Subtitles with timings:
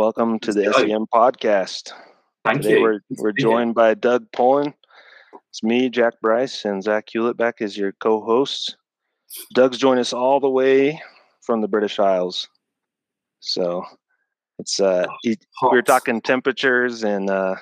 [0.00, 1.90] Welcome to the SEM podcast.
[2.44, 2.82] Thank Today you.
[2.82, 4.74] we're we're joined by Doug Pullen.
[5.48, 8.76] It's me, Jack Bryce, and Zach Hewlett back as your co-hosts.
[9.54, 11.00] Doug's joined us all the way
[11.40, 12.46] from the British Isles.
[13.40, 13.86] So
[14.58, 15.30] it's uh he,
[15.62, 15.86] we were Hot.
[15.86, 17.54] talking temperatures and uh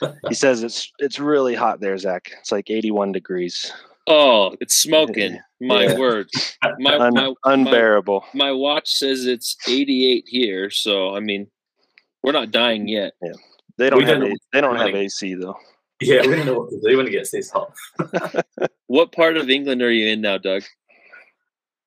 [0.28, 2.30] he says it's it's really hot there, Zach.
[2.38, 3.72] It's like 81 degrees.
[4.06, 5.40] Oh, it's smoking.
[5.60, 5.98] My Yeah.
[5.98, 6.28] word.
[6.78, 8.26] My, Un- my, unbearable.
[8.32, 11.48] my watch says it's 88 here, so I mean,
[12.22, 13.12] we're not dying yet.
[13.22, 13.32] Yeah.
[13.76, 15.04] They don't We have don't a, they don't have happening.
[15.04, 15.56] AC though.
[16.00, 17.74] Yeah, we don't know what to do when it gets this hot.
[18.86, 20.64] What part of England are you in now, Doug?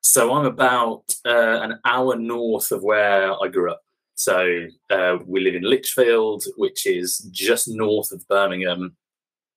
[0.02, 3.82] So I'm about uh, an hour north of where I grew up.
[4.16, 8.95] So uh, we live in Lichfield, which is just north of Birmingham.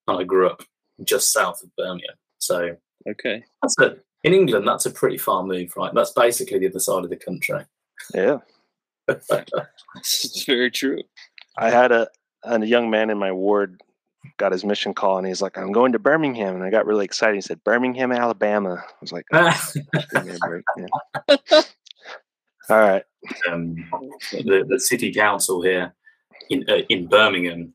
[0.07, 0.63] And I grew up
[1.05, 2.15] just south of Birmingham.
[2.39, 2.75] So
[3.09, 3.43] Okay.
[3.61, 5.93] that's a, in England, that's a pretty far move, right?
[5.93, 7.61] That's basically the other side of the country.
[8.13, 8.39] Yeah.
[9.07, 11.01] It's very true.
[11.57, 12.07] I had a,
[12.43, 13.81] a young man in my ward
[14.37, 16.55] got his mission call and he's like, I'm going to Birmingham.
[16.55, 17.35] And I got really excited.
[17.35, 18.83] He said, Birmingham, Alabama.
[18.85, 19.71] I was like, "Oh,
[20.13, 20.87] give me a break, man."
[22.69, 23.03] All right.
[23.49, 23.75] um,
[24.31, 25.93] the, the city council here
[26.49, 27.73] in uh, in Birmingham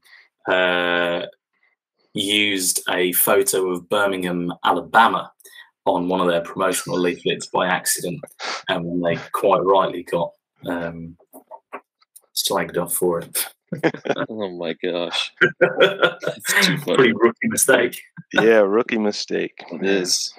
[0.49, 1.27] uh,
[2.15, 5.33] used a photo of Birmingham, Alabama,
[5.87, 8.21] on one of their promotional leaflets by accident,
[8.69, 10.31] and they quite rightly got
[10.67, 11.17] um,
[12.35, 13.47] slagged off for it.
[14.29, 15.33] Oh my gosh.
[15.41, 16.97] It's too funny.
[16.97, 18.03] Pretty rookie mistake.
[18.35, 19.65] Yeah, rookie mistake.
[19.73, 20.35] It is.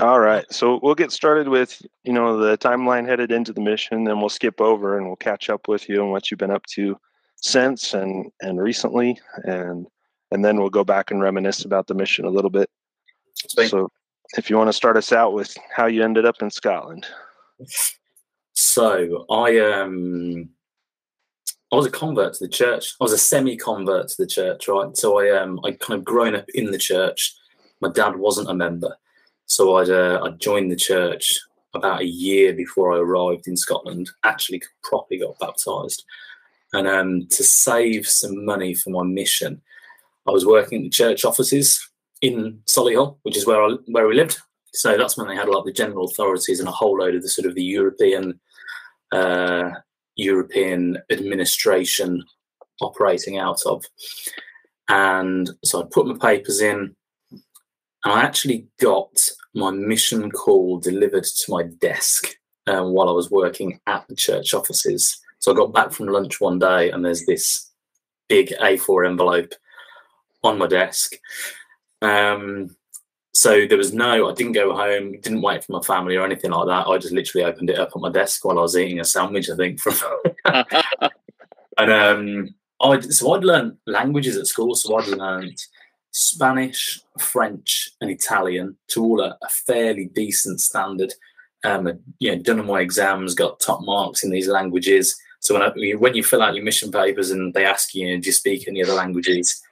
[0.00, 0.50] All right.
[0.50, 4.28] So we'll get started with, you know, the timeline headed into the mission, then we'll
[4.28, 6.96] skip over and we'll catch up with you and what you've been up to
[7.36, 9.86] since and and recently and
[10.30, 12.70] and then we'll go back and reminisce about the mission a little bit.
[13.34, 13.90] So
[14.36, 17.06] if you want to start us out with how you ended up in Scotland.
[18.52, 20.50] So I um
[21.72, 22.94] I was a convert to the church.
[23.00, 24.96] I was a semi-convert to the church, right?
[24.96, 27.34] So I um I kind of grown up in the church.
[27.80, 28.96] My dad wasn't a member,
[29.46, 31.38] so I'd uh, I joined the church
[31.74, 34.10] about a year before I arrived in Scotland.
[34.24, 36.04] Actually, properly got baptized,
[36.72, 39.62] and um to save some money for my mission,
[40.26, 41.88] I was working in the church offices
[42.20, 44.38] in Solihull, which is where I where we lived.
[44.72, 47.28] So that's when they had like the general authorities and a whole load of the
[47.28, 48.40] sort of the European
[49.10, 49.70] uh,
[50.16, 52.22] European administration
[52.80, 53.84] operating out of.
[54.88, 56.94] And so I put my papers in,
[57.30, 59.10] and I actually got
[59.54, 62.34] my mission call delivered to my desk
[62.66, 65.20] um, while I was working at the church offices.
[65.38, 67.70] So I got back from lunch one day, and there's this
[68.28, 69.52] big A4 envelope
[70.42, 71.12] on my desk.
[72.02, 72.74] Um,
[73.32, 76.50] so there was no, I didn't go home, didn't wait for my family or anything
[76.50, 76.88] like that.
[76.88, 79.48] I just literally opened it up on my desk while I was eating a sandwich,
[79.48, 79.80] I think.
[79.80, 79.94] From
[81.78, 84.74] and um, I so I'd learned languages at school.
[84.74, 85.58] So I'd learned
[86.10, 91.12] Spanish, French, and Italian to all a, a fairly decent standard.
[91.62, 95.16] Um, you know, done my exams, got top marks in these languages.
[95.40, 98.26] So when I, when you fill out your mission papers and they ask you, do
[98.26, 99.62] you speak any other languages?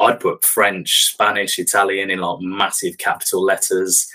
[0.00, 4.06] I'd put French, Spanish, Italian in like massive capital letters.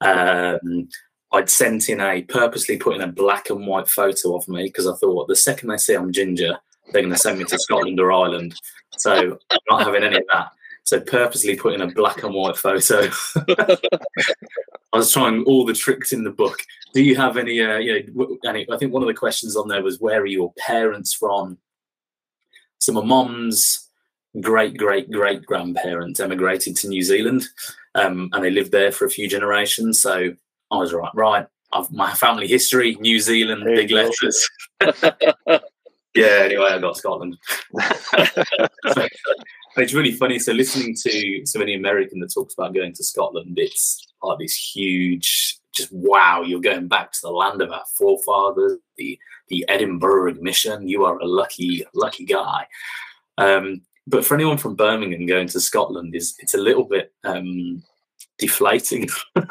[0.00, 0.88] Um,
[1.32, 4.86] I'd sent in a purposely put in a black and white photo of me because
[4.86, 6.56] I thought the second they see I'm ginger,
[6.92, 8.54] they're going to send me to Scotland or Ireland.
[8.96, 10.50] So I'm not having any of that.
[10.84, 13.10] So purposely put in a black and white photo.
[14.92, 16.60] I was trying all the tricks in the book.
[16.94, 17.60] Do you have any?
[17.60, 20.26] Uh, you know, any, I think one of the questions on there was where are
[20.26, 21.58] your parents from?
[22.78, 23.87] So my mom's
[24.40, 27.46] great great great grandparents emigrated to New Zealand,
[27.94, 30.00] um, and they lived there for a few generations.
[30.00, 30.34] So
[30.70, 31.46] I was right, right.
[31.72, 34.48] I've, my family history, New Zealand, There big letters.
[36.14, 36.42] yeah.
[36.42, 37.36] Anyway, I got Scotland.
[39.76, 40.38] it's really funny.
[40.38, 44.54] So listening to so any American that talks about going to Scotland, it's like this
[44.54, 49.18] huge, just wow, you're going back to the land of our forefathers, the
[49.48, 50.88] the Edinburgh mission.
[50.88, 52.66] You are a lucky, lucky guy.
[53.36, 57.82] Um, but for anyone from Birmingham going to Scotland, is it's a little bit um,
[58.38, 59.08] deflating.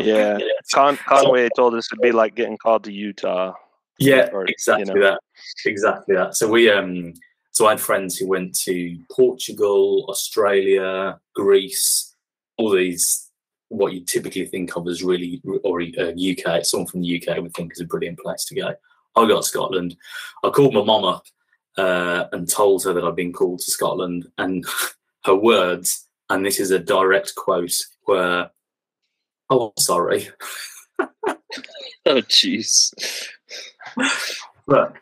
[0.00, 0.38] Yeah.
[0.74, 3.54] Con- Conway told us it'd be like getting called to Utah.
[3.98, 5.00] Yeah, Or, you exactly know.
[5.00, 5.20] that.
[5.64, 6.36] Exactly that.
[6.36, 7.14] So we um
[7.52, 12.14] so I had friends who went to Portugal, Australia, Greece,
[12.58, 13.30] all these
[13.68, 16.64] what you typically think of as really or uh, UK.
[16.64, 18.74] Someone from the UK would think is a brilliant place to go.
[19.16, 19.96] I got Scotland.
[20.44, 21.24] I called my mum up
[21.76, 24.64] uh, and told her that I'd been called to Scotland, and
[25.24, 27.76] her words, and this is a direct quote,
[28.06, 28.50] were,
[29.50, 30.28] "Oh, I'm sorry."
[32.08, 32.92] Oh, jeez.
[34.68, 34.94] But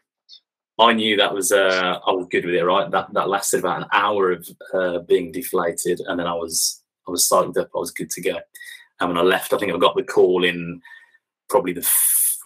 [0.78, 2.90] I knew that was uh, I was good with it, right?
[2.90, 7.10] That that lasted about an hour of uh, being deflated, and then I was I
[7.10, 7.70] was psyched up.
[7.74, 8.38] I was good to go.
[9.00, 10.80] And when I left, I think I got the call in
[11.48, 12.38] probably the f-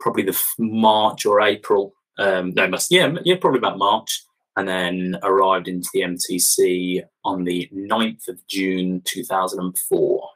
[0.00, 1.94] probably the f- March or April.
[2.18, 4.22] Um, no, must yeah yeah probably about March,
[4.56, 10.28] and then arrived into the MTC on the 9th of June two thousand and four.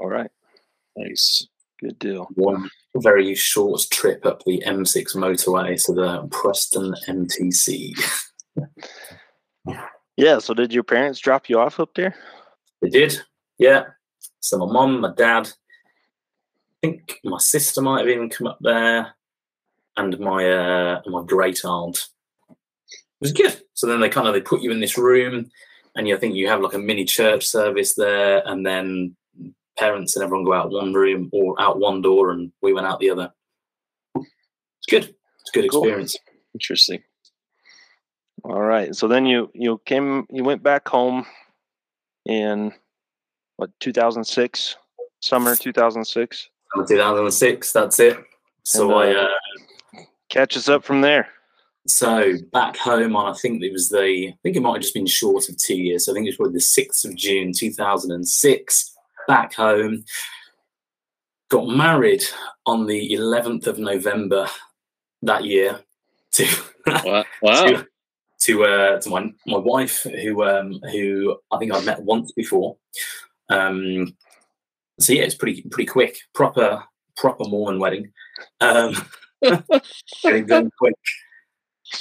[0.00, 0.30] All right.
[0.96, 1.46] Nice.
[1.80, 2.28] Good deal.
[2.34, 7.94] One very short trip up the M6 motorway to the Preston MTC.
[10.16, 10.38] Yeah.
[10.38, 12.14] So did your parents drop you off up there?
[12.80, 13.20] They did,
[13.58, 13.84] yeah.
[14.40, 19.14] So my mom, my dad, I think my sister might have even come up there,
[19.96, 21.96] and my uh, my great aunt.
[22.50, 22.56] It
[23.20, 23.60] was good.
[23.74, 25.50] So then they kind of they put you in this room,
[25.94, 29.16] and you think you have like a mini church service there, and then
[29.78, 33.00] parents and everyone go out one room or out one door, and we went out
[33.00, 33.32] the other.
[34.16, 35.04] It's good.
[35.40, 35.82] It's a good Cool.
[35.84, 36.16] experience.
[36.54, 37.02] Interesting.
[38.44, 38.94] All right.
[38.94, 41.26] So then you you came you went back home
[42.26, 42.72] in
[43.56, 44.76] what 2006
[45.20, 46.48] summer 2006.
[46.88, 47.72] 2006.
[47.72, 48.18] That's it.
[48.64, 49.20] So And, I.
[49.20, 49.28] uh, Uh,
[50.28, 51.28] Catch us up from there.
[51.86, 54.94] So back home on, I think it was the, I think it might have just
[54.94, 56.04] been short of two years.
[56.06, 58.92] So I think it was probably the 6th of June 2006.
[59.28, 60.04] Back home,
[61.48, 62.24] got married
[62.64, 64.48] on the 11th of November
[65.22, 65.80] that year
[66.32, 66.46] to
[66.86, 67.24] Wow.
[67.42, 67.64] wow.
[67.64, 67.86] to
[68.38, 72.76] to, uh, to my my wife who um who I think I'd met once before.
[73.48, 74.14] Um,
[75.00, 76.84] so yeah, it's pretty pretty quick, proper
[77.16, 78.12] proper Mormon wedding.
[78.60, 78.94] Um,
[80.46, 80.94] done quick.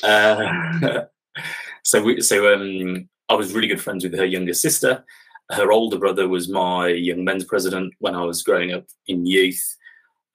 [0.04, 1.02] Uh,
[1.84, 5.04] so we so um I was really good friends with her younger sister.
[5.52, 9.64] Her older brother was my young men's president when I was growing up in youth.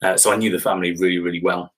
[0.01, 1.73] Uh, so I knew the family really, really well,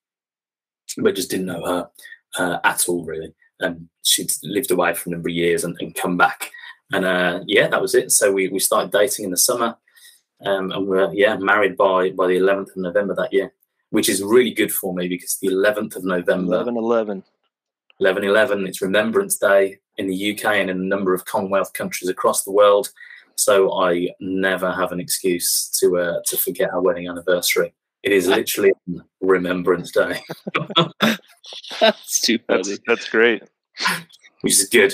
[0.97, 1.89] but just didn't know her
[2.37, 3.33] uh, at all, really.
[3.59, 6.51] And she'd lived away for a number of years and, and come back.
[6.91, 8.11] And uh, yeah, that was it.
[8.11, 9.75] So we, we started dating in the summer,
[10.45, 13.51] um, and we were yeah married by by the 11th of November that year,
[13.93, 17.23] which is really good for me because the 11th of November 11 11.
[17.99, 22.09] 11 11 it's remembrance day in the uk and in a number of commonwealth countries
[22.09, 22.89] across the world
[23.35, 28.27] so i never have an excuse to uh, to forget our wedding anniversary it is
[28.27, 28.73] literally
[29.21, 30.19] remembrance day
[31.79, 32.63] That's too funny.
[32.63, 33.43] That's that's great.
[34.41, 34.93] which is good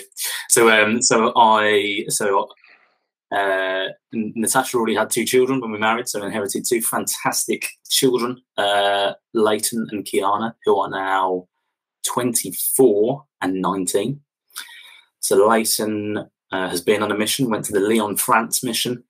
[0.50, 2.50] so um so i so
[3.31, 9.14] uh natasha already had two children when we married so inherited two fantastic children uh
[9.34, 11.48] leighton and kiana who are now
[12.08, 14.20] 24 and 19
[15.20, 16.18] so leighton
[16.52, 19.04] uh, has been on a mission went to the lyon france mission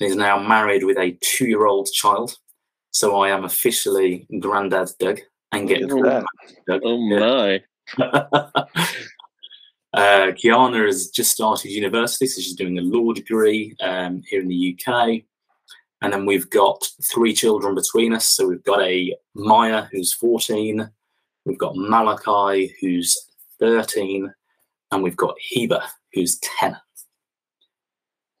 [0.00, 2.36] and is now married with a two-year-old child
[2.90, 5.20] so i am officially granddad doug
[5.54, 6.26] and getting Look at called
[6.66, 6.66] that.
[6.66, 6.80] Doug.
[6.84, 7.62] Oh my.
[9.94, 14.48] uh, Kiana has just started university, so she's doing a law degree um, here in
[14.48, 15.22] the UK.
[16.02, 18.26] And then we've got three children between us.
[18.26, 20.90] So we've got a Maya who's 14,
[21.46, 23.16] we've got Malachi who's
[23.60, 24.32] 13,
[24.90, 25.82] and we've got Heba
[26.12, 26.76] who's 10.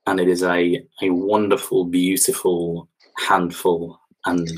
[0.06, 4.48] And it is a, a wonderful, beautiful handful and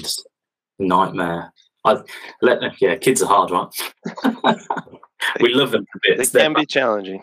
[0.79, 1.53] nightmare.
[1.85, 1.99] I
[2.43, 4.57] let yeah, kids are hard, right?
[5.41, 6.31] we love them for They bits.
[6.31, 7.23] They're can be challenging.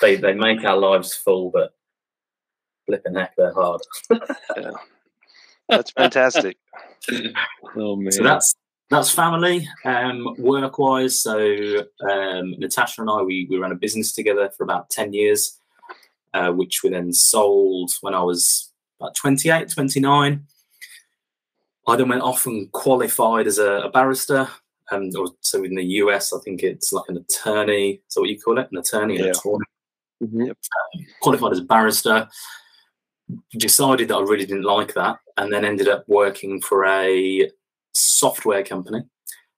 [0.00, 1.74] they they make our lives full, but
[2.86, 3.80] flipping heck, they're hard.
[5.68, 6.56] That's fantastic.
[7.76, 8.12] Oh man.
[8.12, 8.54] So that's
[8.88, 9.68] that's family.
[9.84, 11.36] Um, work wise, so
[12.08, 15.58] um, Natasha and I we we ran a business together for about ten years,
[16.32, 20.46] uh, which we then sold when I was about 28, 29.
[21.86, 24.48] I then went off and qualified as a, a barrister.
[24.90, 28.02] Um, or so in the US, I think it's like an attorney.
[28.08, 29.30] So what you call it, an attorney, an Yeah.
[29.30, 29.64] attorney.
[30.22, 30.54] Mhm.
[31.20, 32.28] qualified as a barrister,
[33.58, 37.50] decided that I really didn't like that, and then ended up working for a
[37.94, 39.02] software company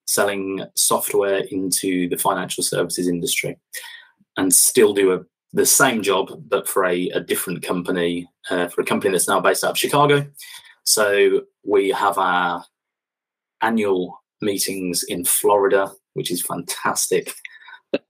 [0.07, 3.57] selling software into the financial services industry
[4.37, 8.81] and still do a, the same job, but for a, a different company, uh, for
[8.83, 10.27] a company that's now based out of Chicago.
[10.85, 12.65] So we have our
[13.63, 17.33] annual meetings in Florida, which is fantastic.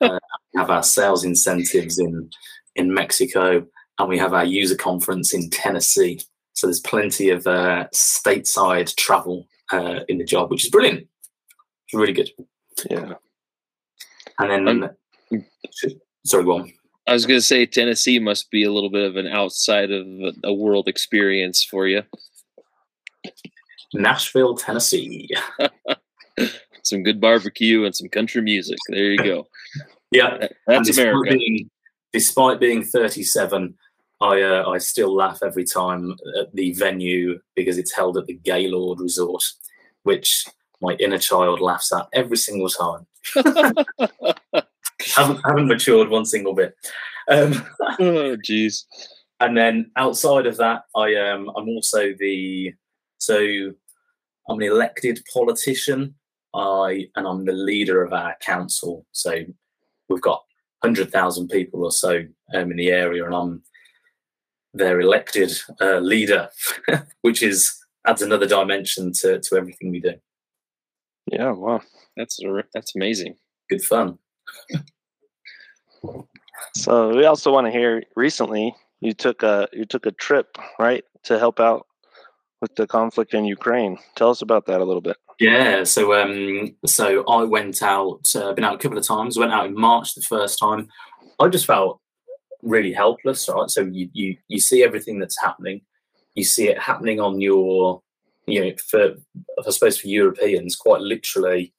[0.00, 0.18] uh,
[0.54, 2.30] we have our sales incentives in
[2.76, 3.66] in Mexico,
[3.99, 6.21] and we have our user conference in Tennessee.
[6.52, 11.06] So there's plenty of uh, stateside travel uh, in the job, which is brilliant.
[11.87, 12.30] It's really good.
[12.90, 13.14] Yeah.
[14.38, 15.45] And then,
[16.25, 16.73] sorry, go on.
[17.06, 20.06] I was going to say Tennessee must be a little bit of an outside of
[20.45, 22.02] a world experience for you.
[23.95, 25.28] Nashville, Tennessee.
[26.83, 28.78] some good barbecue and some country music.
[28.88, 29.49] There you go.
[30.11, 31.35] Yeah, That- that's despite America.
[31.37, 31.71] Being,
[32.12, 33.75] despite being 37,
[34.21, 38.35] I uh, I still laugh every time at the venue because it's held at the
[38.35, 39.45] Gaylord Resort,
[40.05, 40.47] which
[40.81, 43.07] my inner child laughs at every single time.
[45.16, 46.75] haven't haven't matured one single bit.
[47.28, 47.52] Um,
[48.00, 48.85] oh, jeez.
[49.40, 52.73] and then outside of that, I um I'm also the
[53.19, 53.38] so
[54.49, 56.14] I'm an elected politician.
[56.57, 59.07] I and I'm the leader of our council.
[59.13, 59.45] So
[60.09, 60.43] we've got
[60.83, 62.23] hundred thousand people or so
[62.55, 63.63] um, in the area, and I'm
[64.75, 66.49] their elected uh, leader,
[67.23, 67.75] which is
[68.07, 70.15] adds another dimension to to everything we do.
[71.31, 71.83] Yeah, wow.
[72.17, 72.39] That's
[72.73, 73.37] that's amazing.
[73.69, 74.19] Good fun.
[76.75, 78.03] So we also want to hear.
[78.15, 81.87] Recently, you took a you took a trip right to help out
[82.61, 83.99] with the conflict in Ukraine.
[84.15, 85.17] Tell us about that a little bit.
[85.38, 88.26] Yeah, so um, so I went out.
[88.35, 89.38] Uh, been out a couple of times.
[89.38, 90.88] Went out in March the first time.
[91.38, 92.00] I just felt
[92.62, 93.49] really helpless.
[93.49, 95.83] Right, so you you you see everything that's happening.
[96.35, 98.02] You see it happening on your,
[98.47, 99.14] you know, for
[99.66, 101.75] I suppose for Europeans, quite literally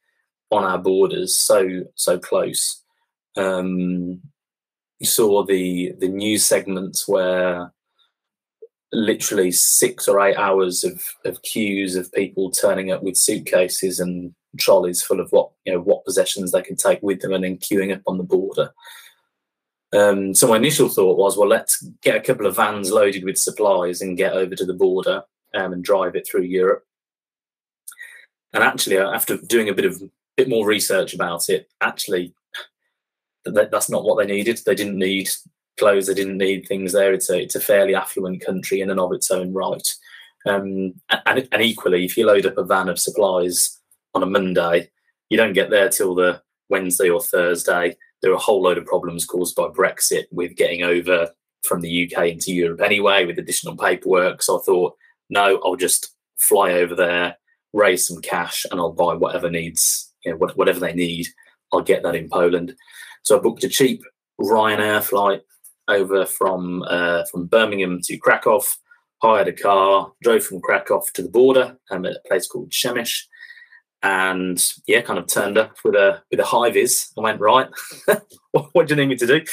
[0.52, 2.84] on our borders, so so close.
[3.36, 4.22] Um,
[5.00, 7.74] you saw the the news segments where
[8.94, 14.34] literally six or eight hours of, of queues of people turning up with suitcases and
[14.58, 17.58] trolleys full of what you know what possessions they can take with them and then
[17.58, 18.72] queuing up on the border.
[19.94, 23.38] Um, so my initial thought was, well, let's get a couple of vans loaded with
[23.38, 26.84] supplies and get over to the border um, and drive it through Europe.
[28.54, 30.02] And actually, uh, after doing a bit of
[30.36, 32.34] bit more research about it, actually,
[33.46, 34.60] that, that's not what they needed.
[34.66, 35.30] They didn't need
[35.78, 36.08] clothes.
[36.08, 37.14] They didn't need things there.
[37.14, 39.88] It's a it's a fairly affluent country in and of its own right.
[40.46, 40.94] Um,
[41.26, 43.80] and, and equally, if you load up a van of supplies
[44.14, 44.90] on a Monday,
[45.30, 47.98] you don't get there till the Wednesday or Thursday.
[48.22, 51.30] There are a whole load of problems caused by Brexit with getting over
[51.64, 54.42] from the UK into Europe anyway, with additional paperwork.
[54.42, 54.96] So I thought,
[55.30, 57.36] no, I'll just fly over there,
[57.74, 61.28] raise some cash, and I'll buy whatever needs, you know, whatever they need.
[61.74, 62.76] I'll get that in Poland.
[63.24, 64.02] So I booked a cheap
[64.40, 65.42] Ryanair flight
[65.88, 68.62] over from uh, from Birmingham to Krakow.
[69.22, 73.24] Hired a car, drove from Krakow to the border um, at a place called Przemyśl,
[74.04, 77.12] and yeah, kind of turned up with a with a high vis.
[77.18, 77.68] I went right.
[78.52, 79.44] what, what do you need me to do?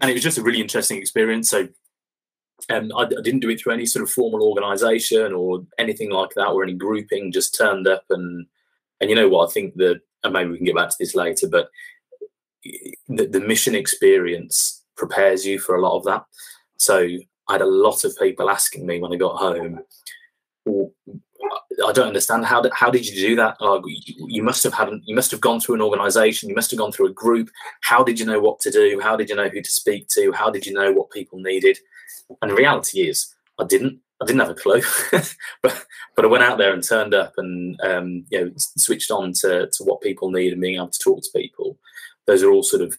[0.00, 1.50] And it was just a really interesting experience.
[1.50, 1.66] So
[2.70, 6.30] um, I, I didn't do it through any sort of formal organisation or anything like
[6.36, 7.32] that, or any grouping.
[7.32, 8.46] Just turned up and
[9.00, 9.50] and you know what?
[9.50, 11.68] I think that and maybe we can get back to this later, but
[13.08, 16.24] the, the mission experience prepares you for a lot of that.
[16.78, 17.08] So
[17.48, 19.80] I had a lot of people asking me when I got home,
[20.64, 20.92] "Well,
[21.86, 23.56] I don't understand how did, how did you do that?
[23.60, 26.78] You- you must have had you must have gone through an organisation, you must have
[26.78, 27.50] gone through a group.
[27.82, 29.00] How did you know what to do?
[29.00, 30.32] How did you know who to speak to?
[30.32, 31.78] How did you know what people needed?
[32.40, 34.00] And the reality is, I didn't.
[34.22, 34.80] I didn't have a clue,
[35.62, 39.32] but but I went out there and turned up and um, you know switched on
[39.40, 41.78] to to what people need and being able to talk to people.
[42.26, 42.96] Those are all sort of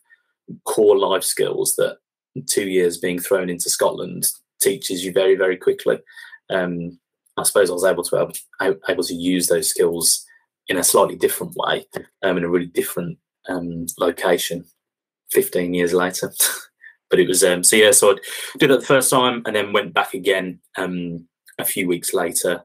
[0.65, 1.97] core life skills that
[2.47, 4.27] two years being thrown into Scotland
[4.61, 5.99] teaches you very very quickly.
[6.49, 6.99] Um,
[7.37, 10.25] I suppose I was able to able, to use those skills
[10.67, 11.85] in a slightly different way,
[12.23, 13.17] um, in a really different
[13.49, 14.65] um, location.
[15.31, 16.31] Fifteen years later,
[17.09, 17.91] but it was um, so yeah.
[17.91, 18.15] So I
[18.59, 21.27] did that the first time, and then went back again um,
[21.59, 22.63] a few weeks later.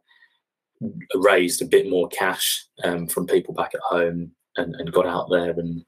[1.15, 5.29] Raised a bit more cash um, from people back at home, and, and got out
[5.31, 5.85] there and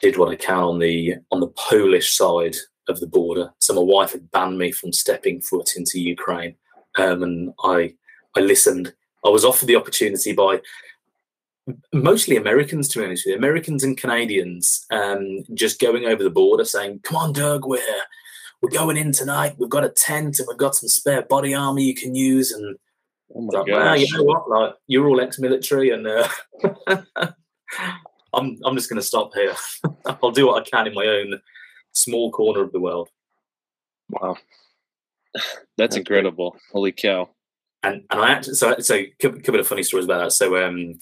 [0.00, 2.56] did what I can on the on the Polish side
[2.88, 3.52] of the border.
[3.58, 6.54] So my wife had banned me from stepping foot into Ukraine,
[6.98, 7.94] um, and I
[8.36, 8.92] I listened.
[9.24, 10.60] I was offered the opportunity by
[11.92, 16.30] mostly Americans, to be honest with you, Americans and Canadians, um, just going over the
[16.30, 17.80] border saying, "Come on, Doug, we're
[18.62, 19.56] we're going in tonight.
[19.58, 22.76] We've got a tent and we've got some spare body armor you can use." And
[23.34, 24.48] Oh like, well, you know what?
[24.48, 26.28] Like, you're all ex-military, and uh,
[28.36, 29.54] I'm I'm just going to stop here.
[30.22, 31.40] I'll do what I can in my own
[31.92, 33.08] small corner of the world.
[34.10, 34.36] Wow.
[35.34, 36.56] That's That's incredible.
[36.72, 37.30] Holy cow.
[37.82, 40.32] and and I actually so so a couple, couple of funny stories about that.
[40.32, 40.94] So um,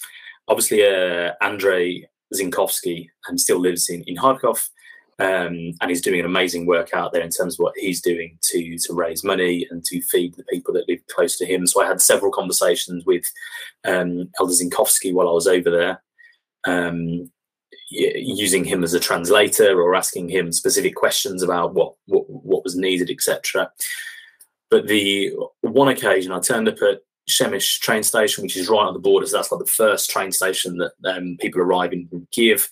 [0.47, 4.69] obviously uh, Andrei Zinkovsky and still lives in in Kharkov,
[5.19, 8.37] um, and he's doing an amazing work out there in terms of what he's doing
[8.49, 11.67] to to raise money and to feed the people that live close to him.
[11.67, 13.25] So I had several conversations with
[13.85, 16.01] um, Elder Zinkovsky while I was over there.
[16.65, 17.31] Um,
[17.89, 22.75] using him as a translator or asking him specific questions about what what, what was
[22.75, 23.71] needed, etc.
[24.69, 28.93] But the one occasion I turned up at Przemyśl train station, which is right on
[28.93, 29.25] the border.
[29.25, 32.67] So that's like the first train station that um, people arrive in from Kiev.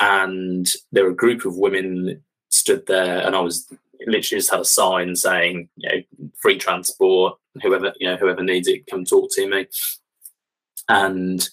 [0.00, 4.60] And there were a group of women stood there, and I was literally just had
[4.60, 7.38] a sign saying, you know, free transport.
[7.62, 9.66] Whoever you know, whoever needs it, come talk to me.
[10.88, 11.48] And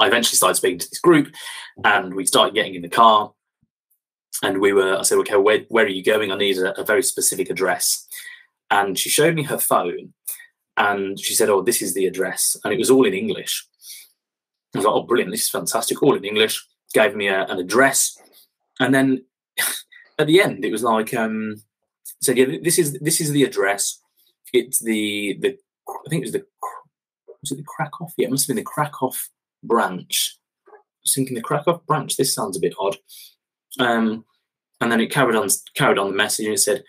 [0.00, 1.34] I eventually started speaking to this group,
[1.84, 3.32] and we started getting in the car.
[4.42, 6.30] And we were, I said, okay, where, where are you going?
[6.30, 8.06] I need a, a very specific address.
[8.70, 10.12] And she showed me her phone,
[10.76, 13.66] and she said, oh, this is the address, and it was all in English.
[14.74, 15.30] I was like, oh, brilliant!
[15.30, 16.62] This is fantastic, all in English.
[16.92, 18.18] Gave me a, an address,
[18.80, 19.24] and then
[20.18, 21.62] at the end, it was like, um,
[22.20, 24.00] said, yeah, this is this is the address.
[24.52, 25.56] It's the the
[25.88, 26.44] I think it was the
[27.40, 28.08] was it the Krakow?
[28.16, 29.12] Yeah, it must have been the Krakow
[29.62, 30.38] branch.
[30.68, 30.72] I
[31.04, 32.16] was thinking the Krakow branch.
[32.16, 32.96] This sounds a bit odd.
[33.78, 34.24] Um,
[34.80, 36.84] and then it carried on carried on the message and it said,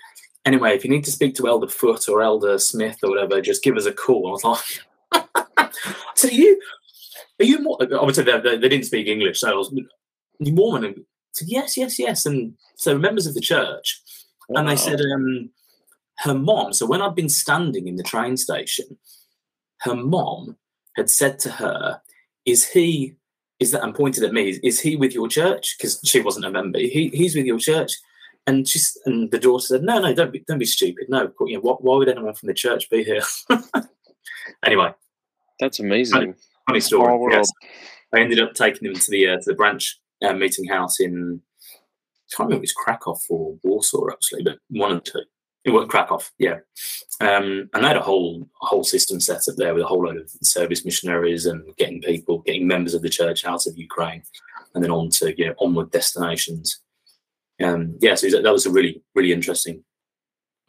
[0.45, 3.63] anyway, if you need to speak to Elder Foot or Elder Smith or whatever, just
[3.63, 4.27] give us a call.
[4.27, 5.23] I was like,
[5.57, 5.69] I
[6.15, 6.59] said, are you
[7.39, 7.77] are you more?
[7.81, 9.73] Obviously, they, they, they didn't speak English, so I was
[10.39, 10.85] you Mormon.
[10.85, 11.01] And I
[11.33, 12.25] said, yes, yes, yes.
[12.25, 14.01] And so members of the church,
[14.49, 14.59] wow.
[14.59, 15.49] and they said, um,
[16.19, 16.73] her mom.
[16.73, 18.97] So when I'd been standing in the train station,
[19.81, 20.57] her mom
[20.95, 22.01] had said to her,
[22.47, 23.15] "Is he?"
[23.59, 24.59] Is that and pointed at me?
[24.61, 25.77] Is he with your church?
[25.77, 26.77] Because she wasn't a member.
[26.77, 27.91] He, he's with your church.
[28.45, 31.07] And she's and the daughter said, "No, no, don't be, don't be stupid.
[31.09, 33.23] No, you know, why, why would anyone from the church be here?"
[34.65, 34.93] anyway,
[35.59, 36.19] that's amazing.
[36.19, 36.33] Funny,
[36.67, 37.33] funny story.
[37.33, 37.49] Yes.
[38.13, 41.41] I ended up taking them to the uh, to the branch uh, meeting house in
[42.31, 45.19] I can't remember if it was Krakow or Warsaw actually, but one of the two.
[45.67, 46.59] It was Krakow, yeah.
[47.19, 50.05] Um, and they had a whole a whole system set up there with a whole
[50.05, 54.23] load of service missionaries and getting people, getting members of the church out of Ukraine,
[54.73, 56.79] and then on to you know onward destinations.
[57.61, 59.83] Um, yeah, so that was a really really interesting.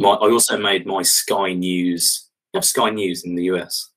[0.01, 2.29] My, I also made my Sky News.
[2.53, 3.91] You have Sky News in the US?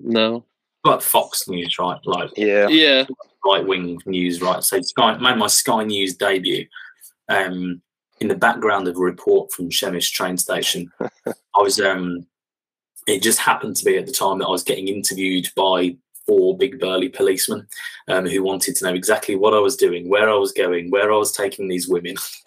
[0.00, 0.46] No.
[0.82, 2.00] Like Fox News, right?
[2.04, 3.04] Like yeah, yeah,
[3.46, 4.64] right wing news, right?
[4.64, 6.66] So Sky made my Sky News debut.
[7.28, 7.82] Um,
[8.20, 10.90] in the background of a report from Przemyśl train station.
[11.26, 12.26] I was um
[13.06, 15.96] it just happened to be at the time that I was getting interviewed by
[16.28, 17.66] four big burly policemen
[18.06, 21.10] um, who wanted to know exactly what I was doing, where I was going, where
[21.10, 22.16] I was taking these women.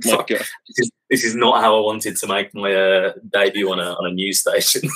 [0.00, 3.78] so, this, is, this, is, not how I wanted to make my uh, debut on
[3.78, 4.88] a, on a news station.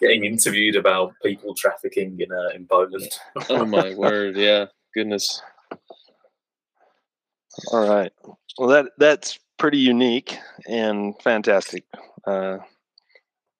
[0.00, 3.10] Getting interviewed about people trafficking in uh, in Poland.
[3.50, 4.36] oh my word!
[4.36, 5.42] Yeah, goodness.
[7.72, 8.12] All right.
[8.58, 10.36] Well, that that's pretty unique
[10.68, 11.84] and fantastic.
[12.26, 12.58] Uh,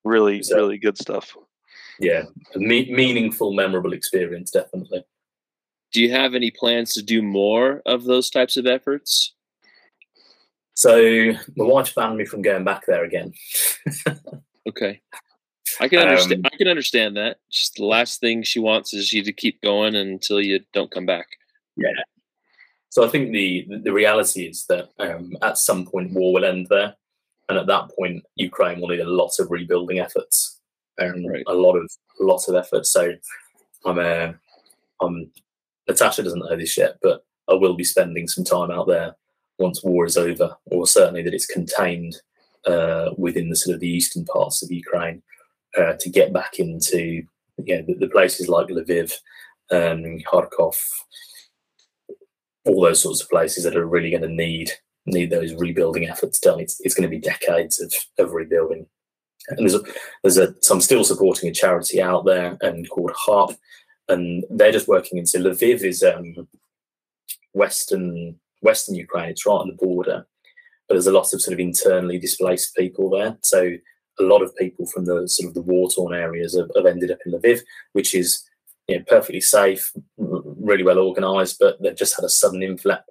[0.04, 1.36] really, so, really good stuff.
[1.98, 2.24] Yeah,
[2.56, 5.04] me- meaningful, memorable experience, definitely.
[5.92, 9.32] Do you have any plans to do more of those types of efforts?
[10.74, 13.32] So my wife banned me from going back there again.
[14.68, 15.00] okay.
[15.80, 16.44] I can understand.
[16.46, 17.38] Um, I can understand that.
[17.50, 21.06] Just the last thing she wants is you to keep going until you don't come
[21.06, 21.26] back.
[21.76, 21.90] Yeah,
[22.94, 26.68] so I think the the reality is that um, at some point war will end
[26.70, 26.94] there,
[27.48, 30.60] and at that point Ukraine will need a lot of rebuilding efforts,
[31.02, 31.42] um, right.
[31.48, 32.86] a lot of lots of effort.
[32.86, 33.14] So
[33.84, 34.32] I'm uh,
[35.02, 35.28] I'm
[35.88, 39.16] Natasha doesn't know this yet, but I will be spending some time out there
[39.58, 42.14] once war is over, or certainly that it's contained
[42.64, 45.20] uh, within the sort of the eastern parts of Ukraine,
[45.76, 47.24] uh, to get back into
[47.58, 49.14] you know, the, the places like Lviv,
[49.72, 50.76] um, Kharkov,
[52.64, 54.70] all those sorts of places that are really going to need
[55.06, 56.60] need those rebuilding efforts done.
[56.60, 58.86] It's, it's going to be decades of, of rebuilding.
[59.48, 59.82] And there's a,
[60.22, 63.52] there's a so I'm still supporting a charity out there and called Harp,
[64.08, 66.48] and they're just working into Lviv is um,
[67.52, 69.28] western western Ukraine.
[69.28, 70.26] It's right on the border,
[70.88, 73.36] but there's a lot of sort of internally displaced people there.
[73.42, 73.72] So
[74.18, 77.10] a lot of people from the sort of the war torn areas have, have ended
[77.10, 77.60] up in Lviv,
[77.92, 78.48] which is
[78.88, 79.92] you know, perfectly safe,
[80.64, 82.62] really well organised, but they've just had a sudden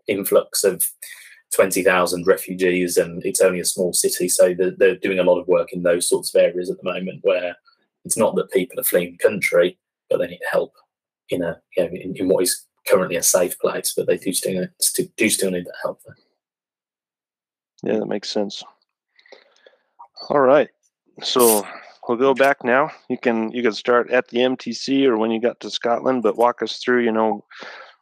[0.08, 0.86] influx of
[1.56, 4.28] 20,000 refugees, and it's only a small city.
[4.28, 6.92] So they're, they're, doing a lot of work in those sorts of areas at the
[6.92, 7.56] moment where
[8.06, 9.78] it's not that people are fleeing the country,
[10.10, 10.74] but they need help
[11.30, 14.34] in a you know, in, in what is currently a safe place, but they do
[14.34, 14.66] still,
[15.16, 16.18] do still need that help there.
[17.84, 18.64] Yeah, that makes sense.
[20.30, 20.70] All right.
[21.22, 21.66] So
[22.08, 22.92] we'll go back now.
[23.10, 26.38] You can you can start at the MTC or when you got to Scotland, but
[26.38, 27.46] walk us through, you know,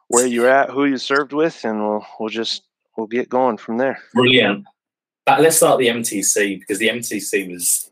[0.08, 2.62] where you're at, who you served with, and we'll we'll just
[2.96, 3.98] we'll get going from there.
[4.14, 4.64] Brilliant.
[5.26, 7.90] Uh, let's start the MTC because the MTC was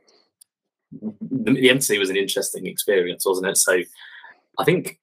[0.92, 3.56] the, the MTC was an interesting experience, wasn't it?
[3.56, 3.80] So
[4.58, 4.98] I think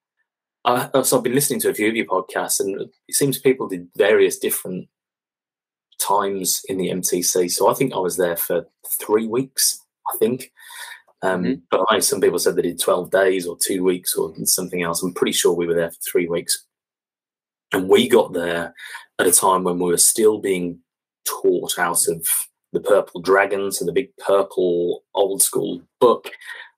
[0.65, 3.67] I, so I've been listening to a few of your podcasts, and it seems people
[3.67, 4.89] did various different
[5.99, 7.49] times in the MTC.
[7.51, 8.67] So I think I was there for
[9.01, 9.81] three weeks.
[10.13, 10.51] I think
[11.23, 11.61] Um, Mhm.
[11.71, 14.83] But I know some people said they did 12 days or two weeks or something
[14.83, 15.01] else.
[15.01, 16.65] I'm pretty sure we were there for three weeks.
[17.73, 18.73] And we got there
[19.19, 20.79] at a time when we were still being
[21.25, 22.25] taught out of
[22.71, 26.29] the Purple Dragon, so the big purple old school book.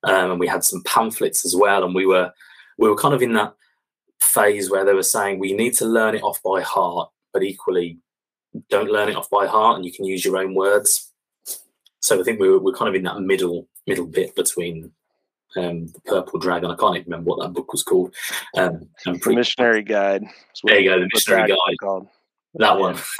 [0.03, 1.83] Um, and we had some pamphlets as well.
[1.83, 2.31] And we were
[2.77, 3.53] we were kind of in that
[4.21, 7.99] phase where they were saying we need to learn it off by heart, but equally
[8.69, 11.11] don't learn it off by heart and you can use your own words.
[11.99, 14.91] So I think we were, we're kind of in that middle middle bit between
[15.55, 16.71] um, the Purple Dragon.
[16.71, 18.13] I can't even remember what that book was called.
[18.55, 20.23] Um, and The missionary guide.
[20.63, 21.77] there you go, the missionary guide.
[21.81, 22.07] Called.
[22.55, 22.95] that one.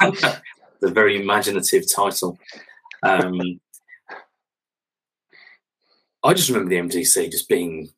[0.80, 2.38] the very imaginative title.
[3.02, 3.60] Um,
[6.22, 7.88] I just remember the MTC just being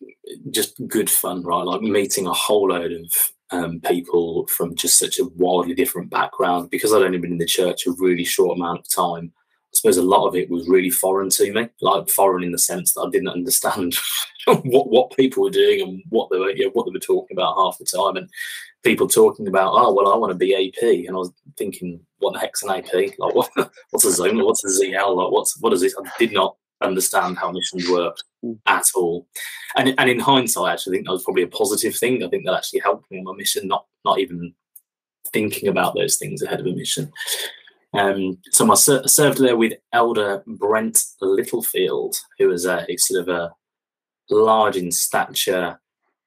[0.50, 1.62] just good fun, right?
[1.64, 3.12] Like meeting a whole load of
[3.50, 6.70] um, people from just such a wildly different background.
[6.70, 9.32] Because I'd only been in the church a really short amount of time,
[9.82, 12.92] suppose a lot of it was really foreign to me, like foreign in the sense
[12.92, 13.96] that I didn't understand
[14.46, 17.36] what what people were doing and what they were you know, what they were talking
[17.36, 18.30] about half the time, and
[18.84, 22.32] people talking about, oh well, I want to be AP, and I was thinking, what
[22.32, 23.18] the heck's an AP?
[23.18, 23.50] Like, what,
[23.90, 24.44] what's a zone?
[24.44, 25.16] What's a ZL?
[25.16, 25.96] Like, what's what is this?
[25.98, 28.56] I did not understand how missions worked mm.
[28.66, 29.26] at all.
[29.76, 32.22] And and in hindsight, I actually think that was probably a positive thing.
[32.22, 34.54] I think that actually helped me on my mission, not not even
[35.32, 37.12] thinking about those things ahead of a mission.
[37.94, 43.28] Um, so I ser- served there with Elder Brent Littlefield, who was a, a sort
[43.28, 43.52] of a
[44.30, 45.78] large in stature,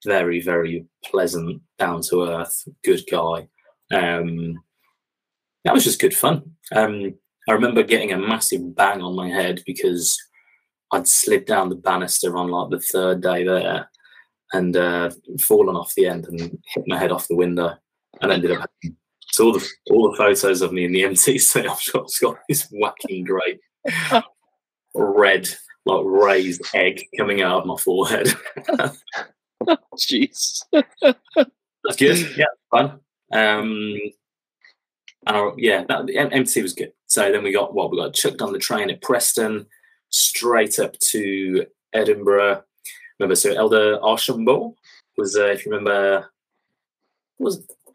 [0.06, 3.47] very very pleasant, down to earth, good guy.
[3.91, 4.60] Um,
[5.63, 6.43] that was just good fun.
[6.73, 7.15] Um,
[7.49, 10.17] I remember getting a massive bang on my head because
[10.91, 13.89] I'd slid down the banister on like the third day there
[14.54, 15.10] and uh,
[15.41, 17.75] fallen off the end and hit my head off the window
[18.21, 18.69] and ended up.
[19.36, 22.38] So all the all the photos of me in the MTC, I've got, I've got
[22.48, 23.60] this whacking great
[24.95, 25.50] red,
[25.86, 28.30] like raised egg coming out of my forehead.
[29.98, 30.62] Jeez.
[30.71, 32.38] That's good.
[32.38, 33.02] Yeah, fun.
[33.34, 34.00] Um,
[35.28, 36.93] and I, yeah, that, the MTC was good.
[37.08, 39.65] So then we got what we got chucked on the train at Preston,
[40.12, 42.63] straight up to Edinburgh.
[43.19, 44.76] Remember, so Elder Archambault
[45.17, 46.32] was, uh, if you remember,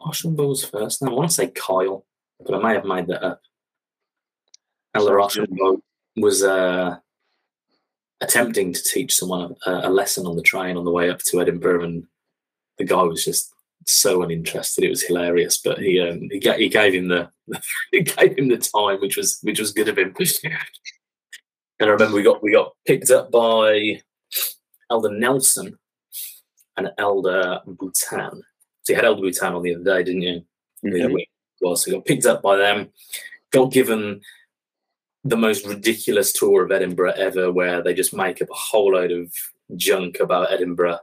[0.03, 1.03] what was first?
[1.03, 2.05] I want to say Kyle,
[2.39, 3.41] but I may have made that up.
[4.93, 5.81] Elder Sounds
[6.17, 6.97] was uh,
[8.19, 11.41] attempting to teach someone a, a lesson on the train on the way up to
[11.41, 12.03] Edinburgh, and
[12.77, 13.53] the guy was just
[13.85, 14.83] so uninterested.
[14.83, 17.29] It was hilarious, but he um, he, ga- he gave him the
[17.91, 20.13] he gave him the time, which was which was good of him.
[21.79, 24.01] and I remember we got we got picked up by
[24.89, 25.77] Elder Nelson
[26.77, 28.43] and Elder Bhutan.
[28.83, 30.41] So you had Elder Bhutan on the other day, didn't you?
[30.85, 30.95] Mm-hmm.
[30.95, 31.27] Yeah, we-
[31.61, 32.89] well, so got picked up by them.
[33.51, 34.21] Got given
[35.23, 39.11] the most ridiculous tour of Edinburgh ever, where they just make up a whole load
[39.11, 39.31] of
[39.75, 40.97] junk about Edinburgh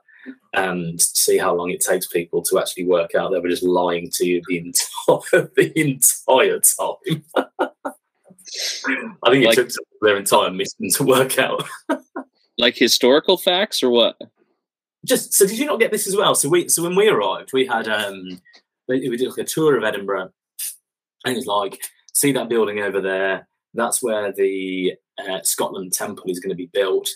[0.55, 4.11] and see how long it takes people to actually work out they were just lying
[4.13, 7.25] to you the entire the entire time.
[9.25, 11.65] I think it Like- took their entire mission to work out.
[12.61, 14.17] Like historical facts or what?
[15.09, 16.35] Just so, did you not get this as well?
[16.35, 18.41] So we, so when we arrived, we had um,
[18.87, 20.31] we, did like a tour of Edinburgh,
[21.25, 21.81] and it was like,
[22.13, 23.49] see that building over there.
[23.75, 27.09] That's where the uh, Scotland Temple is going to be built.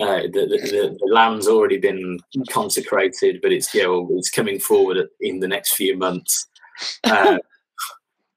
[0.00, 2.18] Uh, the, the, the, the land's already been
[2.50, 6.48] consecrated, but it's yeah, well, it's coming forward in the next few months.
[7.04, 7.38] Uh,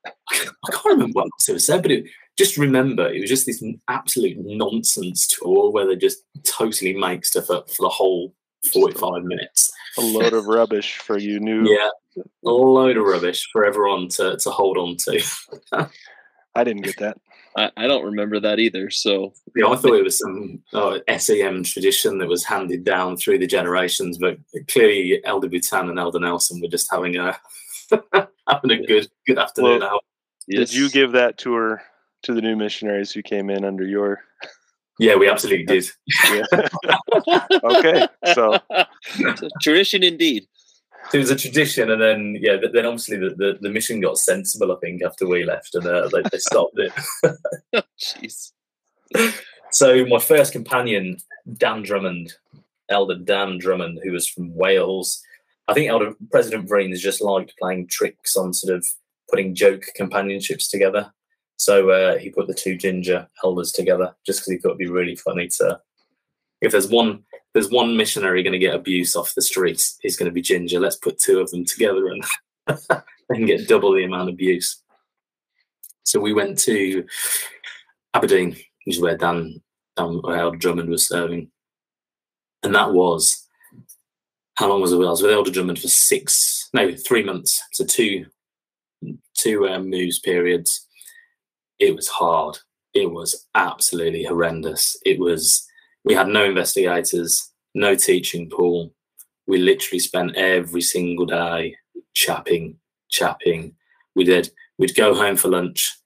[0.06, 2.06] I can't remember what else it was said, but it,
[2.38, 7.50] just remember it was just this absolute nonsense tour where they just totally make stuff
[7.50, 8.34] up for the whole
[8.68, 9.72] 45 minutes.
[9.98, 11.66] A load of rubbish for you new.
[11.70, 11.90] Yeah,
[12.46, 15.90] a load of rubbish for everyone to, to hold on to.
[16.56, 17.18] I didn't get that.
[17.58, 18.90] I, I don't remember that either.
[18.90, 23.40] So Yeah, I thought it was some uh, SEM tradition that was handed down through
[23.40, 27.38] the generations, but clearly Elder Bhutan and Elder Nelson were just having a
[28.50, 30.06] having a good good afternoon Well, out.
[30.50, 31.82] Did you give that tour
[32.24, 34.22] to the new missionaries who came in under your?
[35.00, 35.86] Yeah, we absolutely did.
[37.64, 38.58] Okay, so
[39.62, 40.48] tradition indeed.
[41.14, 44.18] It was a tradition, and then yeah, th- then obviously the, the, the mission got
[44.18, 44.72] sensible.
[44.72, 46.94] I think after we left, and uh, they, they stopped it.
[48.00, 48.52] Jeez.
[49.72, 51.18] So my first companion,
[51.58, 52.34] Dan Drummond,
[52.90, 55.22] Elder Dan Drummond, who was from Wales.
[55.68, 58.86] I think Elder President Vreens just liked playing tricks on sort of
[59.30, 61.12] putting joke companionships together.
[61.66, 64.88] So uh, he put the two ginger elders together just because he thought it'd be
[64.88, 65.82] really funny to.
[66.62, 67.24] If there's one,
[67.54, 70.80] there's one missionary going to get abuse off the streets, he's going to be ginger.
[70.80, 72.24] Let's put two of them together and
[73.34, 74.84] can get double the amount of abuse.
[76.04, 77.04] So we went to
[78.14, 78.50] Aberdeen,
[78.84, 79.60] which is where Dan
[79.98, 81.50] where Elder Drummond was serving.
[82.62, 83.48] and that was
[84.54, 84.98] how long was it?
[84.98, 87.60] I was with Elder Drummond for six, no, three months.
[87.74, 88.28] So two,
[89.36, 90.85] two um, moves periods.
[91.80, 92.58] It was hard.
[92.94, 94.98] It was absolutely horrendous.
[95.06, 95.68] It was.
[96.04, 98.94] We had no investigators, no teaching pool.
[99.48, 101.76] We literally spent every single day
[102.14, 102.78] chapping,
[103.10, 103.76] chapping.
[104.16, 104.52] We did.
[104.78, 105.98] We'd go home for lunch,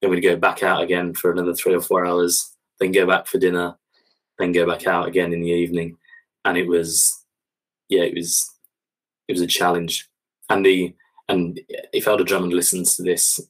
[0.00, 3.26] then we'd go back out again for another three or four hours, then go back
[3.26, 3.76] for dinner,
[4.38, 5.96] then go back out again in the evening.
[6.44, 7.24] And it was,
[7.88, 8.48] yeah, it was,
[9.28, 10.08] it was a challenge.
[10.50, 10.94] And the
[11.28, 11.60] and
[11.92, 13.40] if Elder Drummond listens to this,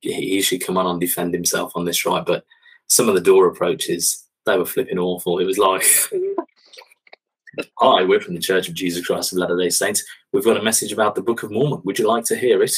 [0.00, 2.24] he should come on and defend himself on this, right?
[2.24, 2.44] But
[2.88, 5.38] some of the door approaches, they were flipping awful.
[5.38, 5.84] It was like,
[7.78, 10.04] Hi, we're from the Church of Jesus Christ of Latter day Saints.
[10.32, 11.82] We've got a message about the Book of Mormon.
[11.84, 12.74] Would you like to hear it?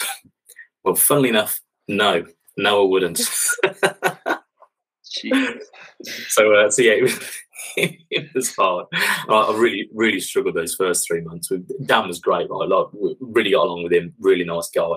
[0.84, 2.24] well, funnily enough, no,
[2.56, 3.18] no, I wouldn't.
[5.02, 7.20] so, uh, so yeah, it was,
[7.76, 8.86] it was hard.
[8.92, 11.52] I really, really struggled those first three months.
[11.84, 12.68] Dan was great, right?
[12.68, 12.86] Like,
[13.20, 14.14] really got along with him.
[14.18, 14.96] Really nice guy,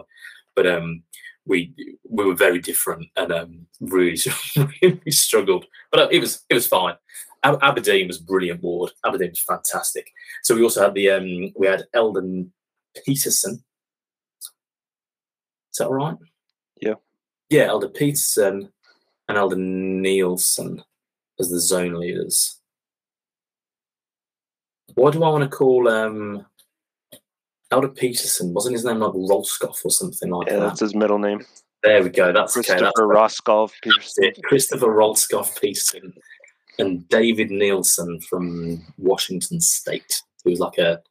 [0.55, 1.03] but um,
[1.45, 1.73] we
[2.09, 4.17] we were very different and um, really,
[4.81, 5.65] really struggled.
[5.91, 6.95] But uh, it was it was fine.
[7.43, 8.91] Aberdeen was brilliant ward.
[9.05, 10.09] Aberdeen was fantastic.
[10.43, 12.23] So we also had the um, we had Elder
[13.05, 13.63] Peterson.
[15.71, 16.15] Is that right?
[16.79, 16.95] Yeah.
[17.49, 18.69] Yeah, Elder Peterson
[19.27, 20.83] and Elder Nielsen
[21.39, 22.59] as the zone leaders.
[24.95, 26.45] What do I want to call um
[27.73, 28.53] Elder Peterson?
[28.53, 30.67] Wasn't his name like Rolskoff or something like yeah, that?
[30.67, 31.43] that's his middle name.
[31.81, 32.31] There we go.
[32.31, 32.93] That's Christopher okay.
[32.99, 34.31] Roskov Peterson.
[34.43, 36.13] Christopher Rolskoff Peterson
[36.77, 41.01] and David Nielsen from Washington State, who was like a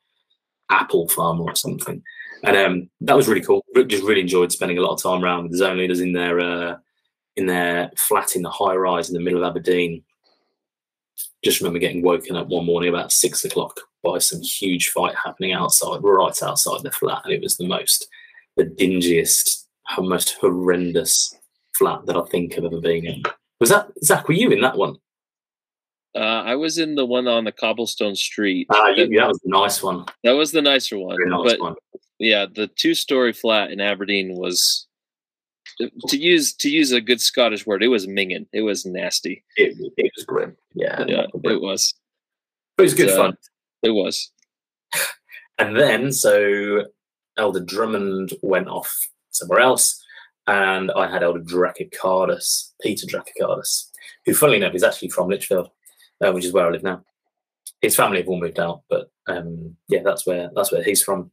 [0.70, 2.00] apple farmer or something.
[2.44, 3.64] And um, that was really cool.
[3.88, 6.38] Just really enjoyed spending a lot of time around with the zone leaders in their
[6.38, 6.76] uh,
[7.34, 10.04] in their flat in the high rise in the middle of Aberdeen.
[11.42, 15.52] Just remember getting woken up one morning about six o'clock by some huge fight happening
[15.52, 18.08] outside, right outside the flat, and it was the most,
[18.56, 19.66] the dingiest,
[19.98, 21.34] most horrendous
[21.76, 23.22] flat that I think I've ever been in.
[23.60, 24.26] Was that Zach?
[24.28, 24.96] Were you in that one?
[26.14, 28.66] Uh, I was in the one on the cobblestone street.
[28.70, 30.04] Ah, you, that, that was a nice one.
[30.24, 31.16] that was the nicer one.
[31.18, 31.74] Nice but one.
[32.18, 34.86] yeah, the two-story flat in Aberdeen was
[36.08, 37.82] to use to use a good Scottish word.
[37.82, 38.46] It was minging.
[38.52, 39.42] It was nasty.
[39.56, 40.54] It, it was grim.
[40.74, 41.94] Yeah, Yeah, it was.
[42.76, 43.36] But it was good Uh, fun.
[43.82, 44.30] It was.
[45.58, 46.84] And then, so
[47.36, 48.92] Elder Drummond went off
[49.30, 50.02] somewhere else,
[50.46, 53.90] and I had Elder Dracicardus, Peter Dracicardus,
[54.24, 55.70] who, funnily enough, is actually from Lichfield,
[56.24, 57.04] uh, which is where I live now.
[57.80, 61.30] His family have all moved out, but um, yeah, that's where that's where he's from.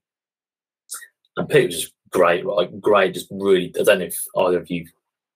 [1.38, 2.81] And Peter was just great, right?
[2.81, 3.73] Great, just really.
[3.79, 4.88] I don't know if either of you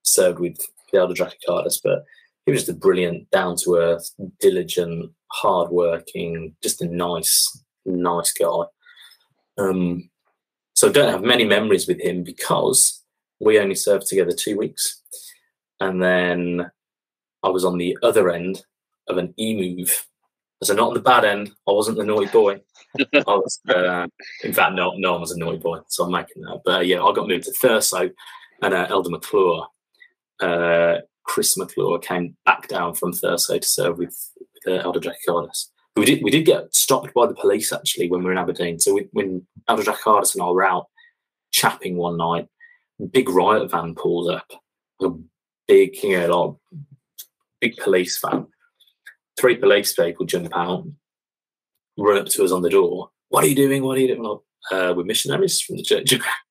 [0.03, 0.57] served with
[0.91, 2.03] the Elder Dracicardus, but
[2.45, 8.31] he was just a brilliant, down to earth, diligent, hard working, just a nice, nice
[8.33, 8.63] guy.
[9.57, 10.09] Um,
[10.75, 13.03] so I don't have many memories with him because
[13.39, 15.01] we only served together two weeks.
[15.79, 16.71] And then
[17.41, 18.63] I was on the other end
[19.07, 20.05] of an e move.
[20.63, 21.51] So not on the bad end.
[21.67, 22.61] I wasn't the naughty boy.
[22.99, 24.07] I was, uh,
[24.43, 25.79] in fact, no, no one was a naughty boy.
[25.87, 26.61] So I'm making that.
[26.63, 28.11] But uh, yeah, I got moved to Thurso,
[28.61, 29.65] and uh, Elder McClure,
[30.39, 34.15] uh, Chris McClure, came back down from Thurso to serve with
[34.67, 35.67] uh, Elder Dracicardus.
[35.95, 38.79] We did we did get stopped by the police actually when we were in Aberdeen.
[38.79, 40.87] So we, when Elder Dracicardus and I were out
[41.51, 42.47] chapping one night,
[43.11, 44.51] big riot van pulls up,
[45.01, 45.09] a
[45.67, 46.81] big you know like
[47.61, 48.47] big police van.
[49.39, 50.85] Three police people jump out,
[51.97, 53.09] run up to us on the door.
[53.29, 53.83] What are you doing?
[53.83, 54.39] What are you doing?
[54.71, 56.13] Uh, we're missionaries from the church.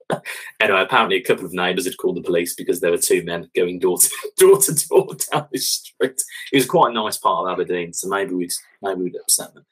[0.60, 3.48] anyway, apparently a couple of neighbours had called the police because there were two men
[3.54, 6.22] going door to door to door down this street.
[6.52, 9.64] It was quite a nice part of Aberdeen, so maybe we'd maybe we'd upset them.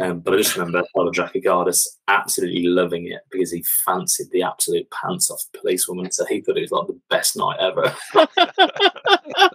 [0.00, 4.88] Um, but I just remember Father Dracicardus absolutely loving it because he fancied the absolute
[4.90, 7.94] pants off the policewoman, so he thought it was like the best night ever.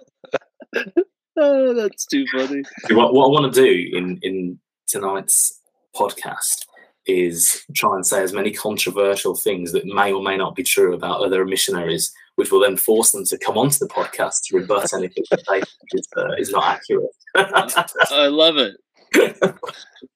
[1.42, 2.64] Oh, that's too funny.
[2.90, 5.62] what, what I want to do in in tonight's
[5.96, 6.66] podcast
[7.10, 10.93] is try and say as many controversial things that may or may not be true
[10.93, 14.93] about other missionaries, which will then force them to come onto the podcast to rebut
[14.93, 17.10] anything that they think is, uh, is not accurate.
[17.36, 18.78] I love it.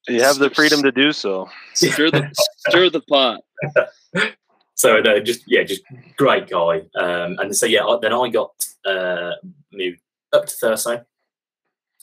[0.08, 1.49] You have the freedom to do so.
[1.73, 2.29] Stir the
[2.69, 3.41] stir the pot.
[4.75, 5.82] so no, just yeah, just
[6.17, 6.82] great guy.
[6.95, 8.51] Um, and so yeah, I- then I got
[8.86, 9.32] uh,
[9.71, 9.99] moved
[10.32, 10.91] up to Thurso,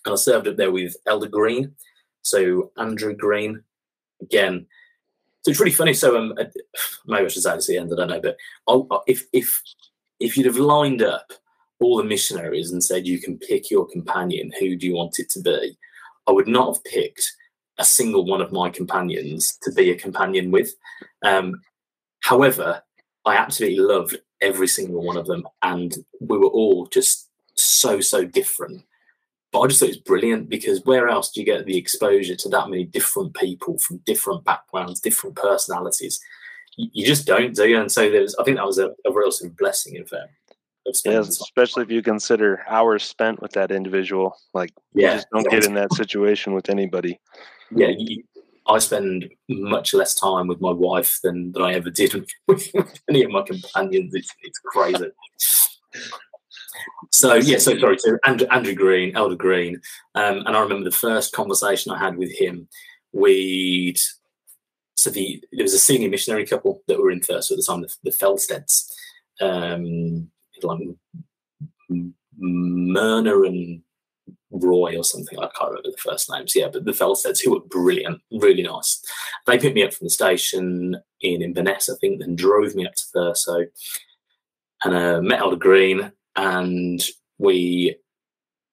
[0.05, 1.75] and I served up there with Elder Green.
[2.23, 3.63] So Andrew Green,
[4.21, 4.67] again.
[5.43, 5.95] So it's really funny.
[5.95, 6.45] So um, uh,
[7.07, 7.93] maybe I should say this at the end.
[7.93, 8.37] I don't know, but
[8.69, 9.63] I'll, if if
[10.19, 11.33] if you'd have lined up
[11.81, 15.31] all the missionaries and said you can pick your companion, who do you want it
[15.31, 15.79] to be?
[16.27, 17.33] I would not have picked
[17.79, 20.75] a single one of my companions to be a companion with.
[21.25, 21.63] Um,
[22.23, 22.83] however,
[23.25, 28.25] I absolutely loved every single one of them, and we were all just so so
[28.25, 28.85] different.
[29.53, 32.37] But I just thought it was brilliant because where else do you get the exposure
[32.37, 36.21] to that many different people from different backgrounds, different personalities?
[36.77, 37.81] You, you just don't, do you?
[37.81, 40.07] And so there's, I think that was a, a real sort of blessing um, in
[40.07, 40.33] fact.
[41.05, 44.37] Yes, especially if you consider hours spent with that individual.
[44.55, 47.21] Like, yeah, you just don't get in that situation with anybody.
[47.71, 48.25] Yeah, you,
[48.67, 52.15] I spend much less time with my wife than, than I ever did
[52.49, 54.15] with, with any of my companions.
[54.15, 55.11] It's, it's crazy.
[57.13, 57.99] So yeah, so sorry.
[57.99, 59.81] So Andrew, Andrew Green, Elder Green,
[60.15, 62.69] um, and I remember the first conversation I had with him.
[63.13, 63.99] We'd
[64.97, 67.83] so the there was a senior missionary couple that were in Thurso at the time,
[67.83, 68.87] the, the Felsteds,
[69.41, 70.31] um,
[70.63, 70.79] like
[72.39, 73.83] Myrna and
[74.51, 75.39] Roy or something.
[75.39, 76.55] I can't remember the first names.
[76.55, 79.03] Yeah, but the Felsteds, who were brilliant, really nice.
[79.47, 82.95] They picked me up from the station in Inverness, I think, then drove me up
[82.95, 83.67] to Thurso
[84.85, 87.03] and uh, met Elder Green and
[87.39, 87.97] we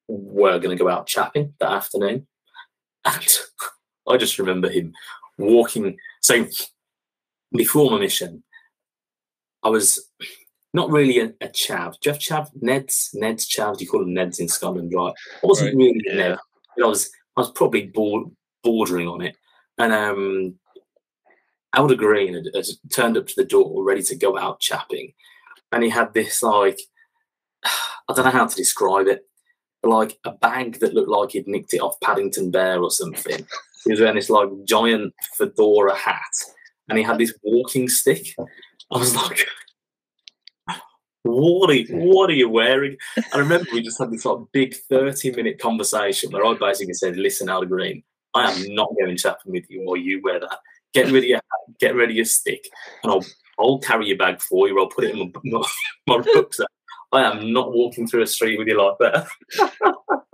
[0.07, 2.27] were going to go out chapping that afternoon.
[3.05, 3.37] And
[4.07, 4.93] I just remember him
[5.37, 5.97] walking.
[6.21, 6.45] So
[7.51, 8.43] before my mission,
[9.63, 10.09] I was
[10.73, 11.95] not really a, a chav.
[11.99, 12.47] Do you have chav?
[12.61, 13.15] Neds?
[13.15, 13.79] Neds chav?
[13.81, 15.13] You call them Neds in Scotland, right?
[15.43, 15.77] I wasn't right.
[15.77, 16.15] really yeah.
[16.15, 16.37] Ned.
[16.81, 17.91] I was I was probably
[18.63, 19.35] bordering on it.
[19.77, 20.55] And um
[21.75, 25.13] Elder Green had, had turned up to the door ready to go out chapping.
[25.71, 26.79] And he had this like
[28.09, 29.27] I don't know how to describe it.
[29.81, 33.45] but Like a bag that looked like he'd nicked it off Paddington Bear or something.
[33.83, 36.21] He was wearing this like giant fedora hat,
[36.89, 38.35] and he had this walking stick.
[38.91, 39.45] I was like,
[41.23, 42.97] "What are you, what are you wearing?"
[43.33, 47.49] I remember we just had this like big thirty-minute conversation where I basically said, "Listen,
[47.49, 50.59] Al Green, I am not going chapping with you, or you wear that.
[50.93, 52.67] Get rid of your hat, get rid of your stick,
[53.03, 53.25] and I'll
[53.59, 54.79] I'll carry your bag for you.
[54.79, 55.67] I'll put it in my, my,
[56.07, 56.67] my rucksack."
[57.11, 59.27] I am not walking through a street with you like that.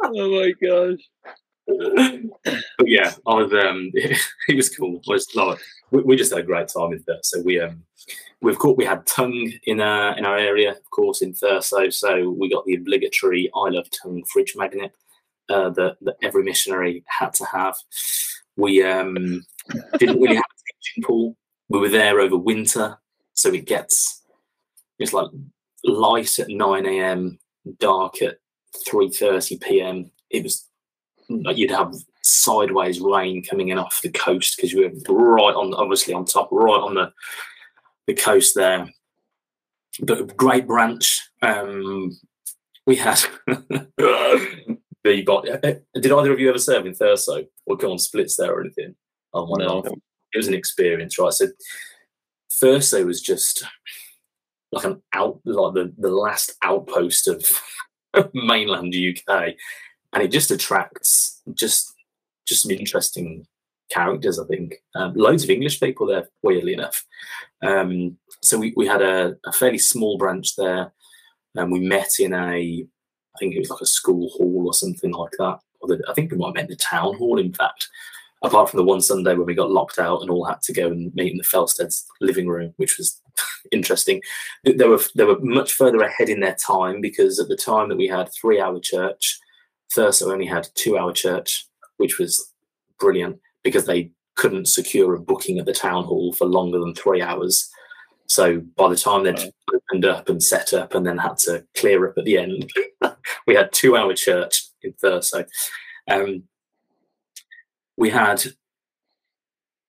[0.03, 0.99] oh my gosh.
[2.77, 3.91] but yeah, I was um
[4.47, 5.01] he was cool.
[5.07, 5.59] I was like
[5.91, 7.19] we, we, just had a great time in Thurso.
[7.23, 7.83] So we um
[8.41, 11.93] we've caught we had tongue in our in our area, of course, in Thurso.
[11.93, 14.91] So we got the obligatory I love tongue fridge magnet
[15.49, 17.75] uh, that, that every missionary had to have.
[18.57, 19.45] We um
[19.99, 21.37] didn't really have a teaching pool.
[21.69, 22.97] We were there over winter,
[23.33, 24.21] so it gets
[24.99, 25.29] it's like
[25.83, 27.39] light at 9 a.m.,
[27.79, 28.37] dark at
[28.87, 30.11] 3:30 p.m.
[30.29, 30.67] It was
[31.29, 36.13] you'd have sideways rain coming in off the coast because you were right on, obviously
[36.13, 37.11] on top, right on the
[38.07, 38.89] the coast there.
[40.01, 41.21] But great branch.
[41.41, 42.19] Um,
[42.85, 47.91] we had the uh, uh, did either of you ever serve in Thurso or go
[47.91, 48.95] on splits there or anything?
[49.33, 49.83] Oh, no.
[50.33, 51.33] It was an experience, right?
[51.33, 51.47] So
[52.61, 53.63] Thurso was just
[54.73, 57.61] like an out like the, the last outpost of
[58.33, 59.53] mainland UK,
[60.13, 61.93] and it just attracts just
[62.47, 63.45] just some interesting
[63.91, 64.39] characters.
[64.39, 67.05] I think um, loads of English people there, weirdly enough.
[67.61, 70.91] Um, so we, we had a, a, fairly small branch there,
[71.55, 72.85] and we met in a
[73.35, 75.59] I think it was like a school hall or something like that.
[75.81, 77.87] Or the, I think we might have met in the town hall, in fact
[78.43, 80.87] apart from the one Sunday when we got locked out and all had to go
[80.87, 83.21] and meet in the Felstead's living room, which was
[83.71, 84.21] interesting.
[84.63, 87.97] They were they were much further ahead in their time because at the time that
[87.97, 89.39] we had three hour church,
[89.95, 91.67] Thurso only had two hour church,
[91.97, 92.53] which was
[92.99, 97.21] brilliant because they couldn't secure a booking at the town hall for longer than three
[97.21, 97.69] hours.
[98.27, 99.53] So by the time they'd right.
[99.75, 102.71] opened up and set up and then had to clear up at the end,
[103.47, 105.45] we had two hour church in Thurso.
[106.09, 106.43] Um,
[107.97, 108.43] we had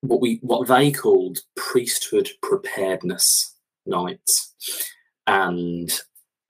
[0.06, 4.54] what we what they called priesthood preparedness nights,
[5.26, 5.90] and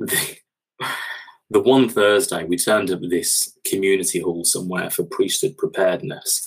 [0.01, 0.37] the
[1.51, 6.45] the one Thursday we turned up this community hall somewhere for priesthood preparedness,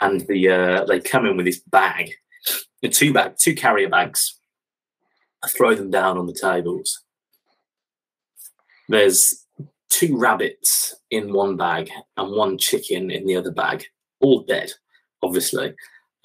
[0.00, 2.12] and the uh, they come in with this bag,
[2.90, 4.38] two bag, two carrier bags.
[5.42, 7.04] I throw them down on the tables.
[8.88, 9.44] There's
[9.90, 13.84] two rabbits in one bag and one chicken in the other bag
[14.20, 14.72] all dead,
[15.22, 15.74] obviously.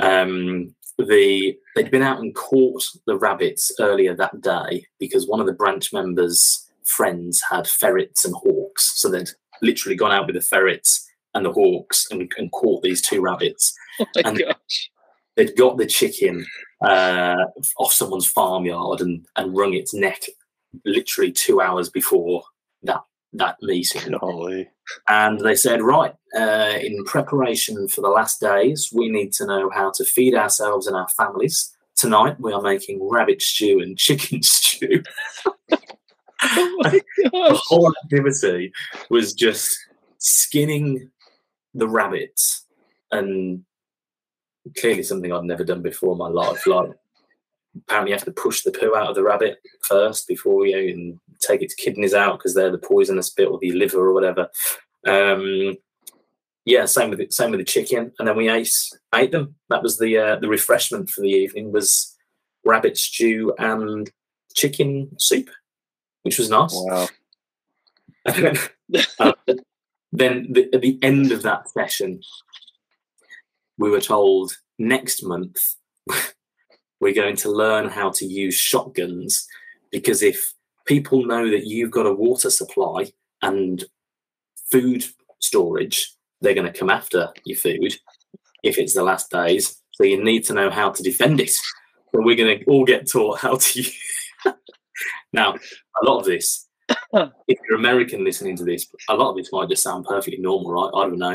[0.03, 5.47] Um, the they'd been out and caught the rabbits earlier that day because one of
[5.47, 9.29] the branch members' friends had ferrets and hawks, so they'd
[9.61, 13.73] literally gone out with the ferrets and the hawks and, and caught these two rabbits.
[13.99, 14.89] Oh and gosh.
[15.35, 16.47] They'd got the chicken
[16.81, 17.45] uh,
[17.77, 20.23] off someone's farmyard and, and wrung its neck
[20.83, 22.41] literally two hours before
[22.81, 23.01] that
[23.33, 24.15] that meeting.
[24.19, 24.69] Golly.
[25.07, 29.69] And they said, right, uh, in preparation for the last days, we need to know
[29.69, 31.75] how to feed ourselves and our families.
[31.95, 35.03] Tonight, we are making rabbit stew and chicken stew.
[36.45, 38.73] Oh my the whole activity
[39.09, 39.77] was just
[40.17, 41.09] skinning
[41.73, 42.65] the rabbits
[43.11, 43.63] and
[44.77, 46.67] clearly something I'd never done before in my life.
[46.67, 46.91] Like
[47.75, 51.19] apparently you have to push the poo out of the rabbit first before you can
[51.39, 54.49] take its kidneys out because they're the poisonous bit or the liver or whatever.
[55.05, 55.75] Um,
[56.65, 58.73] yeah, same with it, same with the chicken, and then we ate
[59.13, 59.55] ate them.
[59.69, 62.15] That was the uh, the refreshment for the evening was
[62.63, 64.09] rabbit stew and
[64.53, 65.49] chicken soup,
[66.21, 66.73] which was nice.
[66.73, 67.07] Wow.
[68.25, 68.57] Then,
[69.19, 69.33] uh,
[70.13, 72.21] then the, at the end of that session,
[73.77, 75.75] we were told next month
[77.03, 79.45] we're going to learn how to use shotguns
[79.91, 80.53] because if
[80.85, 83.83] people know that you've got a water supply and
[84.71, 85.03] food
[85.39, 87.93] storage, they're going to come after your food
[88.63, 89.81] if it's the last days.
[89.91, 91.51] So you need to know how to defend it.
[91.51, 93.99] So we're going to all get taught how to use.
[95.33, 96.67] now, a lot of this
[97.13, 100.71] if you're American listening to this, a lot of this might just sound perfectly normal,
[100.71, 100.91] right?
[100.95, 101.33] I don't know.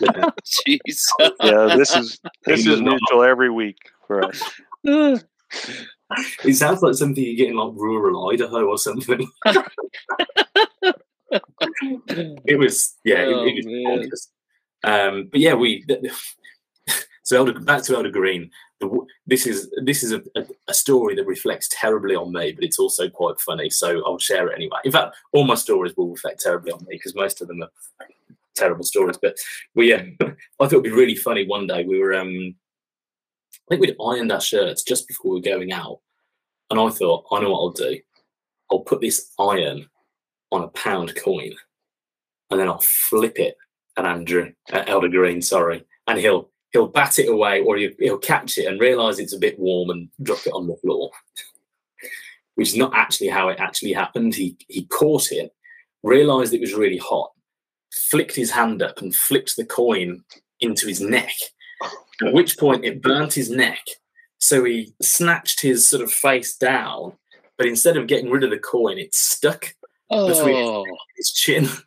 [0.00, 1.04] But, Jeez.
[1.42, 4.42] Yeah, this is this is neutral every week for us.
[4.84, 9.26] It sounds like something you get in like rural Idaho or something.
[12.10, 14.28] it was, yeah, Oh, it, it was
[14.84, 15.84] Um, but yeah, we.
[17.24, 18.50] So Elder, back to Elder Green.
[18.80, 22.64] The, this is this is a, a, a story that reflects terribly on me, but
[22.64, 23.70] it's also quite funny.
[23.70, 24.78] So I'll share it anyway.
[24.84, 27.70] In fact, all my stories will reflect terribly on me because most of them are
[28.56, 29.18] terrible stories.
[29.22, 29.36] But
[29.74, 31.46] we, uh, I thought it'd be really funny.
[31.46, 32.56] One day we were, um,
[33.54, 36.00] I think we'd ironed our shirts just before we were going out,
[36.70, 38.00] and I thought, I know what I'll do.
[38.70, 39.88] I'll put this iron
[40.50, 41.54] on a pound coin,
[42.50, 43.56] and then I'll flip it
[43.96, 48.18] at Andrew, at Elder Green, sorry, and he'll he'll bat it away or he'll, he'll
[48.18, 51.10] catch it and realize it's a bit warm and drop it on the floor,
[52.54, 54.34] which is not actually how it actually happened.
[54.34, 55.54] He he caught it,
[56.02, 57.32] realized it was really hot,
[58.10, 60.24] flicked his hand up and flipped the coin
[60.60, 61.34] into his neck.
[62.26, 63.84] At which point it burnt his neck.
[64.38, 67.12] So he snatched his sort of face down,
[67.58, 69.74] but instead of getting rid of the coin, it stuck
[70.10, 70.84] Oh,
[71.16, 71.68] his chin.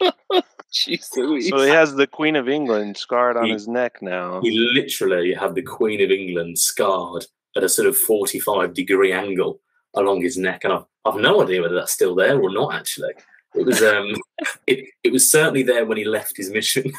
[0.72, 4.40] jeez So he has the Queen of England scarred on He- his neck now.
[4.42, 7.26] He literally had the Queen of England scarred
[7.56, 9.60] at a sort of 45 degree angle
[9.94, 10.64] along his neck.
[10.64, 13.12] And I've, I've no idea whether that's still there or not, actually.
[13.54, 14.14] It was um,
[14.66, 16.92] it, it was certainly there when he left his mission.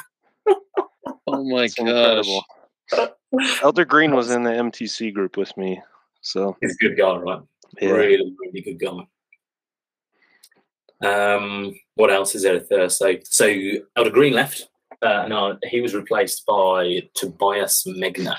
[1.40, 2.46] Oh my incredible.
[3.62, 5.82] Elder Green was in the MTC group with me.
[6.22, 7.42] So He's a good guy, right?
[7.82, 7.92] yeah.
[7.92, 9.08] Really, really good guy.
[11.04, 12.90] Um, what else is there there?
[12.90, 13.54] So, so
[13.96, 14.70] Elder Green left.
[15.02, 18.38] Uh, no, he was replaced by Tobias Megna,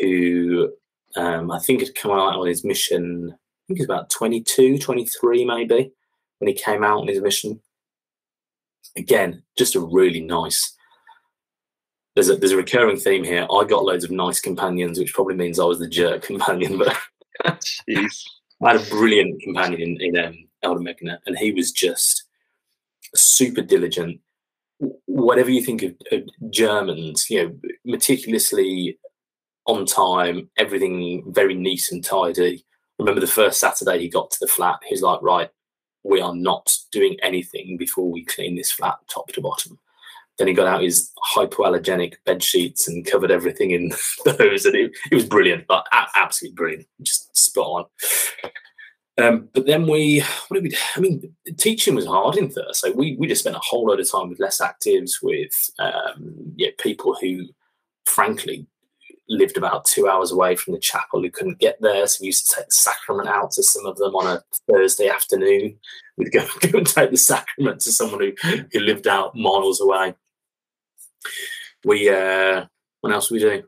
[0.00, 0.72] who
[1.16, 3.30] um, I think had come out on his mission.
[3.32, 3.36] I
[3.66, 5.90] think he's about 22, 23 maybe
[6.38, 7.60] when he came out on his mission.
[8.96, 10.74] Again, just a really nice.
[12.18, 13.46] There's a there's a recurring theme here.
[13.48, 16.92] I got loads of nice companions, which probably means I was the jerk companion, but
[17.88, 18.24] Jeez.
[18.60, 22.24] I had a brilliant companion in, in um, Elder Megna, and he was just
[23.14, 24.20] super diligent.
[25.04, 28.98] Whatever you think of, of Germans, you know, meticulously
[29.66, 32.64] on time, everything very neat and tidy.
[32.98, 35.50] Remember the first Saturday he got to the flat, he's like, right,
[36.02, 39.78] we are not doing anything before we clean this flat top to bottom.
[40.38, 43.92] Then he got out his hypoallergenic bed sheets and covered everything in
[44.24, 48.50] those, and it, it was brilliant, but a- absolutely brilliant, just spot on.
[49.18, 50.68] Um, but then we, what did we?
[50.70, 50.76] do?
[50.94, 52.94] I mean, teaching was hard in Thurso.
[52.94, 56.70] We we just spent a whole load of time with less actives, with um, yeah,
[56.78, 57.46] people who,
[58.06, 58.68] frankly,
[59.28, 62.06] lived about two hours away from the chapel who couldn't get there.
[62.06, 65.08] So we used to take the sacrament out to some of them on a Thursday
[65.08, 65.78] afternoon.
[66.16, 68.32] We'd go, go and take the sacrament to someone who,
[68.72, 70.14] who lived out miles away.
[71.84, 72.66] We uh,
[73.00, 73.62] what else we do?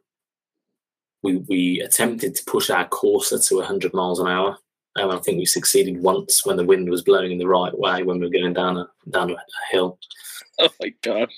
[1.22, 4.58] We we attempted to push our Corsa to 100 miles an hour.
[4.96, 8.02] Um, I think we succeeded once when the wind was blowing in the right way
[8.02, 9.36] when we were going down a down a
[9.70, 9.98] hill.
[10.58, 11.28] Oh my god!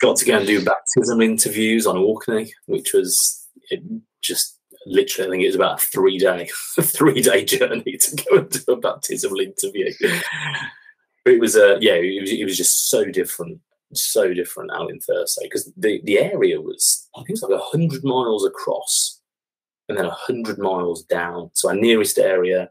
[0.00, 3.82] Got to go and do baptism interviews on Orkney, which was it
[4.22, 5.28] just literally.
[5.28, 6.48] I think it was about a three day
[6.80, 9.92] three day journey to go and do a baptismal interview.
[11.24, 13.60] But it was uh, yeah, it was, it was just so different,
[13.94, 18.04] so different out in Thurso because the the area was I think it's like hundred
[18.04, 19.20] miles across
[19.88, 21.50] and then hundred miles down.
[21.54, 22.70] So our nearest area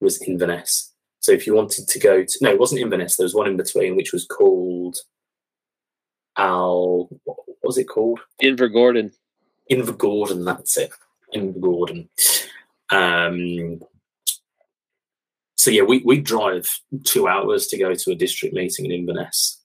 [0.00, 3.16] was Inverness, So if you wanted to go to no, it wasn't Inverness.
[3.16, 4.96] There was one in between, which was called
[6.36, 7.08] Al.
[7.24, 8.20] What was it called?
[8.42, 9.12] Invergordon.
[9.70, 10.44] Invergordon.
[10.44, 10.90] That's it.
[11.34, 12.08] Invergordon.
[12.90, 13.80] Um,
[15.56, 19.60] so yeah, we we drive two hours to go to a district meeting in Inverness,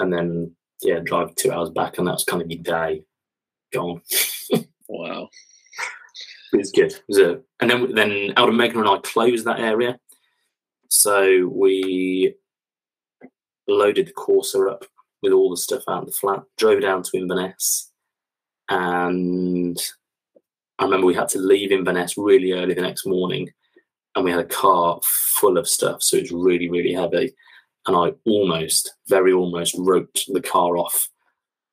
[0.00, 3.02] and then yeah, drive two hours back, and that's kind of your day
[3.72, 4.02] gone.
[4.88, 5.28] Wow.
[6.50, 6.92] It was good.
[6.92, 9.98] It was a, and then then Elder Megna and I closed that area,
[10.88, 12.36] so we
[13.66, 14.86] loaded the Corsa up
[15.22, 17.92] with all the stuff out of the flat, drove down to Inverness,
[18.70, 19.76] and
[20.78, 23.50] I remember we had to leave Inverness really early the next morning,
[24.16, 27.34] and we had a car full of stuff, so it was really really heavy,
[27.88, 31.08] and I almost, very almost, wrote the car off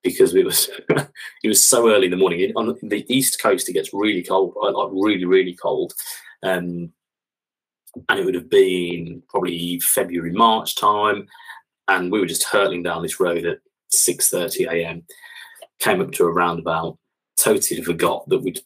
[0.01, 2.53] because it was it was so early in the morning.
[2.55, 5.93] On the east coast, it gets really cold, like really, really cold.
[6.41, 6.93] Um,
[8.09, 11.27] and it would have been probably February, March time,
[11.89, 13.59] and we were just hurtling down this road at
[13.89, 15.03] six thirty a.m.
[15.79, 16.97] Came up to a roundabout,
[17.37, 18.61] totally forgot that we'd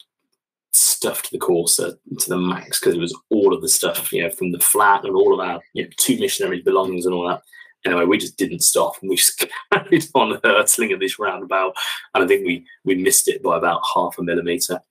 [1.00, 4.30] stuffed the Corsa to the max because it was all of the stuff, you know,
[4.30, 7.42] from the flat and all of our you know, two missionary belongings and all that
[7.86, 11.76] anyway, we just didn't stop and we just carried on hurtling at this roundabout.
[12.14, 14.82] And I think we we missed it by about half a millimeter,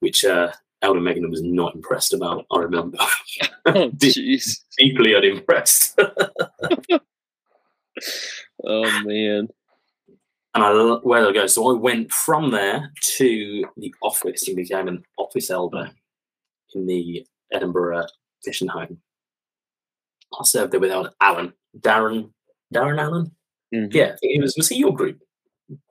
[0.00, 0.52] which uh,
[0.82, 2.46] Elder Megna was not impressed about.
[2.50, 2.98] I remember.
[3.66, 3.90] Oh.
[4.78, 6.00] Deeply unimpressed.
[8.64, 9.48] oh man.
[10.54, 10.72] And I
[11.02, 11.46] where did I go?
[11.46, 15.90] So I went from there to the office and became an office elder
[16.74, 18.06] in the Edinburgh
[18.46, 18.98] Mission Home.
[20.38, 22.30] I served there with Elder Allen, Darren
[22.74, 23.34] Darren Allen.
[23.74, 23.92] Mhm.
[23.92, 24.56] Yeah, he was.
[24.56, 25.20] Was he your group,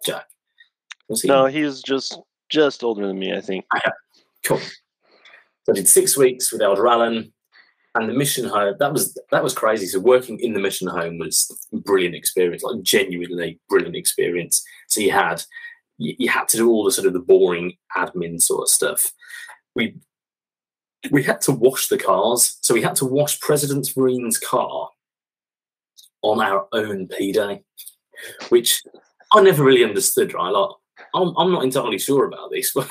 [0.06, 0.28] Jack?
[1.08, 1.28] Was he?
[1.28, 3.66] No, he's just just older than me, I think.
[4.44, 4.60] Cool.
[4.60, 7.34] So I did six weeks with Elder Allen,
[7.98, 8.76] and the mission home.
[8.80, 9.88] That was that was crazy.
[9.88, 14.64] So working in the mission home was a brilliant experience, like genuinely brilliant experience.
[14.88, 15.44] So you had
[15.98, 19.12] you, you had to do all the sort of the boring admin sort of stuff.
[19.76, 19.96] We
[21.12, 22.58] we had to wash the cars.
[22.62, 24.90] So we had to wash President Marines' car
[26.22, 27.64] on our own P day,
[28.50, 28.84] which
[29.34, 30.34] I never really understood.
[30.34, 30.70] Right, like
[31.16, 32.88] I'm, I'm not entirely sure about this, but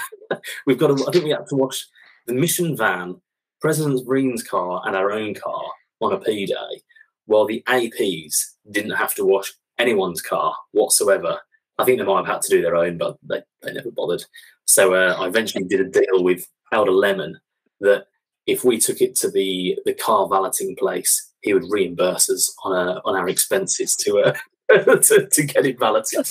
[0.66, 0.88] we've got.
[0.88, 1.86] To, I think we had to wash
[2.26, 3.20] the mission van,
[3.60, 5.64] President Marines' car, and our own car
[6.00, 6.82] on a P day,
[7.26, 8.34] while the APs
[8.70, 11.38] didn't have to wash anyone's car whatsoever.
[11.78, 14.24] I think they might have had to do their own, but they, they never bothered.
[14.64, 17.38] So uh, I eventually did a deal with Elder Lemon
[17.80, 18.06] that
[18.46, 22.72] if we took it to the the car valeting place, he would reimburse us on
[22.72, 24.34] a, on our expenses to uh,
[24.96, 26.28] to, to get it valeted.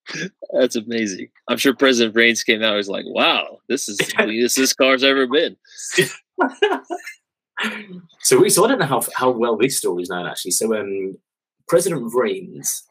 [0.62, 1.30] That's amazing.
[1.47, 2.68] I'm sure President Brains came out.
[2.68, 5.57] and was like, "Wow, this is the cleanest this car's ever been."
[8.20, 10.51] so we so I don't know how how well this story is known actually.
[10.51, 11.18] So um,
[11.68, 12.84] President Vrains,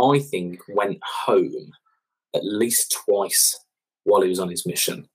[0.00, 1.72] I think, went home
[2.34, 3.54] at least twice
[4.04, 5.06] while he was on his mission.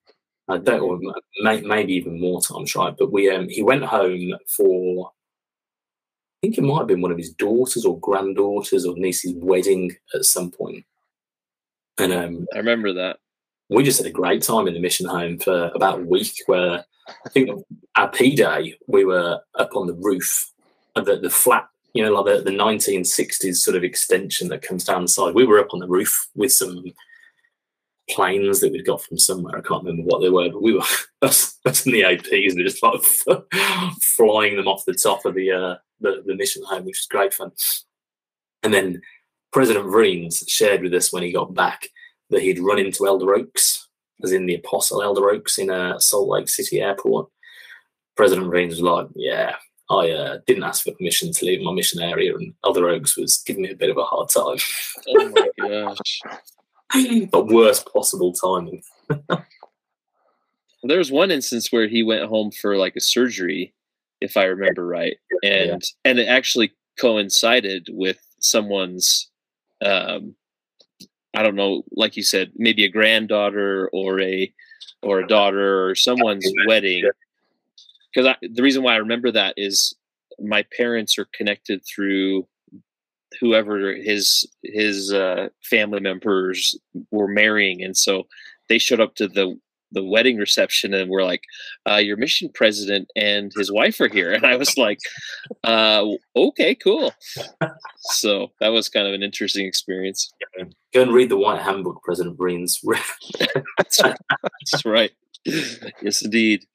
[0.48, 1.00] I don't, or
[1.42, 2.94] may, maybe even more times, right?
[2.96, 5.10] But we um, he went home for.
[5.10, 9.96] I think it might have been one of his daughters or granddaughters or niece's wedding
[10.14, 10.86] at some point.
[12.00, 13.18] And um, I remember that.
[13.70, 16.86] we just had a great time in the mission home for about a week where
[17.26, 17.50] I think
[17.96, 20.52] our P day, we were up on the roof
[20.96, 24.84] of the, the flat, you know, like the, the 1960s sort of extension that comes
[24.84, 25.36] down the side.
[25.36, 26.86] We were up on the roof with some
[28.10, 29.58] planes that we'd got from somewhere.
[29.58, 30.84] I can't remember what they were, but we were
[31.22, 33.02] us, us and the APs were just like
[34.02, 37.34] flying them off the top of the, uh, the the mission home, which was great
[37.34, 37.52] fun.
[38.64, 39.02] And then
[39.52, 41.88] President Vreens shared with us when he got back
[42.30, 43.88] that he'd run into Elder Oaks,
[44.24, 47.30] as in the Apostle Elder Oaks in uh, Salt Lake City Airport.
[48.16, 49.56] President Vreens was like, "Yeah,
[49.90, 53.42] I uh, didn't ask for permission to leave my mission area, and Elder Oaks was
[53.46, 54.58] giving me a bit of a hard time,
[55.08, 56.22] Oh my gosh.
[57.32, 58.84] but worst possible timing."
[60.84, 63.74] There was one instance where he went home for like a surgery,
[64.22, 69.30] if I remember right, and and it actually coincided with someone's,
[69.84, 70.36] um,
[71.34, 74.52] I don't know, like you said, maybe a granddaughter or a
[75.02, 77.10] or a daughter or someone's wedding.
[78.14, 79.96] Because the reason why I remember that is
[80.40, 82.48] my parents are connected through
[83.40, 86.76] whoever his his uh, family members
[87.12, 88.28] were marrying, and so
[88.68, 89.58] they showed up to the
[89.92, 91.44] the wedding reception and we're like,
[91.90, 95.00] uh, "Your mission president and his wife are here," and I was like,
[95.64, 97.12] uh, "Okay, cool."
[98.02, 100.32] So that was kind of an interesting experience.
[100.94, 102.80] Go and read the White Handbook, President Breens.
[103.78, 104.18] That's right.
[104.44, 105.12] That's right.
[105.46, 106.66] Yes, indeed.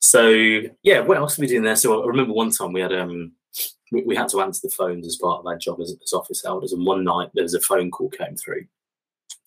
[0.00, 1.76] so yeah, what else were we doing there?
[1.76, 3.32] So I remember one time we had um
[3.92, 6.44] we, we had to answer the phones as part of our job as, as office
[6.44, 8.64] elders, and one night there was a phone call came through,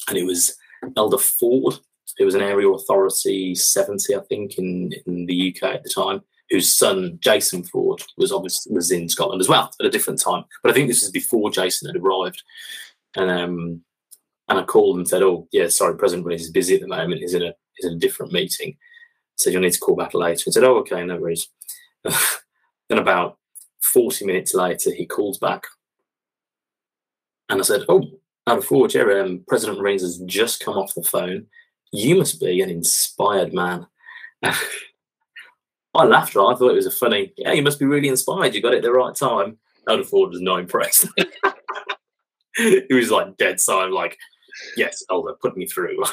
[0.08, 0.56] and it was
[0.98, 1.76] Elder Ford.
[2.20, 6.22] It was an area authority seventy, I think, in in the UK at the time.
[6.50, 10.44] Whose son Jason Ford was obviously was in Scotland as well at a different time,
[10.62, 12.44] but I think this was before Jason had arrived,
[13.16, 13.82] and um
[14.50, 17.22] and I called and said, "Oh yeah, sorry, President Williams is busy at the moment.
[17.22, 18.78] He's in a he's in a different meeting."
[19.36, 20.44] said you'll need to call back later.
[20.46, 21.50] And said, "Oh, okay, no worries."
[22.04, 23.38] then about
[23.82, 25.64] forty minutes later, he calls back,
[27.50, 28.04] and I said, "Oh,
[28.48, 31.48] Elder Ford, yeah, um, President Marines has just come off the phone.
[31.94, 33.88] You must be an inspired man."
[35.96, 36.36] I laughed.
[36.36, 36.52] Right?
[36.52, 37.32] I thought it was a funny.
[37.38, 38.56] Yeah, you must be really inspired.
[38.56, 39.58] You got it at the right time.
[39.88, 41.08] Elder Ford was not impressed.
[42.56, 44.18] he was like dead silent, like,
[44.76, 46.04] "Yes, Elder, put me through."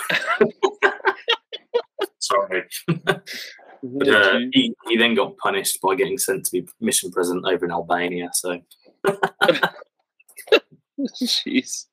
[2.19, 2.65] Sorry.
[2.87, 7.65] but uh, he, he then got punished by getting sent to be mission president over
[7.65, 8.29] in Albania.
[8.35, 8.61] So.
[11.23, 11.87] Jeez.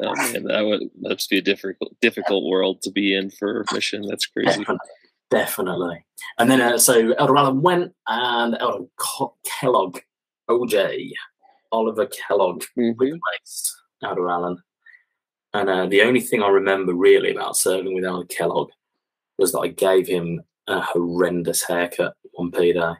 [0.00, 3.74] Oh man, that would must be a difficult difficult world to be in for a
[3.74, 4.02] mission.
[4.08, 4.58] That's crazy.
[4.60, 4.78] Definitely.
[5.30, 6.04] Definitely.
[6.38, 8.84] And then uh, so Elder Allen went and Elder
[9.44, 9.98] Kellogg,
[10.50, 11.10] OJ,
[11.72, 12.94] Oliver Kellogg Mhm.
[12.98, 14.58] replaced Elder Allen.
[15.54, 18.70] And uh, the only thing I remember really about serving with Elder Kellogg
[19.38, 22.92] was that I gave him a horrendous haircut on P Day.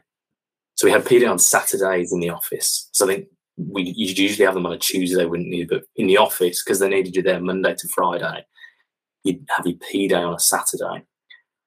[0.75, 2.89] So we had P Day on Saturdays in the office.
[2.93, 3.27] So I think
[3.57, 5.67] we you'd usually have them on a Tuesday, wouldn't you?
[5.67, 8.45] But in the office, because they needed you there Monday to Friday,
[9.23, 11.03] you'd have your P Day on a Saturday.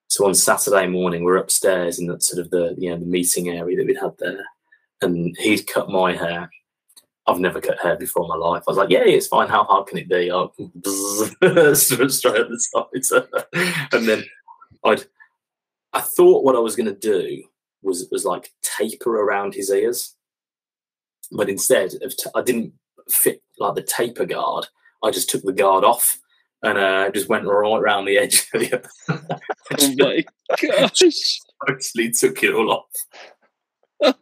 [0.08, 3.48] So on Saturday morning, we're upstairs in that sort of the you know the meeting
[3.50, 4.44] area that we'd had there,
[5.02, 6.50] and he'd cut my hair.
[7.28, 8.62] I've never cut hair before in my life.
[8.66, 9.48] I was like, yeah, it's fine.
[9.48, 10.30] How hard can it be?
[11.74, 13.24] Straight straight at the side.
[13.92, 14.24] and then
[14.84, 15.04] I'd,
[15.92, 17.42] I thought what I was going to do
[17.82, 20.15] was was like taper around his ears,
[21.32, 22.72] but instead of t- I didn't
[23.08, 24.66] fit like the taper guard.
[25.02, 26.18] I just took the guard off
[26.62, 28.48] and uh, just went right around the edge.
[28.54, 28.88] of the-
[29.78, 30.24] Oh my
[30.60, 31.40] gosh.
[31.68, 32.86] actually took it all off.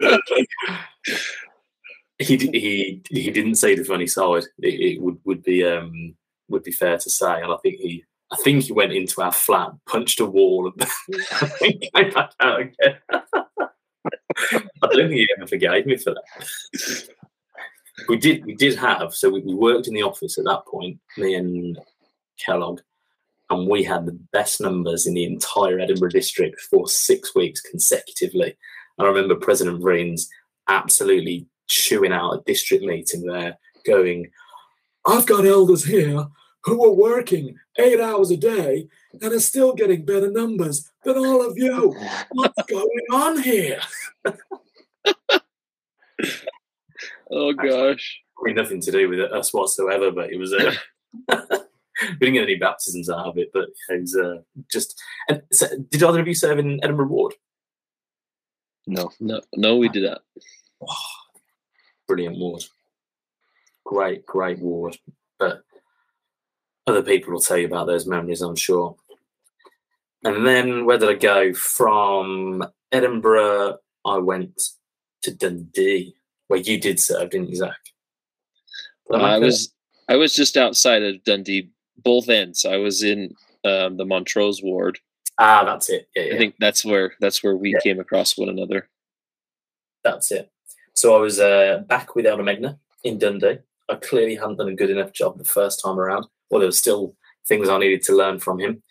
[2.18, 4.44] he he he didn't say the funny side.
[4.58, 6.14] It, it would would be um
[6.48, 9.32] would be fair to say, and I think he I think he went into our
[9.32, 10.90] flat, punched a wall, and
[11.58, 12.98] came back out again.
[14.90, 17.08] I don't think he ever forgave me for that.
[18.08, 20.98] We did we did have so we, we worked in the office at that point,
[21.16, 21.78] me and
[22.44, 22.80] Kellogg,
[23.50, 28.56] and we had the best numbers in the entire Edinburgh district for six weeks consecutively.
[28.98, 30.26] And I remember President Vreens
[30.68, 34.30] absolutely chewing out a district meeting there, going,
[35.06, 36.26] I've got elders here
[36.64, 38.88] who are working eight hours a day
[39.20, 41.94] and are still getting better numbers than all of you.
[42.32, 43.80] What's going on here?
[47.30, 48.20] Oh gosh.
[48.42, 50.72] Mean, nothing to do with us whatsoever, but it was a.
[52.02, 54.38] we didn't get any baptisms out of it, but it was uh,
[54.70, 55.00] just.
[55.28, 57.34] And so, did either of you serve in Edinburgh Ward?
[58.86, 59.10] No.
[59.20, 60.20] No, no, we did that.
[62.06, 62.64] brilliant ward.
[63.84, 64.96] Great, great ward.
[65.38, 65.62] But
[66.86, 68.96] other people will tell you about those memories, I'm sure.
[70.24, 71.54] And then where did I go?
[71.54, 74.60] From Edinburgh, I went
[75.24, 76.14] to Dundee,
[76.48, 77.76] where you did serve, didn't you, Zach?
[79.10, 79.72] Did I was
[80.08, 82.64] I was just outside of Dundee, both ends.
[82.64, 84.98] I was in um, the Montrose ward.
[85.38, 86.08] Ah, that's it.
[86.14, 86.34] Yeah, yeah.
[86.34, 87.80] I think that's where that's where we Yeah.
[87.82, 88.88] came across one another.
[90.02, 90.50] That's it.
[90.94, 93.58] So I was uh, back with Elder Megna in Dundee.
[93.88, 96.26] I clearly hadn't done a good enough job the first time around.
[96.50, 97.16] Well, there were still
[97.48, 98.82] things I needed to learn from him.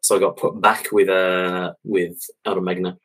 [0.00, 2.96] So I got put back with uh, with Elder Megna.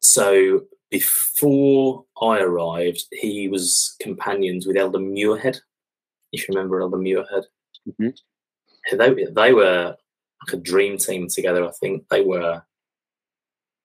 [0.00, 5.58] So before I arrived, he was companions with Elder Muirhead.
[6.32, 7.44] If you remember Elder Muirhead,
[7.88, 8.16] Mhm.
[8.92, 9.96] they they were
[10.46, 11.64] like a dream team together.
[11.66, 12.62] I think they were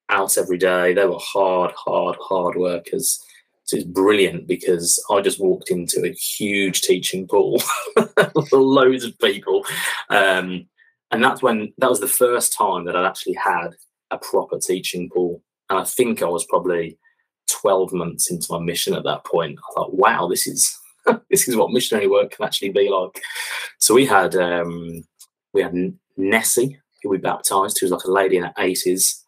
[0.09, 0.93] out every day.
[0.93, 3.19] They were hard, hard, hard workers.
[3.65, 7.59] So it's brilliant because I just walked into a huge teaching pool,
[8.35, 9.65] with loads of people,
[10.09, 10.67] um,
[11.11, 13.69] and that's when that was the first time that I'd actually had
[14.11, 15.41] a proper teaching pool.
[15.69, 16.97] And I think I was probably
[17.49, 19.57] twelve months into my mission at that point.
[19.59, 20.77] I thought, wow, this is
[21.29, 23.21] this is what missionary work can actually be like.
[23.79, 25.03] So we had um,
[25.53, 25.73] we had
[26.17, 29.23] Nessie, who we baptized, who was like a lady in her eighties,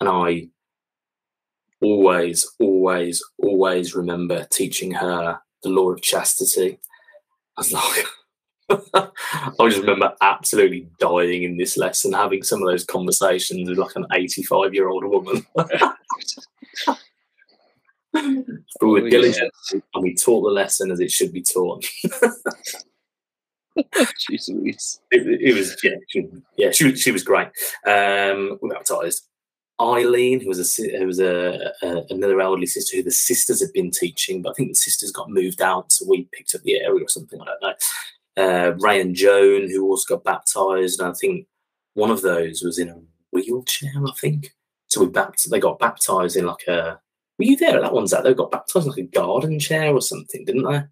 [0.00, 0.48] and I
[1.82, 6.78] always, always, always remember teaching her the law of chastity.
[7.56, 8.06] I was like,
[8.94, 13.96] I just remember absolutely dying in this lesson, having some of those conversations with like
[13.96, 15.46] an 85 year old woman.
[15.54, 15.96] but
[18.14, 18.44] we
[18.82, 21.84] were Oh, diligent and we taught the lesson as it should be taught.
[24.30, 25.00] Jeez Louise.
[25.10, 27.48] It, it was yeah, she, yeah, she she was great.
[27.86, 29.26] Um, we baptized
[29.80, 33.72] Eileen, who was a who was a, a another elderly sister who the sisters had
[33.72, 36.80] been teaching, but I think the sisters got moved out, so we picked up the
[36.80, 37.40] area or something.
[37.40, 37.74] I don't know.
[38.36, 41.46] Uh, Ray and Joan, who also got baptized, and I think
[41.94, 42.96] one of those was in a
[43.32, 43.92] wheelchair.
[43.96, 44.54] I think
[44.88, 45.00] so.
[45.02, 46.98] We bapt- they got baptized in like a.
[47.38, 47.80] Were you there?
[47.80, 50.82] That one's that they got baptized in like a garden chair or something, didn't they?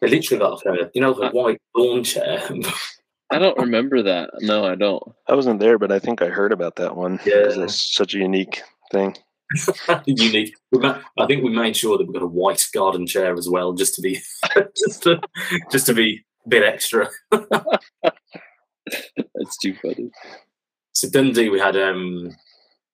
[0.00, 2.42] They literally got like a you know like a white lawn chair.
[3.30, 4.30] I don't remember that.
[4.40, 5.02] No, I don't.
[5.28, 7.18] I wasn't there, but I think I heard about that one.
[7.26, 7.42] Yeah.
[7.44, 8.62] 'cause It's such a unique
[8.92, 9.16] thing.
[10.06, 10.54] Unique.
[10.82, 13.94] I think we made sure that we got a white garden chair as well, just
[13.94, 14.20] to be
[14.86, 15.20] just to
[15.70, 17.08] just to be a bit extra.
[17.30, 17.50] That's
[19.60, 20.10] too funny.
[20.92, 22.34] So Dundee, we had um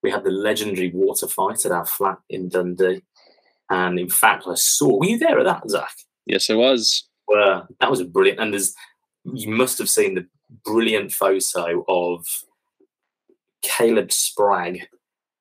[0.02, 3.02] we had the legendary water fight at our flat in Dundee,
[3.70, 4.98] and in fact, I saw.
[4.98, 5.94] Were you there at that, Zach?
[6.26, 7.08] Yes, I was.
[7.26, 8.40] Well, that was a brilliant.
[8.40, 8.74] And there's
[9.24, 10.26] you must have seen the
[10.64, 12.26] brilliant photo of
[13.62, 14.82] Caleb Spragg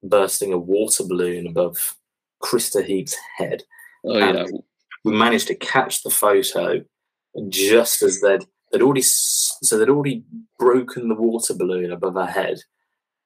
[0.03, 1.95] bursting a water balloon above
[2.41, 3.63] Krista Heap's head.
[4.05, 4.41] Oh yeah.
[4.41, 4.59] Um,
[5.03, 6.83] we managed to catch the photo
[7.49, 10.23] just as they'd they'd already so they'd already
[10.59, 12.59] broken the water balloon above her head,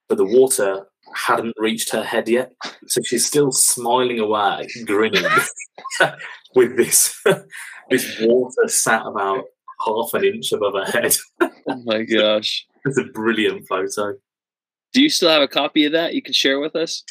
[0.09, 2.53] but the water hadn't reached her head yet.
[2.87, 5.25] So she's still smiling away, grinning,
[6.55, 7.21] with this
[7.89, 9.45] this water sat about
[9.85, 11.15] half an inch above her head.
[11.41, 12.65] Oh my gosh.
[12.85, 14.15] It's a brilliant photo.
[14.95, 17.03] Do you still have a copy of that you can share with us?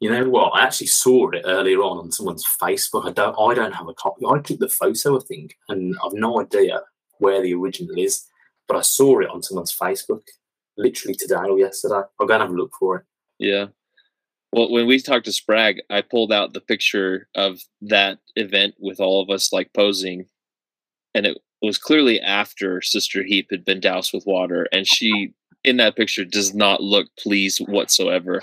[0.00, 0.50] You know what?
[0.56, 3.06] I actually saw it earlier on on someone's Facebook.
[3.06, 3.36] I don't.
[3.38, 4.26] I don't have a copy.
[4.26, 6.80] I took the photo, I think, and I've no idea
[7.18, 8.24] where the original is.
[8.66, 10.22] But I saw it on someone's Facebook,
[10.76, 12.02] literally today or yesterday.
[12.20, 13.04] I'll go and have a look for it.
[13.38, 13.66] Yeah.
[14.50, 18.98] Well, when we talked to Sprague, I pulled out the picture of that event with
[18.98, 20.26] all of us like posing,
[21.14, 25.34] and it was clearly after Sister Heap had been doused with water, and she
[25.64, 28.42] in that picture does not look pleased whatsoever.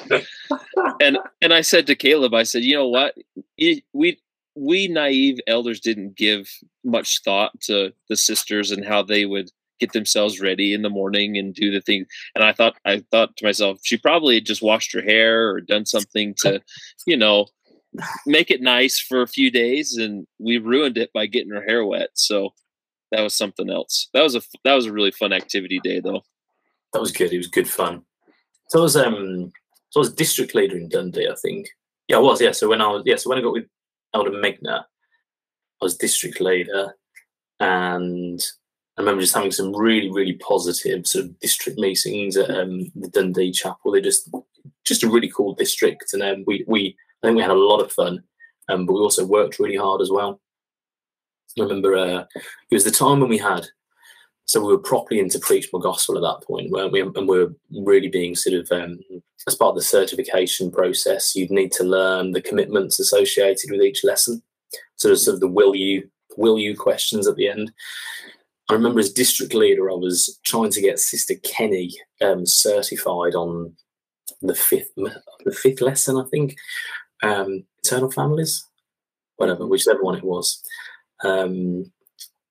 [1.01, 3.15] and and I said to Caleb, I said, you know what,
[3.93, 4.19] we
[4.55, 6.49] we naive elders didn't give
[6.83, 9.49] much thought to the sisters and how they would
[9.79, 13.35] get themselves ready in the morning and do the thing and I thought I thought
[13.37, 16.61] to myself, she probably had just washed her hair or done something to,
[17.05, 17.47] you know,
[18.25, 21.85] make it nice for a few days, and we ruined it by getting her hair
[21.85, 22.09] wet.
[22.13, 22.53] So
[23.11, 24.09] that was something else.
[24.13, 26.23] That was a that was a really fun activity day, though.
[26.95, 27.33] That was good.
[27.33, 28.03] It was good fun.
[28.69, 29.51] So I was um
[29.89, 31.67] so I was district leader in Dundee, I think.
[32.07, 32.39] Yeah, I was.
[32.39, 32.53] Yeah.
[32.53, 33.65] So when I was yeah, so when I got with
[34.13, 34.85] Elder Megna, I
[35.81, 36.95] was district leader,
[37.59, 38.41] and
[38.97, 43.09] I remember just having some really really positive sort of district meetings at um, the
[43.09, 43.91] Dundee Chapel.
[43.91, 44.33] They're just
[44.85, 47.81] just a really cool district, and um, we we I think we had a lot
[47.81, 48.23] of fun,
[48.69, 50.39] um, but we also worked really hard as well.
[51.59, 52.23] I remember uh,
[52.71, 53.67] it was the time when we had
[54.45, 57.01] so we were properly into preach my gospel at that point, weren't we?
[57.01, 58.99] And we were really being sort of um,
[59.47, 61.35] as part of the certification process.
[61.35, 64.41] You'd need to learn the commitments associated with each lesson.
[64.97, 67.71] So there's sort of the will you will you questions at the end.
[68.69, 73.73] I remember as district leader, I was trying to get Sister Kenny um, certified on
[74.41, 76.55] the fifth the fifth lesson, I think,
[77.23, 78.65] um, eternal families,
[79.37, 80.63] whatever, whichever one it was.
[81.23, 81.91] Um,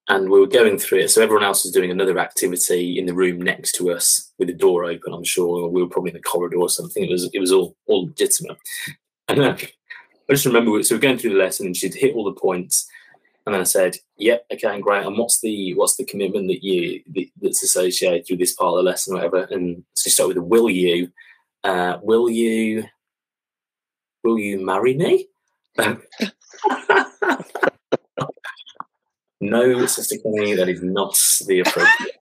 [0.09, 1.11] and we were going through it.
[1.11, 4.55] So everyone else was doing another activity in the room next to us with the
[4.55, 5.13] door open.
[5.15, 7.05] I'm sure we were probably in the corridor or something.
[7.05, 8.59] It was it was all all legitimate.
[9.29, 9.57] And then
[10.29, 12.39] I just remember so we we're going through the lesson, and she'd hit all the
[12.39, 12.87] points,
[13.47, 15.07] and then I said, "Yep, okay, great.
[15.07, 18.77] And what's the what's the commitment that you that, that's associated with this part of
[18.77, 21.11] the lesson, or whatever?" And so she started with, "Will you?
[21.63, 22.85] Uh, will you?
[24.23, 25.29] Will you marry me?"
[29.51, 31.15] No, Sister Kenny, that is not
[31.47, 32.15] the appropriate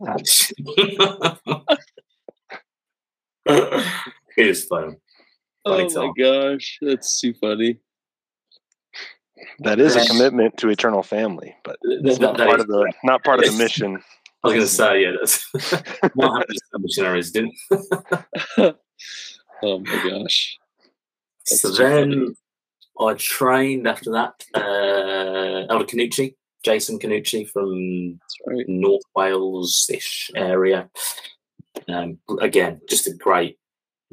[3.46, 4.98] it is fun.
[5.66, 7.80] Funny Oh my gosh, that's too funny.
[9.60, 12.64] That is a commitment to eternal family, but That- it's that- not that part is-
[12.66, 14.04] of the not part of the mission.
[14.46, 15.46] I was going to say, yeah, that's
[16.16, 17.56] what happens to missionaries didn't.
[19.66, 20.58] Oh my gosh.
[21.50, 22.36] That's So too then
[23.00, 24.34] I trained after that.
[24.54, 28.68] Uh, Elder Canucci, Jason Canucci from right.
[28.68, 30.90] North Wales ish area.
[31.88, 33.58] Um, again, just a great,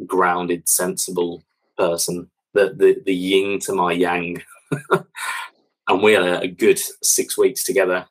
[0.07, 1.43] grounded, sensible
[1.79, 2.31] person.
[2.55, 4.43] The the the yin to my yang,
[5.89, 8.07] and we had a, a good six weeks together.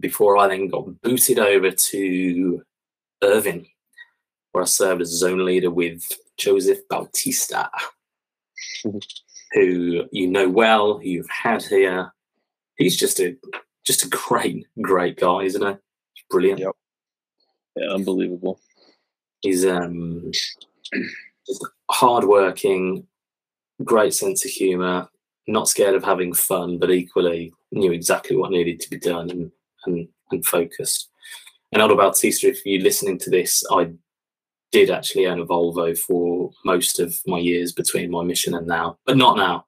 [0.00, 2.62] before I then got booted over to
[3.22, 3.66] Irvine,
[4.52, 6.02] where I served as zone leader with
[6.36, 7.70] Joseph Bautista,
[9.52, 12.12] who you know well, who you've had here.
[12.76, 13.36] He's just a
[13.86, 15.74] just a great, great guy, isn't he?
[16.30, 16.60] Brilliant.
[16.60, 16.72] Yep.
[17.76, 18.60] Yeah, unbelievable.
[19.40, 20.30] He's um
[21.46, 23.06] just hardworking,
[23.84, 25.08] great sense of humour,
[25.46, 29.52] not scared of having fun, but equally knew exactly what needed to be done and
[29.86, 31.10] and, and focused.
[31.72, 33.90] And Elder Bautista, if you're listening to this, I
[34.72, 38.98] did actually own a Volvo for most of my years between my mission and now,
[39.06, 39.66] but not now.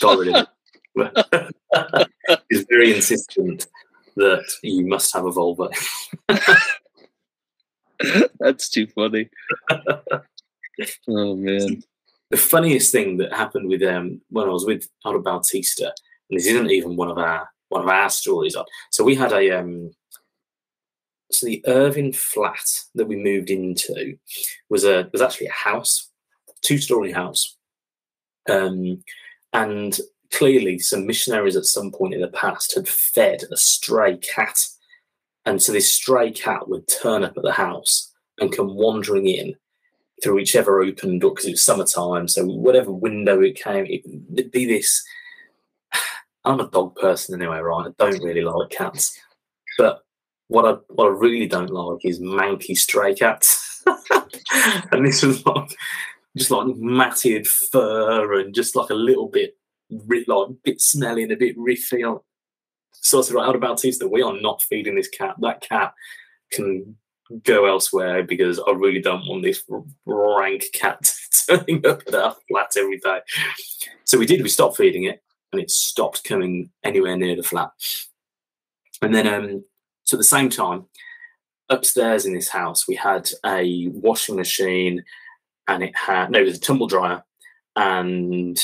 [0.00, 0.48] Got rid of it.
[2.48, 3.66] He's very insistent
[4.16, 5.70] that you must have a Volvo.
[8.38, 9.30] That's too funny.
[11.08, 11.82] oh man.
[12.30, 15.92] The funniest thing that happened with um when I was with Elder Bautista,
[16.30, 18.56] and this isn't even one of our one of our stories.
[18.90, 19.90] So we had a um
[21.30, 24.16] so the Irvine flat that we moved into
[24.68, 26.10] was a was actually a house,
[26.62, 27.56] two story house,
[28.48, 29.02] um,
[29.52, 29.98] and
[30.32, 34.58] clearly some missionaries at some point in the past had fed a stray cat,
[35.44, 39.54] and so this stray cat would turn up at the house and come wandering in
[40.22, 44.02] through whichever open door because it was summertime, so whatever window it came, it,
[44.34, 45.02] it'd be this.
[46.44, 47.86] I'm a dog person anyway, right?
[47.86, 49.16] I don't really like cats,
[49.78, 50.02] but
[50.48, 53.84] what I what I really don't like is manky stray cats.
[54.92, 55.70] and this was like
[56.36, 59.56] just like matted fur and just like a little bit
[59.92, 62.20] like a bit smelly and a bit riffy.
[62.92, 65.36] So I said, right, out about is that we are not feeding this cat.
[65.40, 65.92] That cat
[66.50, 66.96] can
[67.44, 69.62] go elsewhere because I really don't want this
[70.06, 71.12] rank cat
[71.48, 73.20] turning up at our flat every day.
[74.04, 74.42] So we did.
[74.42, 75.22] We stopped feeding it,
[75.52, 77.70] and it stopped coming anywhere near the flat.
[79.00, 79.64] And then um,
[80.04, 80.84] so at the same time,
[81.68, 85.02] upstairs in this house, we had a washing machine
[85.68, 87.24] and it had, no, it was a tumble dryer.
[87.76, 88.58] And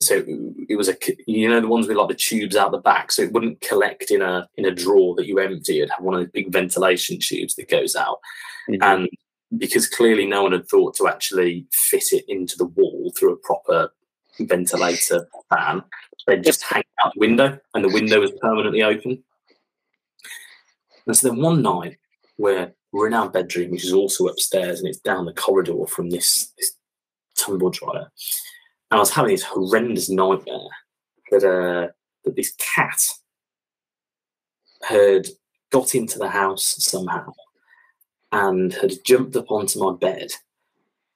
[0.00, 0.22] so
[0.68, 3.10] it was a, you know, the ones with like the tubes out the back.
[3.10, 5.78] So it wouldn't collect in a, in a drawer that you empty.
[5.78, 8.20] It'd have one of those big ventilation tubes that goes out.
[8.68, 8.82] Mm-hmm.
[8.82, 9.08] And
[9.56, 13.38] because clearly no one had thought to actually fit it into the wall through a
[13.38, 13.90] proper
[14.40, 15.82] ventilator fan,
[16.26, 19.22] they'd just hang out the window and the window was permanently open.
[21.06, 21.96] And so then one night,
[22.36, 26.10] where we're in our bedroom, which is also upstairs, and it's down the corridor from
[26.10, 26.72] this, this
[27.36, 28.10] tumble dryer.
[28.90, 30.68] And I was having this horrendous nightmare
[31.30, 31.88] that uh,
[32.24, 33.00] that this cat
[34.82, 35.26] had
[35.70, 37.32] got into the house somehow
[38.32, 40.30] and had jumped up onto my bed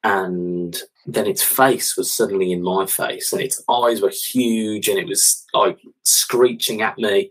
[0.03, 4.99] and then its face was suddenly in my face and its eyes were huge and
[4.99, 7.31] it was like screeching at me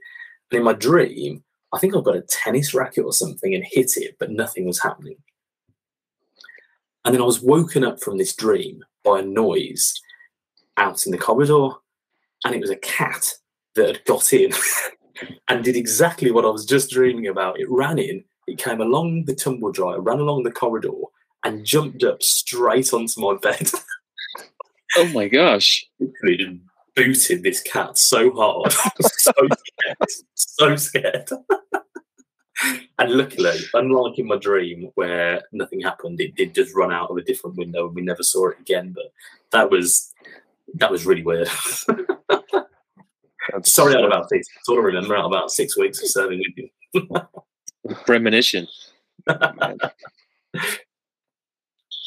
[0.52, 3.92] and in my dream I think I got a tennis racket or something and hit
[3.96, 5.18] it, but nothing was happening.
[7.06, 9.94] And then I was woken up from this dream by a noise
[10.80, 11.70] out in the corridor,
[12.46, 13.34] and it was a cat
[13.76, 14.52] that had got in
[15.48, 17.60] and did exactly what I was just dreaming about.
[17.60, 20.90] It ran in, it came along the tumble dryer, ran along the corridor,
[21.44, 23.70] and jumped up straight onto my bed.
[24.98, 25.86] oh my gosh.
[26.00, 26.60] It
[26.96, 28.72] booted this cat so hard.
[29.02, 30.10] so scared.
[30.36, 31.30] So scared.
[32.98, 37.18] and luckily, unlike in my dream where nothing happened, it did just run out of
[37.18, 38.94] a different window and we never saw it again.
[38.94, 39.12] But
[39.52, 40.12] that was
[40.76, 41.48] that was really weird.
[43.64, 44.48] Sorry out about this.
[44.58, 46.70] It's all I remember out about six weeks of serving with you.
[48.06, 48.68] Premonition.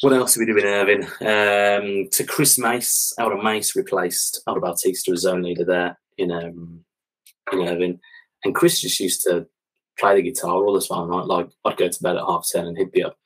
[0.03, 1.03] What else are we doing, Irvine?
[1.21, 6.83] Um, to Chris Mace, Elder Mace replaced Elder Bautista as zone leader there in um,
[7.53, 8.01] in Irvine,
[8.43, 9.47] and Chris just used to
[9.97, 11.07] play the guitar all the time.
[11.07, 11.25] Right?
[11.25, 13.17] Like I'd go to bed at half ten, and he'd be up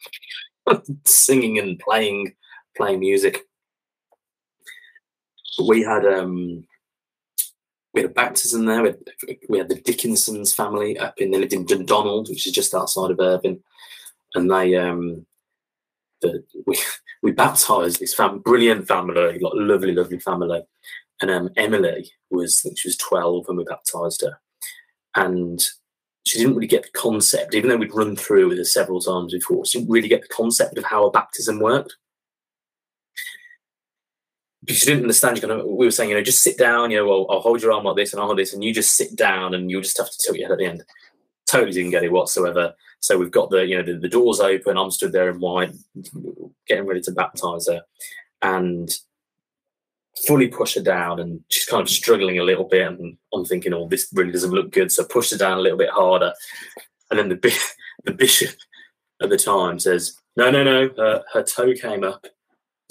[1.05, 2.35] singing and playing
[2.75, 3.46] playing music.
[5.59, 6.65] We had um,
[7.93, 8.83] we had a baptism there.
[8.83, 8.99] We had,
[9.49, 13.11] we had the Dickinsons family up in they lived in Dundonald, which is just outside
[13.11, 13.59] of Irvine,
[14.35, 15.25] and they um,
[16.21, 16.77] the, we
[17.23, 20.61] we baptized this fam- brilliant family, like lovely, lovely family.
[21.21, 24.39] And um, Emily was, I think she was 12 when we baptized her.
[25.15, 25.59] And
[26.25, 29.33] she didn't really get the concept, even though we'd run through with her several times
[29.33, 31.95] before, she didn't really get the concept of how a baptism worked.
[34.67, 36.97] She didn't understand, you kind of, we were saying, you know, just sit down, you
[36.97, 38.95] know, well, I'll hold your arm like this and I'll hold this, and you just
[38.95, 40.83] sit down and you'll just have to tilt your head at the end.
[41.45, 42.75] Totally didn't get it whatsoever.
[42.99, 44.77] So we've got the you know the, the doors open.
[44.77, 45.71] I'm stood there in white,
[46.67, 47.83] getting ready to baptize her,
[48.41, 48.93] and
[50.25, 52.87] fully push her down, and she's kind of struggling a little bit.
[52.87, 54.91] And I'm thinking, oh, this really doesn't look good.
[54.91, 56.33] So push her down a little bit harder.
[57.09, 57.59] And then the
[58.05, 58.55] the bishop
[59.21, 62.25] at the time says, "No, no, no, her toe came up."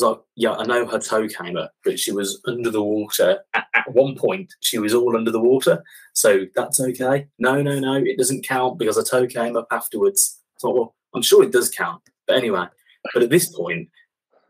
[0.01, 3.41] I like, "Yeah, I know her toe came up, but she was under the water.
[3.55, 5.83] At, at one point, she was all under the water,
[6.13, 10.41] so that's okay." No, no, no, it doesn't count because her toe came up afterwards.
[10.59, 12.67] So, well, I'm sure it does count, but anyway.
[13.15, 13.89] But at this point,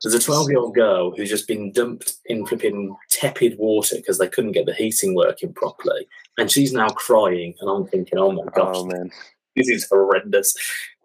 [0.03, 4.19] there's a 12 year old girl who's just been dumped in flipping tepid water because
[4.19, 6.07] they couldn't get the heating working properly.
[6.39, 7.55] And she's now crying.
[7.61, 9.09] And I'm thinking, oh my gosh, Oh
[9.55, 10.55] this is horrendous.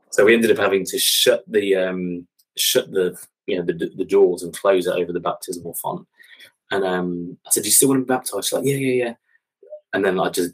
[0.09, 2.27] So we ended up having to shut the um,
[2.57, 3.17] shut the
[3.52, 6.08] you know the, the doors and close it over the baptismal font.
[6.72, 9.06] And um, I said, "Do you still want to be baptized?" She's like, "Yeah, yeah,
[9.06, 9.14] yeah."
[9.93, 10.54] And then I just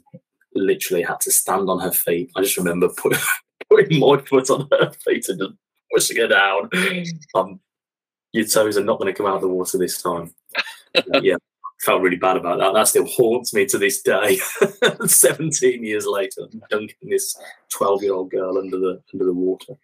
[0.54, 2.32] literally had to stand on her feet.
[2.36, 3.16] I just remember put,
[3.70, 5.52] putting my foot on her feet and just
[5.92, 6.70] pushing her down.
[7.36, 7.60] Um,
[8.32, 10.34] your toes are not going to come out of the water this time.
[11.22, 11.36] yeah,
[11.80, 12.74] felt really bad about that.
[12.74, 14.40] That still haunts me to this day.
[15.06, 17.36] Seventeen years later, dunking this
[17.70, 19.74] twelve-year-old girl under the under the water.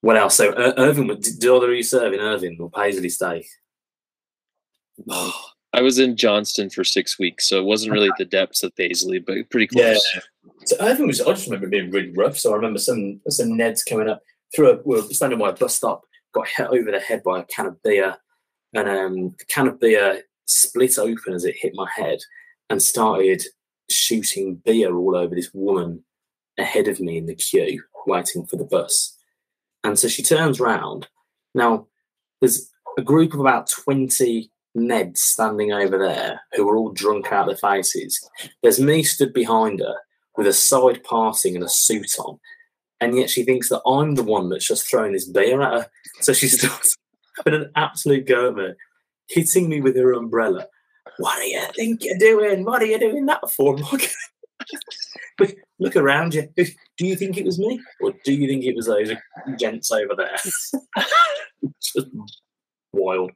[0.00, 0.36] What else?
[0.36, 3.48] So, uh, Irvine, did, did either of you serve in Irvine or Paisley Stake?
[5.74, 8.74] I was in Johnstone for six weeks, so it wasn't really at the depths of
[8.74, 10.02] Paisley, but pretty close.
[10.64, 11.20] So Irvine was.
[11.20, 12.38] I just remember being really rough.
[12.38, 14.22] So I remember some some Neds coming up
[14.54, 14.80] through a.
[14.84, 17.66] We were standing by a bus stop, got hit over the head by a can
[17.66, 18.16] of beer,
[18.74, 22.18] and um, the can of beer split open as it hit my head,
[22.70, 23.42] and started
[23.90, 26.02] shooting beer all over this woman
[26.58, 29.17] ahead of me in the queue, waiting for the bus.
[29.84, 31.08] And so she turns round.
[31.54, 31.86] Now
[32.40, 37.48] there's a group of about twenty Neds standing over there who are all drunk out
[37.48, 38.28] of their faces.
[38.62, 39.96] There's me stood behind her
[40.36, 42.38] with a side parting and a suit on.
[43.00, 45.86] And yet she thinks that I'm the one that's just throwing this beer at her.
[46.20, 46.96] So she starts
[47.36, 48.74] having an absolute go
[49.28, 50.66] hitting me with her umbrella.
[51.18, 52.64] What do you think you're doing?
[52.64, 53.76] What are you doing that for?
[53.76, 54.02] Look,
[55.78, 56.48] look, around you.
[56.56, 57.80] Do you think it was me?
[58.00, 59.12] Or do you think it was those
[59.58, 60.36] gents over there?
[61.82, 62.08] just
[62.92, 63.30] wild.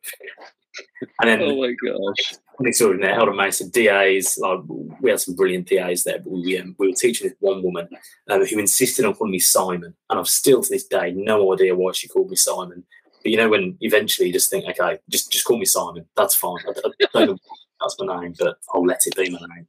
[1.20, 2.38] And then Oh my gosh.
[2.64, 4.38] they saw of there held a mace of DAs.
[4.38, 4.60] Like
[5.00, 7.88] we had some brilliant DAs there, but we, um, we were teaching this one woman
[8.30, 11.74] um, who insisted on calling me Simon, and I've still to this day no idea
[11.76, 12.84] why she called me Simon.
[13.22, 16.06] But you know, when eventually you just think, okay, just just call me Simon.
[16.16, 16.58] That's fine.
[16.66, 17.38] I, I don't know
[17.82, 19.66] that's my name, but I'll let it be my name.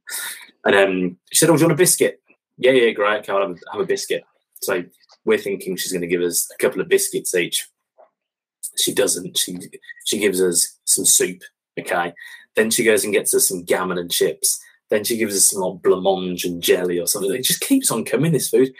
[0.64, 2.20] And um, she said, "Oh, do you want a biscuit?"
[2.56, 3.28] Yeah, yeah, great.
[3.28, 4.24] I'll have a, have a biscuit.
[4.62, 4.84] So
[5.24, 7.68] we're thinking she's going to give us a couple of biscuits each.
[8.78, 9.36] She doesn't.
[9.36, 9.58] She
[10.04, 11.42] she gives us some soup.
[11.78, 12.12] Okay.
[12.56, 14.60] Then she goes and gets us some gammon and chips.
[14.90, 17.34] Then she gives us some like blancmange and jelly or something.
[17.34, 18.32] It just keeps on coming.
[18.32, 18.72] This food.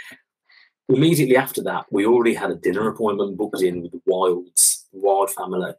[0.89, 5.31] Immediately after that, we already had a dinner appointment booked in with the Wilds, Wild
[5.31, 5.73] family,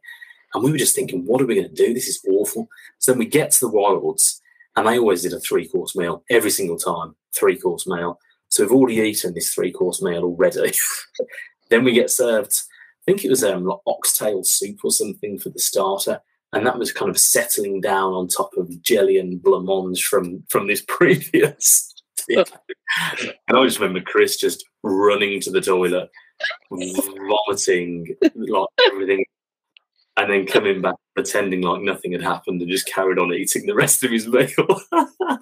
[0.52, 1.94] and we were just thinking, what are we going to do?
[1.94, 2.68] This is awful.
[2.98, 4.42] So then we get to the Wilds,
[4.74, 8.18] and they always did a three course meal every single time, three course meal.
[8.48, 10.72] So we've already eaten this three course meal already.
[11.70, 12.54] then we get served,
[13.06, 16.20] I think it was um, like oxtail soup or something for the starter.
[16.52, 20.66] And that was kind of settling down on top of jelly and blancmange from from
[20.66, 21.92] this previous.
[22.28, 22.46] and
[23.48, 26.08] I just remember Chris just running to the toilet,
[26.70, 29.24] vomiting like everything,
[30.16, 33.74] and then coming back pretending like nothing had happened and just carried on eating the
[33.74, 34.80] rest of his meal.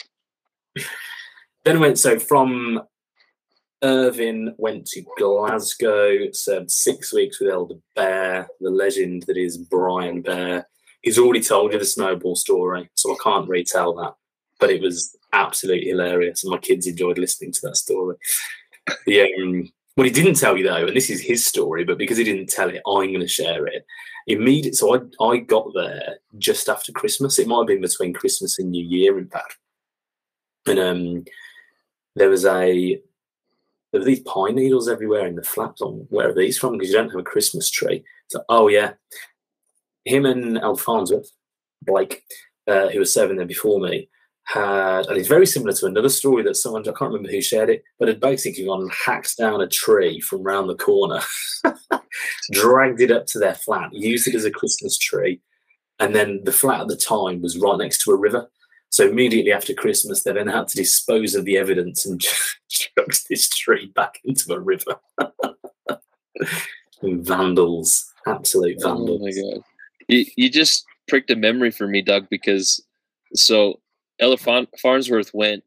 [1.64, 2.82] then went so from
[3.84, 10.22] Irvine went to Glasgow, served six weeks with Elder Bear, the legend that is Brian
[10.22, 10.68] Bear.
[11.02, 14.16] He's already told you the snowball story, so I can't retell that.
[14.60, 18.16] But it was absolutely hilarious, and my kids enjoyed listening to that story.
[19.06, 22.18] The, um, what he didn't tell you though, and this is his story, but because
[22.18, 23.86] he didn't tell it, I'm going to share it.
[24.28, 24.76] Immediate.
[24.76, 27.40] So I I got there just after Christmas.
[27.40, 29.58] It might have been between Christmas and New Year, in fact.
[30.68, 31.26] And um,
[32.16, 33.02] there was a
[33.92, 36.90] there were these pine needles everywhere in the flaps on where are these from because
[36.90, 38.04] you don't have a Christmas tree.
[38.28, 38.94] So oh yeah,
[40.06, 41.24] him and Alfonso
[41.82, 42.24] Blake,
[42.68, 44.10] uh, who was serving there before me,
[44.48, 47.70] had and it's very similar to another story that someone I can't remember who shared
[47.70, 51.20] it, but had basically gone and hacked down a tree from round the corner,
[52.52, 55.41] dragged it up to their flat, used it as a Christmas tree,
[56.00, 58.50] and then the flat at the time was right next to a river.
[58.89, 62.22] So immediately after Christmas, they then had to dispose of the evidence and
[62.70, 64.95] chucked this tree back into a river.
[67.04, 69.62] vandals, absolute Oh my god.
[70.08, 72.82] You you just pricked a memory for me, Doug, because
[73.34, 73.82] so
[74.20, 75.63] Elder Farnsworth went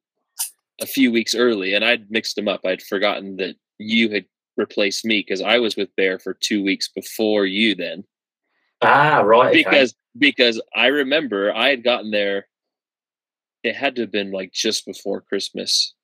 [0.80, 2.64] a few weeks early and I'd mixed them up.
[2.64, 4.24] I'd forgotten that you had
[4.56, 7.74] replaced me because I was with Bear for two weeks before you.
[7.74, 8.04] Then
[8.82, 9.50] Ah, right.
[9.50, 9.62] okay.
[9.62, 12.46] because because I remember I had gotten there.
[13.62, 15.94] It had to have been like just before Christmas.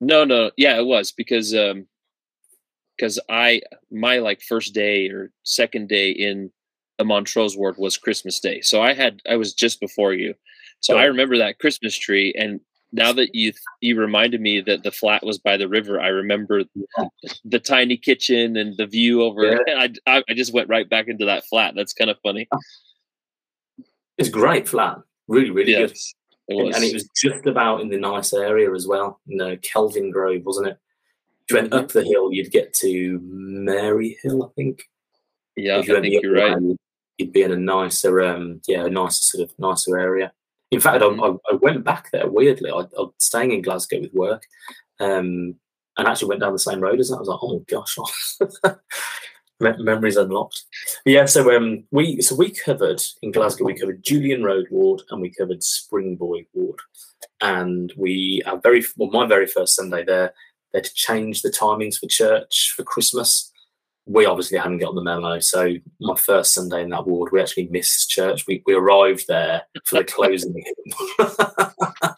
[0.00, 1.86] No, no, yeah, it was because um
[2.96, 6.50] because I my like first day or second day in
[6.98, 10.34] the Montrose ward was Christmas Day, so I had I was just before you,
[10.84, 12.32] so I remember that Christmas tree.
[12.38, 12.60] And
[12.92, 16.62] now that you you reminded me that the flat was by the river, I remember
[17.44, 19.60] the tiny kitchen and the view over.
[19.68, 21.74] I, I I just went right back into that flat.
[21.74, 22.48] That's kind of funny.
[24.18, 24.98] It's great flat.
[25.28, 25.90] Really, really good.
[25.90, 25.98] It
[26.48, 26.74] And-.
[26.74, 29.20] And it was just about in the nice area as well.
[29.26, 30.78] You know, Kelvingrove, wasn't it?
[31.48, 31.84] If you went Mm-hmm.
[31.84, 34.82] up the hill, you'd get to Maryhill, I think.
[35.56, 36.60] yeah, I if you went think the you're right.
[36.60, 36.76] you'd-
[37.16, 40.32] You'd be in a nicer, um, yeah, a nicer sort of nicer area.
[40.74, 41.06] In fact, I.
[41.06, 42.70] I, went back there weirdly.
[42.70, 44.44] I, I was staying in Glasgow with work,
[45.00, 45.54] um,
[45.96, 47.16] and actually went down the same road as that.
[47.16, 47.96] I was like, oh gosh,
[49.60, 50.64] Me- memories unlocked.
[51.04, 53.64] Yeah, so um, we so we covered in Glasgow.
[53.64, 56.80] We covered Julian Road Ward and we covered Springboig Ward,
[57.40, 60.34] and we our very well my very first Sunday there.
[60.72, 63.52] They had to change the timings for church for Christmas.
[64.06, 67.68] We obviously hadn't got the memo, so my first Sunday in that ward, we actually
[67.68, 68.46] missed church.
[68.46, 70.64] We we arrived there for the closing.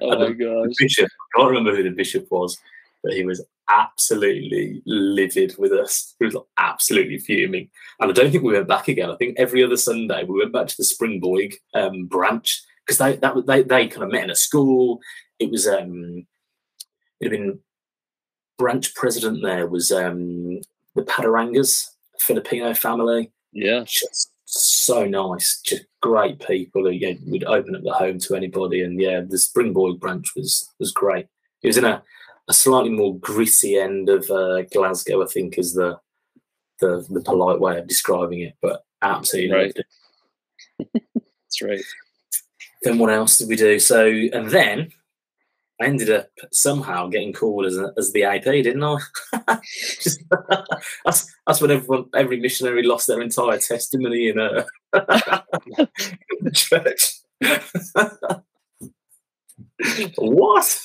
[0.00, 0.74] Oh my gosh.
[0.78, 2.58] bishop, I can't remember who the bishop was,
[3.02, 6.14] but he was absolutely livid with us.
[6.18, 7.68] He was like, absolutely fuming.
[8.00, 9.10] And I don't think we went back again.
[9.10, 13.16] I think every other Sunday we went back to the Springboig um, branch because they
[13.16, 15.00] that they they kind of met in a school.
[15.38, 16.26] It was um
[17.20, 17.60] it had been
[18.62, 20.60] branch president there was um
[20.94, 21.88] the Padarangas,
[22.20, 23.82] Filipino family Yeah.
[23.86, 28.82] just so nice, just great people who yeah, would open up the home to anybody.
[28.82, 31.26] And yeah, the Springboig branch was was great.
[31.62, 32.02] It was in a,
[32.48, 35.98] a slightly more gritty end of uh, Glasgow, I think, is the,
[36.80, 38.54] the the polite way of describing it.
[38.62, 39.74] But absolutely Right.
[39.76, 41.02] loved it.
[41.14, 41.84] That's right.
[42.82, 43.78] Then what else did we do?
[43.80, 44.92] So and then
[45.82, 48.98] I ended up somehow getting called as, a, as the IP, didn't I?
[50.00, 50.22] Just,
[51.04, 54.64] that's, that's when everyone, every missionary lost their entire testimony in a
[54.94, 55.88] in
[56.40, 57.18] the church.
[60.18, 60.80] what?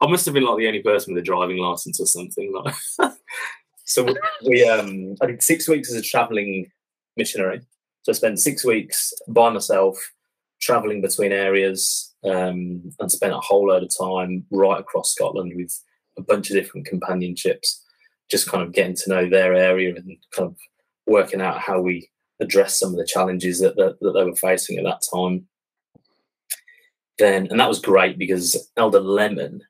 [0.00, 2.52] I must have been like the only person with a driving license or something.
[3.84, 4.16] So we-
[4.48, 6.70] we, um, I did six weeks as a traveling
[7.16, 7.60] missionary.
[8.02, 9.98] So I spent six weeks by myself
[10.60, 15.72] traveling between areas um, and spent a whole load of time right across Scotland with
[16.18, 17.84] a bunch of different companionships,
[18.30, 20.56] just kind of getting to know their area and kind of
[21.06, 22.08] working out how we
[22.40, 25.46] address some of the challenges that, that, that they were facing at that time.
[27.18, 29.62] Then, and that was great because Elder Lemon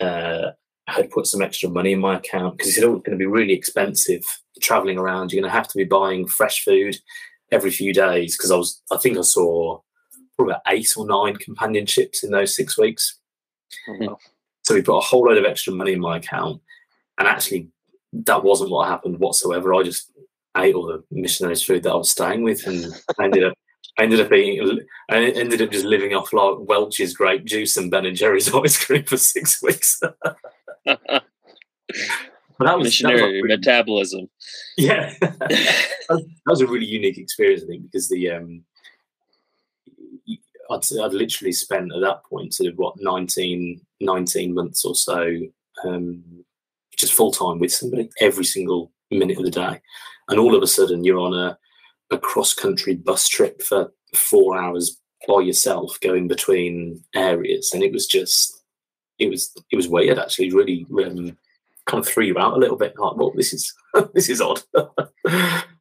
[0.00, 0.50] uh,
[0.88, 3.26] had put some extra money in my account because he said, "Oh, going to be
[3.26, 4.24] really expensive
[4.60, 5.30] traveling around.
[5.32, 6.96] You're going to have to be buying fresh food
[7.52, 9.80] every few days." Because I was, I think I saw
[10.38, 13.18] probably about eight or nine companionships in those six weeks.
[13.88, 14.18] Wow.
[14.64, 16.60] So we put a whole load of extra money in my account,
[17.18, 17.68] and actually,
[18.12, 19.74] that wasn't what happened whatsoever.
[19.74, 20.12] I just
[20.56, 22.86] ate all the missionaries' food that I was staying with, and
[23.22, 23.54] ended up,
[23.98, 24.80] I ended up eating,
[25.10, 28.82] I ended up just living off like Welch's grape juice and Ben and Jerry's ice
[28.84, 30.00] cream for six weeks.
[30.84, 31.22] but that
[31.88, 34.28] was, that was Missionary like really- metabolism.
[34.76, 35.38] yeah, that
[36.10, 38.64] was- that was a really unique experience, I think, because the um,
[40.70, 45.36] I'd, I'd literally spent at that point sort of what 19, 19 months or so,
[45.84, 46.22] um,
[46.96, 49.80] just full time with somebody every single minute of the day,
[50.28, 51.58] and all of a sudden you're on a
[52.10, 57.92] a cross country bus trip for four hours by yourself, going between areas, and it
[57.92, 58.62] was just
[59.18, 60.86] it was it was weird actually, really.
[61.04, 61.36] Um,
[61.86, 62.94] kind of threw you out a little bit.
[62.98, 63.74] Like, well, this is
[64.14, 64.62] this is odd.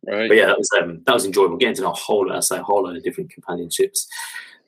[0.07, 0.29] Right.
[0.29, 1.57] But yeah, that was um, that was enjoyable.
[1.57, 4.07] Getting to know a whole, I say, a whole lot of different companionships.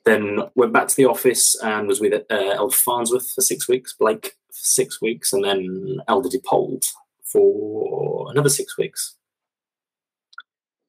[0.04, 3.94] Then went back to the office and was with uh, Elder Farnsworth for six weeks,
[3.98, 6.84] Blake for six weeks, and then Elder DePold
[7.24, 9.16] for another six weeks.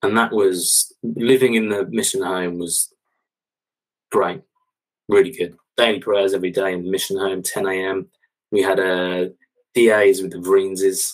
[0.01, 2.91] And that was living in the mission home was
[4.11, 4.41] great,
[5.07, 5.55] really good.
[5.77, 8.07] Daily prayers every day in the mission home, 10 a.m.
[8.51, 9.25] We had uh,
[9.75, 11.13] DAs with the Vreenses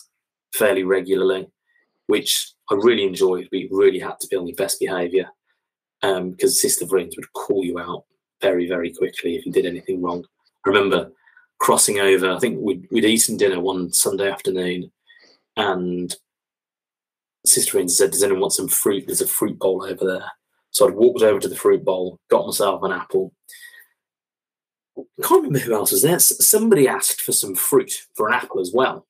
[0.54, 1.48] fairly regularly,
[2.08, 3.50] which I really enjoyed.
[3.52, 5.30] We really had to be on your best behaviour
[6.04, 8.06] um, because Sister Vreens would call you out
[8.42, 10.26] very, very quickly if you did anything wrong.
[10.66, 11.12] I remember
[11.60, 14.92] crossing over, I think we'd, we'd eaten dinner one Sunday afternoon
[15.56, 16.16] and
[17.46, 19.06] Sister Vreens said, Does anyone want some fruit?
[19.08, 20.32] There's a fruit bowl over there.
[20.72, 23.34] So I'd walked over to the fruit bowl, got myself an apple.
[24.98, 26.20] I can't remember who else was there.
[26.20, 29.08] Somebody asked for some fruit for an apple as well.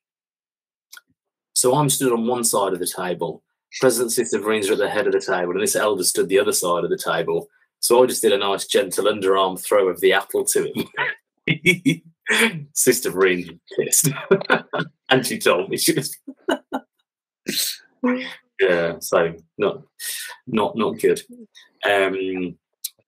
[1.53, 3.43] So I'm stood on one side of the table.
[3.79, 6.39] President Sister Vereens are at the head of the table, and this elder stood the
[6.39, 7.47] other side of the table.
[7.79, 12.01] So I just did a nice gentle underarm throw of the apple to him.
[12.73, 14.09] Sister was pissed.
[15.09, 16.17] and she told me she was
[18.59, 19.83] Yeah, so not
[20.47, 21.21] not not good.
[21.85, 22.57] Um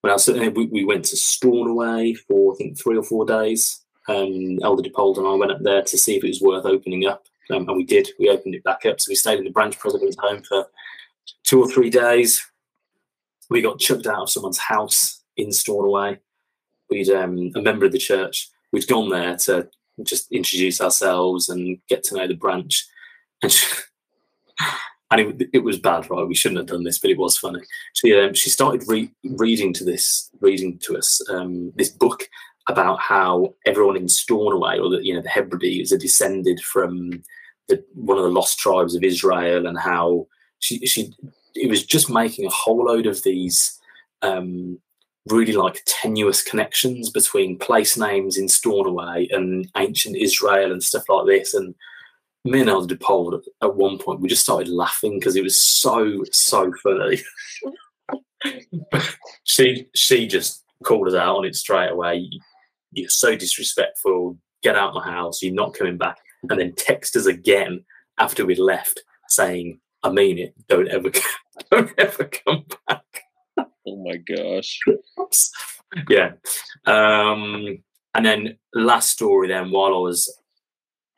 [0.04, 3.84] well, so we, we went to Stornoway for I think three or four days.
[4.08, 7.06] Um, Elder DePold and I went up there to see if it was worth opening
[7.06, 8.10] up, um, and we did.
[8.20, 10.68] We opened it back up, so we stayed in the branch president's home for
[11.44, 12.46] two or three days.
[13.50, 16.20] We got chucked out of someone's house in Stornoway.
[16.90, 18.50] We'd um, a member of the church.
[18.72, 19.68] We'd gone there to
[20.04, 22.88] just introduce ourselves and get to know the branch,
[23.42, 23.52] and.
[23.52, 23.68] She,
[25.12, 26.28] and it, it, was bad, right?
[26.28, 27.62] We shouldn't have done this, but it was funny.
[27.94, 32.28] She um, she started re- reading to this, reading to us um, this book
[32.68, 37.24] about how everyone in Stornoway, or the you know the Hebrides, are descended from
[37.70, 40.28] the, one of the lost tribes of Israel, and how
[40.60, 41.14] she she
[41.56, 43.80] it was just making a whole load of these
[44.22, 44.80] um,
[45.28, 51.28] really like tenuous connections between place names in Stornoway and ancient Israel and stuff like
[51.28, 51.76] this, and
[52.46, 56.24] me and Elder DePaul at one point we just started laughing because it was so
[56.32, 57.22] so funny.
[59.44, 62.30] she she just called us out on it straight away.
[62.92, 64.38] You're so disrespectful.
[64.64, 65.42] Get out of my house.
[65.42, 66.18] You're not coming back.
[66.50, 67.84] And then text us again
[68.18, 70.54] after we'd left saying, "I mean it.
[70.68, 71.12] Don't ever
[71.72, 73.04] don't ever come back."
[73.58, 74.80] Oh my gosh.
[76.10, 76.34] yeah.
[76.86, 77.80] Um,
[78.14, 79.48] and then last story.
[79.48, 80.34] Then while I was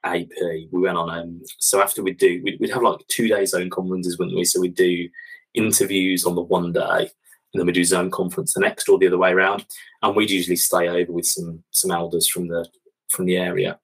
[0.04, 0.30] AP,
[0.72, 1.10] we went on.
[1.10, 4.46] Um, so after we'd do, we'd, we'd have like two day zone conferences, wouldn't we?
[4.46, 5.08] So we'd do
[5.54, 7.10] interviews on the one day,
[7.54, 9.66] and then we do zone conference the next, or the other way around.
[10.02, 12.68] And we'd usually stay over with some some elders from the
[13.10, 13.80] from the area.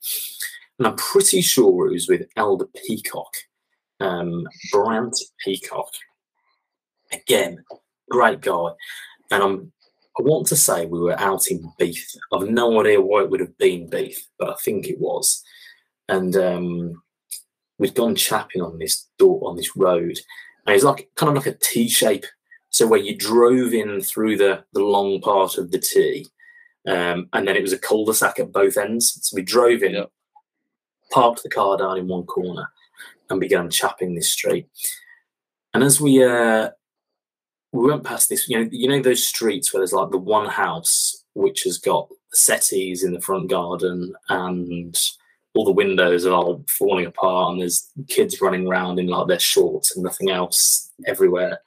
[0.78, 3.34] And I'm pretty sure it was with Elder Peacock,
[4.00, 5.90] um, Brant Peacock.
[7.12, 7.64] Again,
[8.10, 8.70] great guy.
[9.32, 9.72] And I'm
[10.20, 12.18] I want to say we were out in Beith.
[12.34, 15.44] I've no idea why it would have been Beith, but I think it was
[16.10, 17.02] and um,
[17.78, 20.20] we'd gone chapping on this door on this road,
[20.66, 22.26] and it's like kind of like a T shape.
[22.70, 26.28] So where you drove in through the the long part of the T,
[26.88, 29.20] um, and then it was a cul-de-sac at both ends.
[29.22, 30.12] So we drove in, yep.
[31.12, 32.70] Parked the car down in one corner,
[33.30, 34.68] and began chapping this street.
[35.74, 36.70] And as we uh,
[37.72, 40.50] we went past this, you know, you know those streets where there's like the one
[40.50, 44.98] house which has got settees in the front garden and
[45.54, 49.40] all the windows are all falling apart and there's kids running around in like their
[49.40, 51.60] shorts and nothing else everywhere.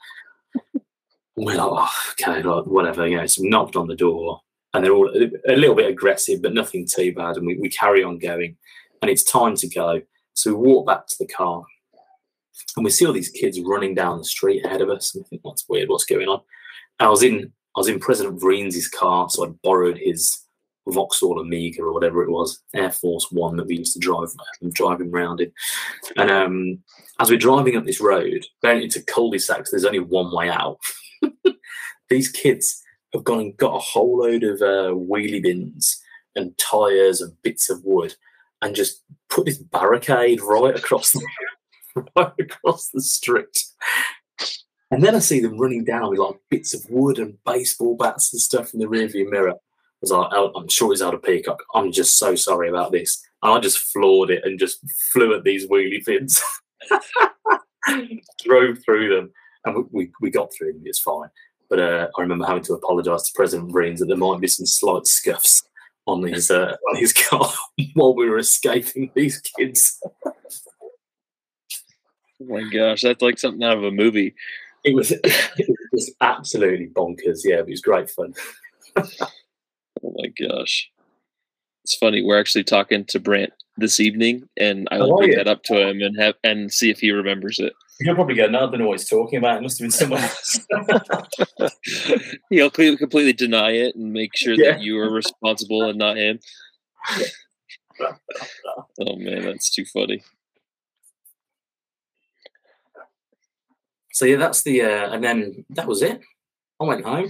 [1.36, 3.26] we're like, oh, okay, like, whatever, you know.
[3.26, 4.40] So we knocked on the door
[4.74, 7.36] and they're all a little bit aggressive, but nothing too bad.
[7.36, 8.56] And we, we carry on going
[9.02, 10.02] and it's time to go.
[10.35, 11.62] So we walk back to the car
[12.77, 15.14] and we see all these kids running down the street ahead of us.
[15.14, 16.40] And we think, that's weird, what's going on?
[16.98, 20.44] I was in I was in President Vereens' car, so I'd borrowed his
[20.89, 24.28] Vauxhall Omega or whatever it was, Air Force One that we used to drive
[24.72, 25.52] driving around in.
[26.16, 26.78] And um,
[27.20, 30.78] as we're driving up this road, going into cul-de-sacs, there's only one way out.
[32.09, 32.82] These kids
[33.12, 36.02] have gone and got a whole load of uh, wheelie bins
[36.35, 38.14] and tires and bits of wood,
[38.62, 41.27] and just put this barricade right across the
[42.16, 43.65] right across the street.
[44.91, 48.32] And then I see them running down with like bits of wood and baseball bats
[48.32, 49.55] and stuff in the rearview mirror
[50.01, 51.62] I was like, oh, I'm sure he's out of Peacock.
[51.74, 53.23] I'm just so sorry about this.
[53.43, 54.78] And I just floored it and just
[55.12, 56.43] flew at these wheelie fins,
[58.43, 59.31] drove through them,
[59.66, 60.82] and we, we, got through them.
[60.87, 61.28] It's fine.
[61.69, 64.65] But uh, I remember having to apologise to President Vereens that there might be some
[64.65, 65.65] slight scuffs
[66.06, 67.51] on his uh, on his car
[67.94, 69.98] while we were escaping these kids.
[70.27, 70.32] oh
[72.40, 74.35] my gosh, that's like something out of a movie.
[74.85, 77.40] It was it was absolutely bonkers.
[77.44, 78.35] Yeah, it was great fun.
[80.02, 80.90] Oh my gosh.
[81.85, 82.22] It's funny.
[82.22, 85.39] We're actually talking to Brant this evening, and I will oh, bring yeah.
[85.39, 87.72] that up to him and have and see if he remembers it.
[88.02, 89.59] He'll probably go, no, I don't know what he's talking about.
[89.59, 90.66] It must have been someone else.
[92.51, 94.72] He'll completely deny it and make sure yeah.
[94.72, 96.40] that you are responsible and not him.
[98.01, 100.22] oh man, that's too funny.
[104.12, 106.20] So yeah, that's the uh, and then that was it.
[106.81, 107.28] I went home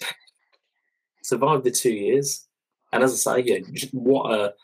[1.22, 2.46] survived the two years,
[2.92, 3.58] and as I say, yeah,
[3.92, 4.54] what a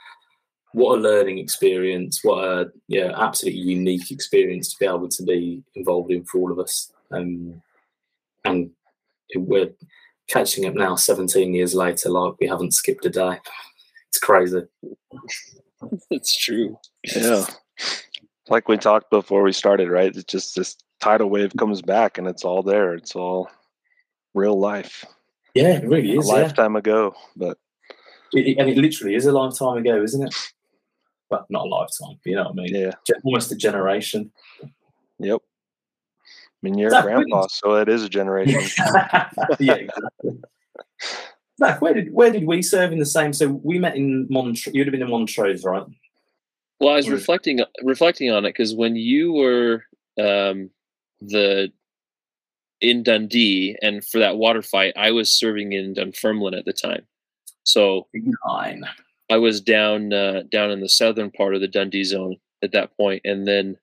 [0.72, 2.20] what a learning experience!
[2.22, 6.52] What a yeah, absolutely unique experience to be able to be involved in for all
[6.52, 6.92] of us.
[7.10, 7.60] Um,
[8.44, 8.70] and
[9.34, 9.70] we're
[10.28, 13.38] catching up now, 17 years later, like we haven't skipped a day.
[14.08, 14.62] It's crazy.
[16.10, 16.76] It's true.
[17.16, 17.46] Yeah.
[18.50, 20.14] like we talked before we started, right?
[20.14, 22.92] It's just this tidal wave comes back and it's all there.
[22.94, 23.48] It's all
[24.34, 25.04] real life.
[25.54, 26.28] Yeah, it really A is.
[26.28, 26.34] Yeah.
[26.34, 27.56] lifetime ago, but
[28.34, 30.34] It, it- and it literally is a lifetime ago, isn't it?
[31.30, 32.74] Well, not a lifetime, but you know what I mean.
[32.74, 34.32] yeah, Ge- Almost a generation.
[35.18, 35.40] yep.
[35.42, 38.60] I mean, you're a Zach, grandpa, so it is a generation.
[39.60, 40.40] yeah, exactly.
[41.58, 43.32] Zach, where did where did we serve in the same?
[43.32, 44.74] So we met in Montrose.
[44.74, 45.84] You'd have been in Montrose, right?
[46.80, 49.84] Well, I was Or- reflecting reflecting on it because when you were
[50.18, 50.70] um,
[51.20, 51.70] the
[52.80, 57.06] in Dundee and for that water fight, I was serving in Dunfermline at the time.
[57.62, 58.08] So
[58.46, 58.82] Nine.
[59.30, 62.96] I was down uh, down in the southern part of the Dundee zone at that
[62.96, 63.76] point, and then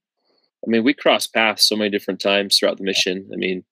[0.66, 3.30] I mean we crossed paths so many different times throughout the mission.
[3.34, 3.64] I mean,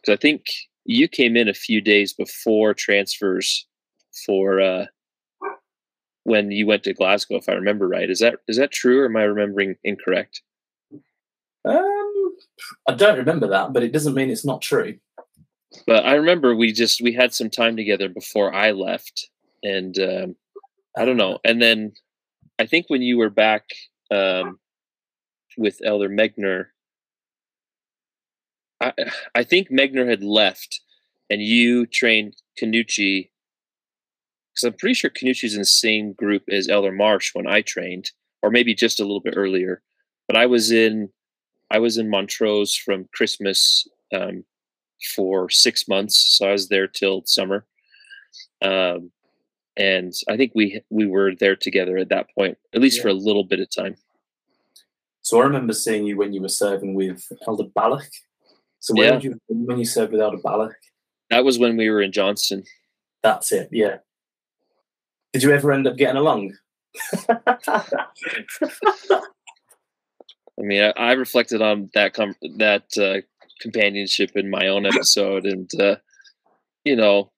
[0.00, 0.46] because I think
[0.84, 3.66] you came in a few days before transfers
[4.26, 4.86] for uh,
[6.24, 8.10] when you went to Glasgow, if I remember right.
[8.10, 10.42] Is that is that true, or am I remembering incorrect?
[11.64, 12.36] Um,
[12.88, 14.98] I don't remember that, but it doesn't mean it's not true.
[15.86, 19.30] But I remember we just we had some time together before I left,
[19.62, 20.36] and um,
[20.96, 21.38] I don't know.
[21.44, 21.92] And then
[22.58, 23.64] I think when you were back
[24.10, 24.58] um,
[25.56, 26.66] with Elder Megna,
[28.80, 28.92] I
[29.34, 30.80] I think Megna had left,
[31.30, 33.30] and you trained Canucci.
[34.52, 38.12] Because I'm pretty sure Canucci's in the same group as Elder Marsh when I trained,
[38.42, 39.82] or maybe just a little bit earlier.
[40.28, 41.10] But I was in
[41.70, 44.44] I was in Montrose from Christmas um,
[45.16, 47.66] for six months, so I was there till summer.
[48.62, 49.10] Um,
[49.76, 53.14] and I think we we were there together at that point, at least for a
[53.14, 53.96] little bit of time.
[55.22, 58.08] So I remember seeing you when you were serving with Elder Balak.
[58.80, 59.12] So where Yeah.
[59.12, 60.74] did you when you served with Elder Balak?
[61.30, 62.64] That was when we were in Johnstone.
[63.22, 63.68] That's it.
[63.72, 63.98] Yeah.
[65.32, 66.52] Did you ever end up getting along?
[67.28, 68.06] I
[70.58, 73.20] mean, I, I reflected on that com- that uh,
[73.60, 75.96] companionship in my own episode, and uh,
[76.84, 77.32] you know,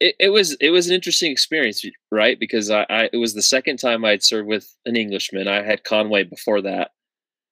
[0.00, 2.38] it, it was it was an interesting experience, right?
[2.38, 5.48] Because I, I it was the second time I'd served with an Englishman.
[5.48, 6.90] I had Conway before that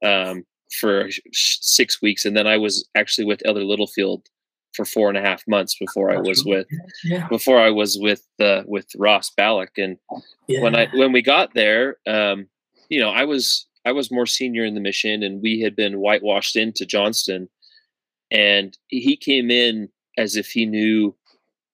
[0.05, 0.44] um,
[0.80, 4.26] for sh- six weeks, and then I was actually with Elder Littlefield
[4.74, 6.66] for four and a half months before I was with
[7.05, 7.26] yeah.
[7.28, 9.96] before I was with uh, with Ross Ballack, and
[10.46, 10.60] yeah.
[10.60, 12.46] when I when we got there, um,
[12.88, 16.00] you know, I was I was more senior in the mission, and we had been
[16.00, 17.48] whitewashed into Johnstone,
[18.30, 19.88] and he came in
[20.18, 21.14] as if he knew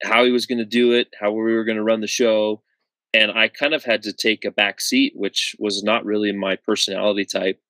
[0.03, 2.63] how he was going to do it, how we were going to run the show,
[3.13, 6.57] and I kind of had to take a back seat, which was not really my
[6.57, 7.61] personality type.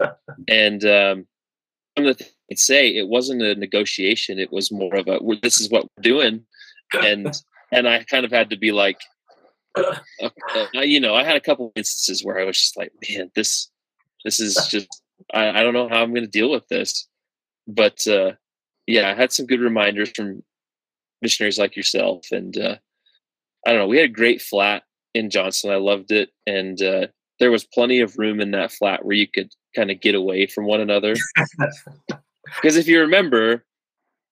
[0.48, 1.26] and um,
[1.96, 5.60] I'm going to say it wasn't a negotiation; it was more of a "We're- "this
[5.60, 6.44] is what we're doing,"
[6.94, 7.34] and
[7.72, 9.00] and I kind of had to be like,
[9.76, 13.30] uh, uh, you know, I had a couple instances where I was just like, man,
[13.34, 13.70] this,
[14.24, 14.88] this is just,
[15.34, 17.08] I, I don't know how I'm going to deal with this.
[17.66, 18.32] But uh,
[18.86, 20.42] yeah, I had some good reminders from
[21.26, 22.76] missionaries like yourself, and uh,
[23.66, 24.84] I don't know, we had a great flat
[25.14, 25.72] in Johnstone.
[25.72, 27.06] I loved it, and uh,
[27.40, 30.46] there was plenty of room in that flat where you could kind of get away
[30.46, 31.14] from one another.
[32.62, 33.64] Because if you remember,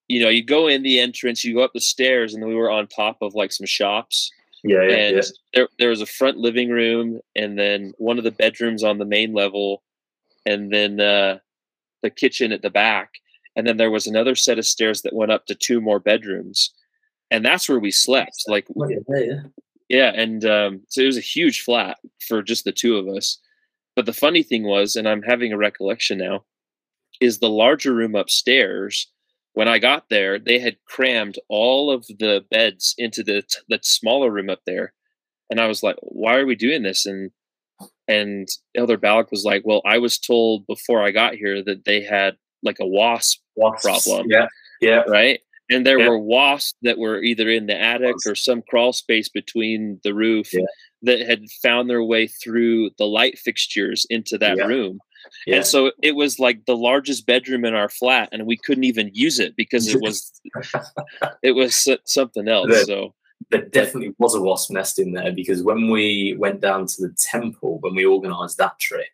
[0.06, 2.70] you know, you go in the entrance, you go up the stairs, and we were
[2.70, 4.30] on top of like some shops
[4.64, 5.22] yeah, yeah, and yeah.
[5.52, 9.04] there there was a front living room and then one of the bedrooms on the
[9.04, 9.82] main level
[10.46, 11.38] and then uh,
[12.02, 13.10] the kitchen at the back
[13.56, 16.72] and then there was another set of stairs that went up to two more bedrooms
[17.30, 18.66] and that's where we slept like
[19.88, 23.38] yeah, and um, so it was a huge flat for just the two of us
[23.96, 26.44] but the funny thing was and i'm having a recollection now
[27.20, 29.10] is the larger room upstairs
[29.52, 34.30] when i got there they had crammed all of the beds into the the smaller
[34.30, 34.92] room up there
[35.50, 37.30] and i was like why are we doing this and
[38.08, 42.02] and elder Ballack was like well i was told before i got here that they
[42.02, 43.84] had like a wasp Wasps.
[43.84, 44.26] Problem.
[44.30, 44.46] Yeah,
[44.80, 45.02] yeah.
[45.08, 45.40] right?
[45.70, 46.08] And there Yeah.
[46.10, 50.52] were wasps that were either in the attic or some crawl space between the roof
[50.52, 50.66] Yeah.
[51.02, 54.64] that had found their way through the light fixtures into that Yeah.
[54.66, 54.98] room.
[55.46, 59.10] And so it was like the largest bedroom in our flat, and we couldn't even
[59.14, 60.30] use it because it was
[61.42, 62.68] it was something else.
[62.68, 63.14] The- So
[63.50, 67.14] there definitely was a wasp nest in there because when we went down to the
[67.30, 69.08] temple, when we organised that trip,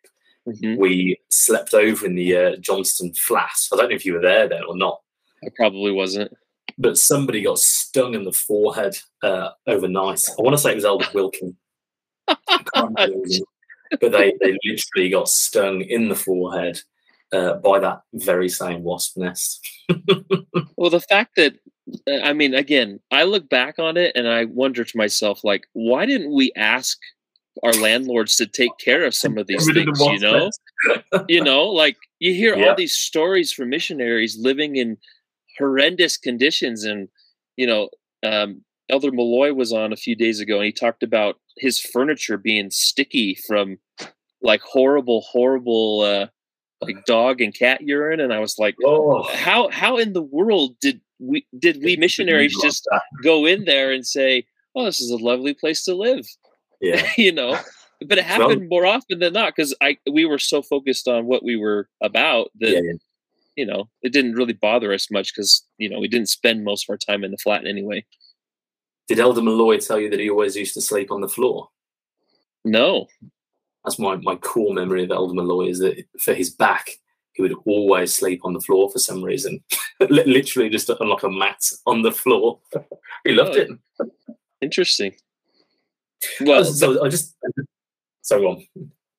[0.47, 3.51] mhm, we slept over in the uh, Johnstone flat.
[3.71, 5.01] I don't know if you were there then or not,
[5.43, 6.31] I probably wasn't.
[6.77, 10.21] but somebody got stung in the forehead uh, overnight.
[10.37, 11.55] I want to say it was Elder Wilkin.
[12.27, 13.43] I can't remember who it was.
[13.99, 16.79] but they, they literally got stung in the forehead
[17.33, 19.67] uh, by that very same wasp nest.
[20.77, 21.53] Well, the fact that
[22.07, 25.67] uh, I mean, again, I look back on it and I wonder to myself, like,
[25.73, 26.97] why didn't we ask
[27.63, 29.99] our landlords to take care of some of these things.
[29.99, 30.49] You know,
[31.27, 32.69] you know, like you hear yeah.
[32.69, 34.97] all these stories from missionaries living in
[35.57, 37.07] horrendous conditions, and
[37.57, 37.89] you know,
[38.23, 42.37] um, Elder Malloy was on a few days ago, and he talked about his furniture
[42.37, 43.77] being sticky from
[44.41, 46.27] like horrible, horrible, uh,
[46.81, 48.19] like dog and cat urine.
[48.19, 49.23] And I was like, oh.
[49.33, 52.87] how how in the world did we did we missionaries just
[53.23, 54.45] go in there and say,
[54.75, 56.25] oh, this is a lovely place to live?
[56.81, 57.57] Yeah, you know.
[58.03, 61.27] But it happened well, more often than not because I we were so focused on
[61.27, 62.93] what we were about that yeah, yeah.
[63.55, 66.85] You know it didn't really bother us much because you know we didn't spend most
[66.85, 68.05] of our time in the flat anyway.
[69.07, 71.67] Did Elder Malloy tell you that he always used to sleep on the floor?
[72.63, 73.07] No.
[73.83, 76.91] That's my, my core memory of Elder Malloy is that for his back,
[77.33, 79.63] he would always sleep on the floor for some reason.
[79.99, 82.59] Literally just on like a mat on the floor.
[83.23, 84.11] he loved oh, it.
[84.61, 85.13] Interesting.
[86.41, 87.35] Well, so I just
[88.21, 88.65] so on.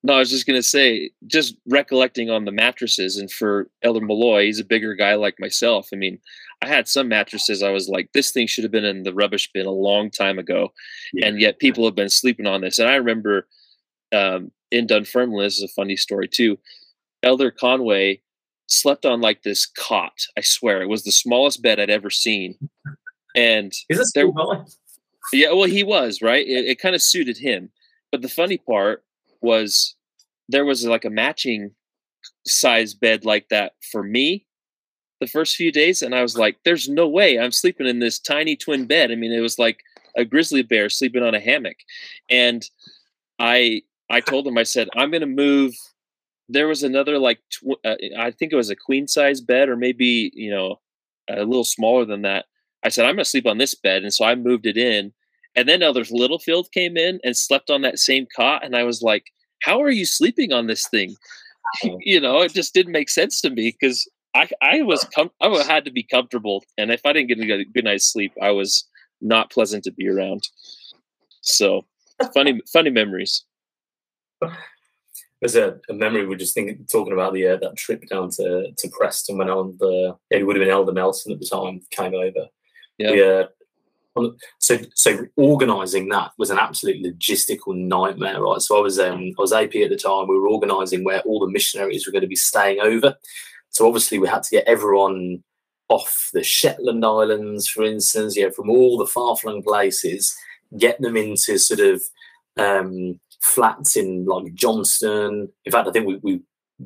[0.04, 4.46] No, I was just gonna say, just recollecting on the mattresses, and for Elder Malloy,
[4.46, 5.88] he's a bigger guy like myself.
[5.92, 6.18] I mean,
[6.60, 9.50] I had some mattresses I was like, this thing should have been in the rubbish
[9.52, 10.72] bin a long time ago,
[11.12, 11.26] yeah.
[11.26, 12.78] and yet people have been sleeping on this.
[12.78, 13.46] And I remember
[14.12, 16.58] um, in Dunfermline, this is a funny story too.
[17.22, 18.20] Elder Conway
[18.66, 20.26] slept on like this cot.
[20.36, 22.56] I swear, it was the smallest bed I'd ever seen.
[23.36, 24.28] And is this there,
[25.32, 26.46] yeah, well, he was right.
[26.46, 27.70] It, it kind of suited him.
[28.10, 29.04] But the funny part
[29.42, 29.94] was
[30.48, 31.72] there was like a matching
[32.46, 34.46] size bed like that for me
[35.20, 38.18] the first few days and i was like there's no way i'm sleeping in this
[38.18, 39.12] tiny twin bed.
[39.12, 39.78] I mean it was like
[40.16, 41.76] a grizzly bear sleeping on a hammock
[42.28, 42.68] and
[43.38, 45.74] i i told him i said i'm going to move
[46.48, 49.76] there was another like tw- uh, i think it was a queen size bed or
[49.76, 50.80] maybe you know
[51.30, 52.46] a little smaller than that
[52.84, 55.12] i said i'm going to sleep on this bed and so i moved it in
[55.54, 58.64] and then Elder Littlefield came in and slept on that same cot.
[58.64, 59.26] And I was like,
[59.62, 61.14] how are you sleeping on this thing?
[62.00, 65.48] you know, it just didn't make sense to me because I, I was com- I
[65.62, 66.64] had to be comfortable.
[66.78, 68.88] And if I didn't get a good night's sleep, I was
[69.20, 70.48] not pleasant to be around.
[71.42, 71.86] So
[72.34, 73.44] funny, funny memories.
[75.40, 78.72] There's a, a, memory we're just thinking, talking about the uh, that trip down to,
[78.76, 82.14] to Preston when on the it would have been Elder Nelson at the time came
[82.14, 82.48] over.
[82.98, 83.10] Yeah.
[83.10, 83.46] We, uh,
[84.58, 88.60] so so organising that was an absolute logistical nightmare, right?
[88.60, 90.28] So I was um, I was AP at the time.
[90.28, 93.16] We were organising where all the missionaries were going to be staying over.
[93.70, 95.42] So obviously we had to get everyone
[95.88, 100.34] off the Shetland Islands, for instance, you know, from all the far flung places,
[100.78, 102.02] get them into sort of
[102.58, 105.48] um, flats in like Johnstone.
[105.64, 106.40] In fact, I think we, we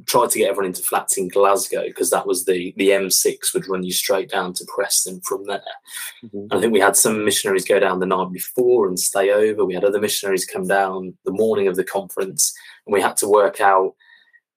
[0.07, 3.69] tried to get everyone into flats in Glasgow because that was the the M6 would
[3.69, 5.63] run you straight down to Preston from there.
[6.25, 6.47] Mm-hmm.
[6.51, 9.65] I think we had some missionaries go down the night before and stay over.
[9.65, 12.55] We had other missionaries come down the morning of the conference,
[12.87, 13.95] and we had to work out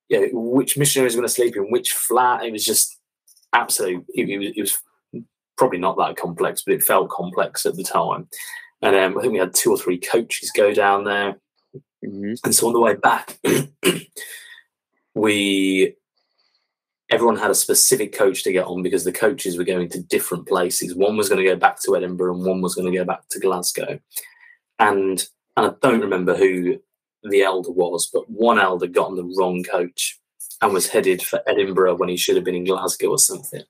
[0.10, 2.44] you know, which missionaries were going to sleep in which flat.
[2.44, 2.98] It was just
[3.54, 4.06] absolute.
[4.10, 4.78] It, it, was, it, was,
[5.58, 8.28] probably not that complex, but it felt complex at the time.
[8.82, 11.36] And um, I think we had two or three coaches go down there.
[12.06, 12.34] Mm-hmm.
[12.44, 13.38] And so on the way back,
[15.20, 15.96] we
[17.10, 20.48] everyone had a specific coach to get on because the coaches were going to different
[20.48, 20.96] places.
[20.96, 23.28] One was going to go back to Edinburgh and one was going to go back
[23.30, 24.00] to Glasgow.
[24.78, 25.26] And
[25.58, 26.80] and I don't remember who
[27.24, 30.18] the elder was, but one elder got on the wrong coach
[30.62, 33.64] and was headed for Edinburgh when he should have been in Glasgow or something.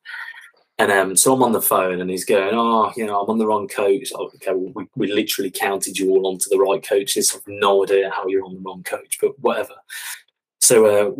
[0.77, 3.37] And um, so I'm on the phone and he's going, Oh, you know, I'm on
[3.37, 4.11] the wrong coach.
[4.15, 7.33] Oh, okay, we, we literally counted you all onto the right coaches.
[7.35, 9.73] I've no idea how you're on the wrong coach, but whatever.
[10.69, 11.11] So uh,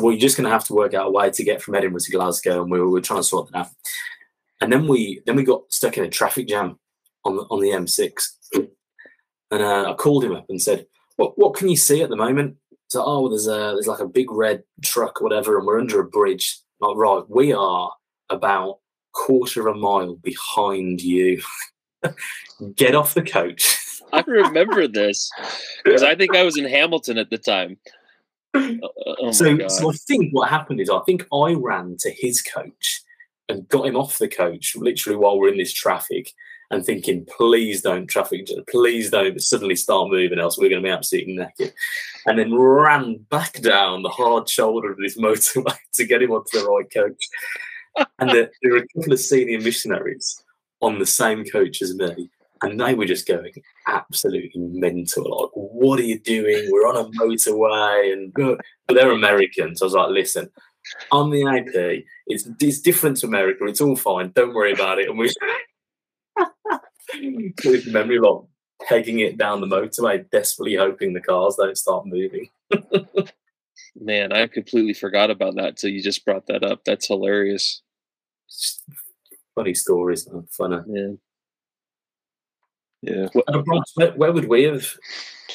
[0.00, 2.00] well, you're just going to have to work out a way to get from Edinburgh
[2.00, 3.68] to Glasgow, and we were, we were trying to sort that out.
[4.60, 6.76] And then we then we got stuck in a traffic jam
[7.24, 8.30] on the on the M6,
[9.52, 12.16] and uh, I called him up and said, "What what can you see at the
[12.16, 12.56] moment?"
[12.88, 16.00] So, oh, well, there's a there's like a big red truck, whatever, and we're under
[16.00, 16.58] a bridge.
[16.80, 17.92] Like, right, we are
[18.28, 18.80] about
[19.12, 21.40] quarter of a mile behind you.
[22.74, 23.78] Get off the coach.
[24.12, 25.30] I remember this
[25.84, 27.76] because I think I was in Hamilton at the time.
[29.20, 33.02] Oh, so, so I think what happened is I think I ran to his coach
[33.48, 36.30] and got him off the coach literally while we're in this traffic
[36.70, 40.92] and thinking, please don't traffic, please don't suddenly start moving, else we're going to be
[40.92, 41.72] absolutely naked.
[42.26, 46.60] And then ran back down the hard shoulder of this motorway to get him onto
[46.60, 47.28] the right coach.
[48.18, 50.42] and there, there were a couple of senior missionaries
[50.80, 52.30] on the same coach as me
[52.62, 53.52] and they were just going
[53.86, 55.42] absolutely mental.
[55.42, 56.68] Like, what are you doing?
[56.70, 58.32] We're on a motorway, and
[58.86, 59.80] but they're Americans.
[59.80, 60.50] So I was like, listen,
[61.12, 62.04] I'm the AP.
[62.26, 63.64] It's it's different to America.
[63.64, 64.32] It's all fine.
[64.34, 65.08] Don't worry about it.
[65.08, 65.32] And we,
[67.90, 68.48] memory long,
[68.82, 72.48] pegging it down the motorway, desperately hoping the cars don't start moving.
[74.00, 76.84] Man, I completely forgot about that till you just brought that up.
[76.84, 77.82] That's hilarious.
[79.54, 80.46] Funny stories, man.
[80.50, 80.78] Funny.
[80.88, 81.12] Yeah.
[83.02, 83.28] Yeah.
[84.16, 84.94] Where, would we have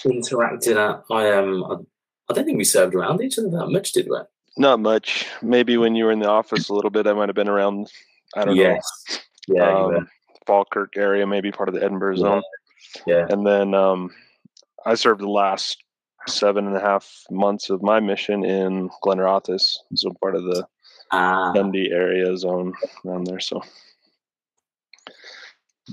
[0.05, 1.03] interacted at?
[1.11, 1.87] I um,
[2.29, 4.17] I, don't think we served around each other that much, did we?
[4.57, 5.25] Not much.
[5.41, 7.91] Maybe when you were in the office a little bit, I might have been around.
[8.35, 8.85] I don't Yes.
[9.47, 9.87] Yeah, know.
[9.87, 9.97] were.
[9.97, 10.09] Um,
[10.45, 12.21] Falkirk area, maybe part of the Edinburgh Yeah.
[12.21, 12.41] zone.
[13.07, 13.25] yeah.
[13.29, 14.09] And then um,
[14.85, 15.81] I served the last
[16.27, 20.65] seven and a half months of my mission in Glenrothes, so part of the
[21.11, 22.73] Ah, Dundee area zone
[23.05, 23.39] around there.
[23.39, 23.61] So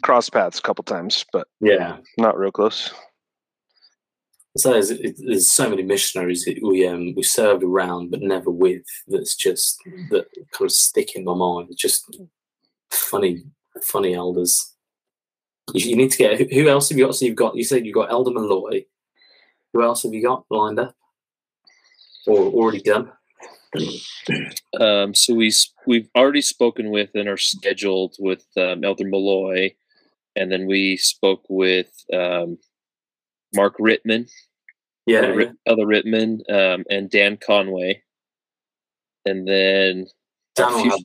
[0.02, 1.98] cross paths a couple times, but yeah.
[2.18, 2.92] not real close.
[4.56, 8.82] So there's, there's so many missionaries that we um we served around but never with.
[9.06, 9.78] That's just
[10.10, 11.68] that kind of stick in my mind.
[11.70, 12.20] It's just
[12.90, 13.44] funny,
[13.82, 14.74] funny elders.
[15.72, 17.14] You, you need to get who, who else have you got?
[17.14, 18.84] So you've got you said you've got Elder Malloy.
[19.72, 20.96] Who else have you got lined up
[22.26, 23.12] or already done?
[24.80, 29.74] Um, so we s- we've already spoken with and are scheduled with um, Elder Malloy,
[30.36, 32.58] and then we spoke with um,
[33.54, 34.28] Mark Rittman,
[35.06, 38.02] Yeah, Rit- Elder Rittman, um, and Dan Conway,
[39.26, 40.06] and then
[40.54, 40.80] Dan.
[40.82, 41.00] few- have,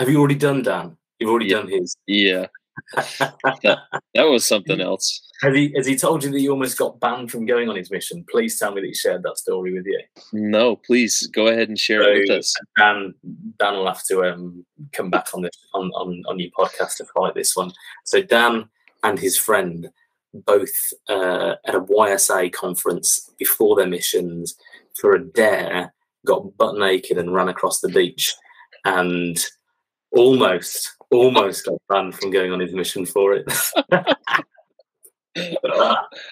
[0.00, 0.96] have you already done Dan?
[1.18, 1.58] You've already Yeah.
[1.58, 1.96] done his.
[2.06, 2.46] yeah,
[2.94, 3.80] that
[4.14, 5.22] was something else.
[5.40, 7.90] Has he has he told you that you almost got banned from going on his
[7.90, 8.24] mission?
[8.30, 10.00] Please tell me that he shared that story with you.
[10.32, 12.54] No, please go ahead and share it with us.
[12.76, 13.14] Dan
[13.58, 17.04] Dan will have to um, come back on this on, on on your podcast to
[17.16, 17.72] fight this one.
[18.04, 18.68] So Dan
[19.04, 19.88] and his friend
[20.34, 24.56] both uh, at a YSA conference before their missions
[25.00, 25.92] for a dare
[26.26, 28.34] got butt naked and ran across the beach
[28.84, 29.44] and
[30.12, 33.50] almost almost got banned from going on his mission for it.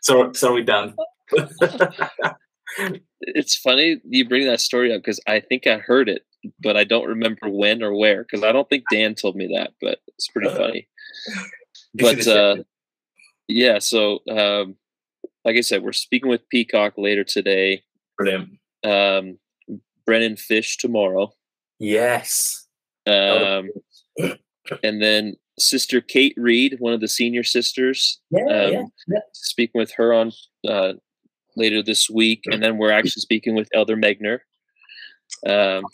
[0.02, 0.94] sorry, sorry, Dan.
[3.20, 6.22] It's funny you bring that story up because I think I heard it,
[6.60, 9.72] but I don't remember when or where because I don't think Dan told me that,
[9.80, 10.88] but it's pretty funny.
[11.94, 12.56] But uh,
[13.48, 14.76] yeah, so um,
[15.44, 17.82] like I said, we're speaking with Peacock later today.
[18.18, 18.50] brilliant.
[18.84, 19.38] Um,
[20.04, 21.32] Brennan Fish tomorrow,
[21.78, 22.66] Yes.
[23.06, 23.70] um,
[24.82, 28.20] and then Sister Kate Reed, one of the senior sisters.
[28.30, 29.18] Yeah, Um, yeah, yeah.
[29.32, 30.32] Speaking with her on
[30.68, 30.94] uh,
[31.56, 34.38] later this week, and then we're actually speaking with Elder Megna.
[35.46, 35.84] Um,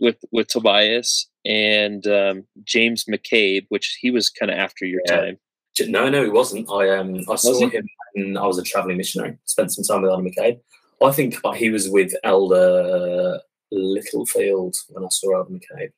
[0.00, 5.16] with with Tobias and um, James McCabe, which he was kind of after your Yeah.
[5.20, 5.38] time.
[5.80, 6.70] No, no, he wasn't.
[6.70, 7.76] I um, I saw he?
[7.76, 9.36] him when I was a travelling missionary.
[9.46, 10.60] Spent some time with Elder McCabe.
[11.02, 13.40] I think he was with Elder
[13.70, 15.90] Littlefield when I saw Elder McCabe.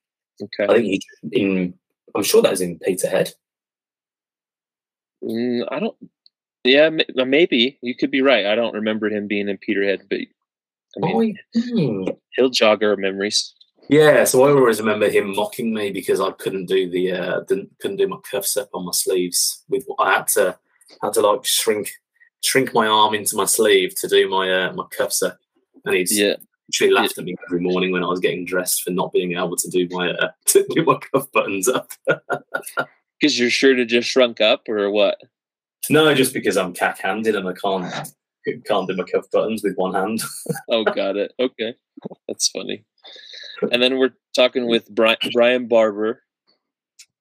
[0.43, 0.65] Okay.
[0.73, 1.03] I think he
[1.33, 1.75] in.
[2.15, 3.33] I'm sure that was in Peterhead.
[5.23, 5.97] Mm, I don't.
[6.65, 8.47] Yeah, maybe you could be right.
[8.47, 10.19] I don't remember him being in Peterhead, but
[10.97, 12.05] I mean, hmm.
[12.37, 13.55] he'll jog our memories.
[13.89, 17.71] Yeah, so I always remember him mocking me because I couldn't do the uh, didn't
[17.81, 19.65] couldn't do my cuffs up on my sleeves.
[19.69, 20.59] With I had to
[21.03, 21.91] had to like shrink
[22.45, 25.39] shrink my arm into my sleeve to do my uh, my cuffs up,
[25.85, 26.37] and he'd Yeah,
[26.71, 29.57] literally laughed at me every morning when I was getting dressed for not being able
[29.57, 31.91] to do my uh, to do my cuff buttons up.
[33.21, 35.19] because your shirt had just shrunk up, or what?
[35.89, 37.93] no, just because I'm cack-handed and I can't
[38.67, 40.23] can't do my cuff buttons with one hand.
[40.69, 41.33] Oh, got it.
[41.39, 41.75] Okay,
[42.29, 42.85] that's funny.
[43.73, 46.23] And then we're talking with Brian, Brian Barber,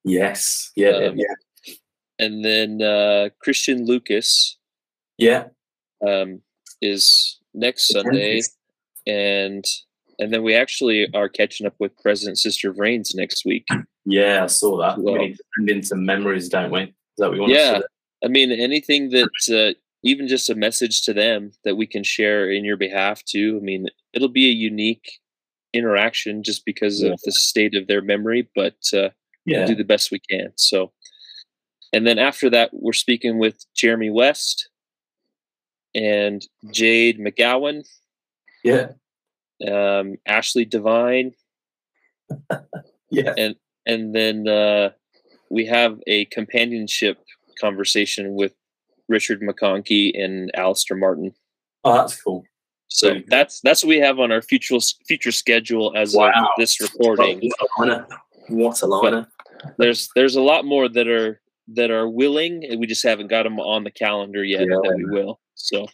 [0.05, 1.75] Yes, yeah, Um, yeah,
[2.19, 4.57] and then uh, Christian Lucas
[5.17, 5.45] yeah.
[6.05, 6.41] um,
[6.81, 8.41] is next Sunday.
[9.07, 9.65] And
[10.19, 13.65] and then we actually are catching up with President Sister Vrains next week.
[14.05, 14.97] Yeah, I saw that.
[14.99, 16.81] Well- we need to send in some memories, don't we?
[16.81, 16.89] Is
[17.19, 17.73] that what we want Yeah.
[17.75, 17.85] to say?
[18.25, 22.49] I mean, anything that uh, even just a message to them that we can share
[22.51, 23.57] in your behalf too.
[23.61, 25.09] I mean, it'll be a unique
[25.73, 27.11] interaction just because Yeah.
[27.11, 29.09] of the state of their memory, but uh,
[29.45, 29.59] Yeah.
[29.59, 30.51] we'll do the best we can.
[30.57, 30.91] So,
[31.93, 34.69] and then after that, we're speaking with Jeremy West
[35.95, 37.87] and Jade McGowan,
[38.63, 38.89] Yeah.
[39.67, 41.33] um, Ashley Devine,
[43.11, 43.33] Yeah.
[43.37, 43.55] and
[43.85, 44.91] and then uh,
[45.49, 47.17] we have a companionship
[47.59, 48.53] conversation with
[49.07, 51.33] Richard McConkey and Alistair Martin.
[51.83, 52.43] Oh, that's cool.
[52.89, 54.77] So that's that's what we have on our future
[55.07, 56.31] future schedule as Wow.
[56.31, 57.51] of this recording.
[57.77, 58.07] What a liner.
[58.49, 59.27] What a liner.
[59.77, 61.39] There's there's a lot more that are
[61.75, 64.61] that are willing, and we just haven't got them on the calendar yet.
[64.61, 64.77] Yeah.
[64.83, 65.39] That we will.
[65.55, 65.85] So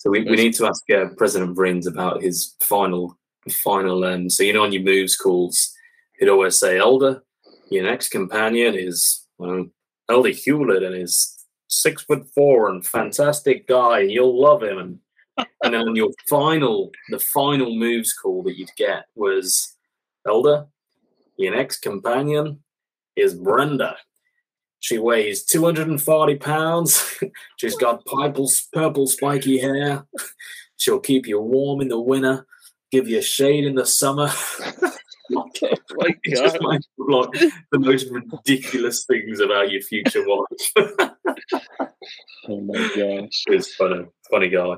[0.00, 3.18] So we, we need to ask uh, President Vrins about his final
[3.50, 5.74] final um so you know on your moves calls
[6.18, 7.22] he'd always say Elder,
[7.70, 9.66] your next companion is well
[10.08, 14.00] Elder Hewlett and he's six foot four and fantastic guy.
[14.00, 14.78] You'll love him.
[14.78, 14.98] And
[15.62, 19.76] and then your final, the final moves call that you'd get was
[20.26, 20.66] Elder,
[21.36, 22.60] your next companion
[23.16, 23.96] is Brenda.
[24.80, 27.18] She weighs 240 pounds.
[27.56, 30.06] She's got purple, purple spiky hair.
[30.76, 32.46] She'll keep you warm in the winter,
[32.90, 34.30] give you shade in the summer.
[36.02, 37.30] It's just like, like
[37.70, 40.72] the most ridiculous things about your future wife.
[42.48, 43.44] Oh my gosh.
[43.46, 44.76] It's funny, funny guy.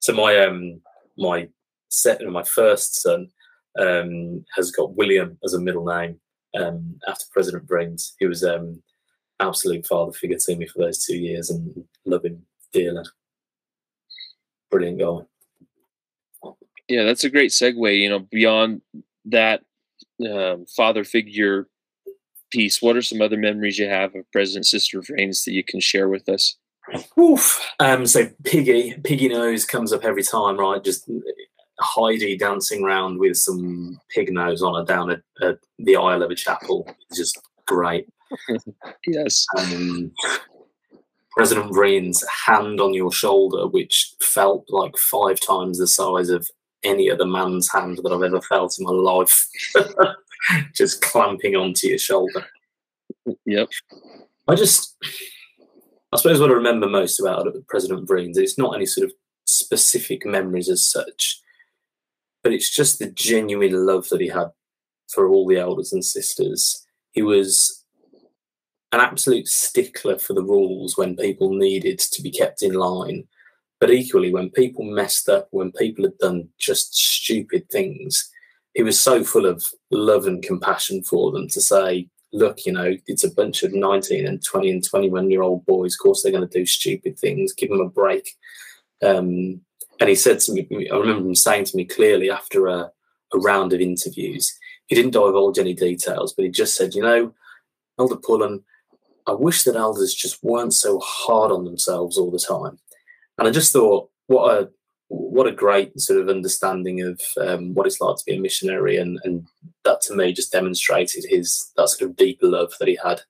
[0.00, 0.82] So my um
[1.16, 1.48] my
[1.88, 3.28] second, my first son,
[3.78, 6.20] um, has got William as a middle name.
[6.54, 8.82] Um, after President Brains, he was um
[9.40, 13.04] absolute father figure to me for those two years, and love him dearly.
[14.70, 16.52] Brilliant guy.
[16.88, 17.98] Yeah, that's a great segue.
[17.98, 18.82] You know, beyond
[19.26, 19.62] that
[20.30, 21.68] um, father figure
[22.50, 25.64] piece, what are some other memories you have of President Sister of Reigns that you
[25.64, 26.56] can share with us?
[27.18, 27.64] Oof.
[27.80, 30.84] Um, so Piggy, Piggy nose comes up every time, right?
[30.84, 31.08] Just
[31.80, 36.30] Heidi dancing around with some pig nose on her down at, at the aisle of
[36.30, 36.86] a chapel.
[37.08, 38.06] It's just great.
[39.06, 39.46] Yes.
[39.58, 40.12] um,
[41.32, 46.48] President Reen's hand on your shoulder, which felt like five times the size of
[46.84, 49.48] any other man's hand that I've ever felt in my life,
[50.74, 52.44] just clamping onto your shoulder.
[53.46, 53.68] Yep.
[54.46, 54.96] I just,
[56.12, 59.12] I suppose what I remember most about President Breen's, it's not any sort of
[59.46, 61.40] specific memories as such,
[62.42, 64.50] but it's just the genuine love that he had
[65.10, 66.86] for all the elders and sisters.
[67.12, 67.83] He was
[68.94, 73.26] an absolute stickler for the rules when people needed to be kept in line.
[73.80, 78.30] But equally, when people messed up, when people had done just stupid things,
[78.72, 82.96] he was so full of love and compassion for them to say, look, you know,
[83.06, 85.94] it's a bunch of 19 and 20 and 21 year old boys.
[85.94, 87.52] Of course, they're going to do stupid things.
[87.52, 88.36] Give them a break.
[89.02, 89.60] Um,
[90.00, 92.90] and he said to me, I remember him saying to me clearly after a,
[93.32, 94.52] a round of interviews,
[94.86, 97.32] he didn't divulge any details, but he just said, you know,
[97.98, 98.64] Elder Pullen,
[99.26, 102.78] I wish that elders just weren't so hard on themselves all the time.
[103.38, 104.70] And I just thought, what a
[105.08, 108.96] what a great sort of understanding of um, what it's like to be a missionary,
[108.96, 109.46] and and
[109.84, 113.20] that to me just demonstrated his that sort of deep love that he had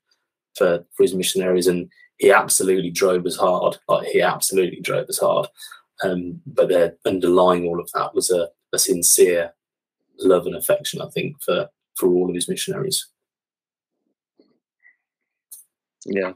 [0.54, 3.76] for for his missionaries, and he absolutely drove us hard.
[3.88, 5.48] Like he absolutely drove us hard.
[6.02, 9.52] Um, but there underlying all of that was a, a sincere
[10.18, 13.06] love and affection, I think, for for all of his missionaries.
[16.06, 16.32] Yeah.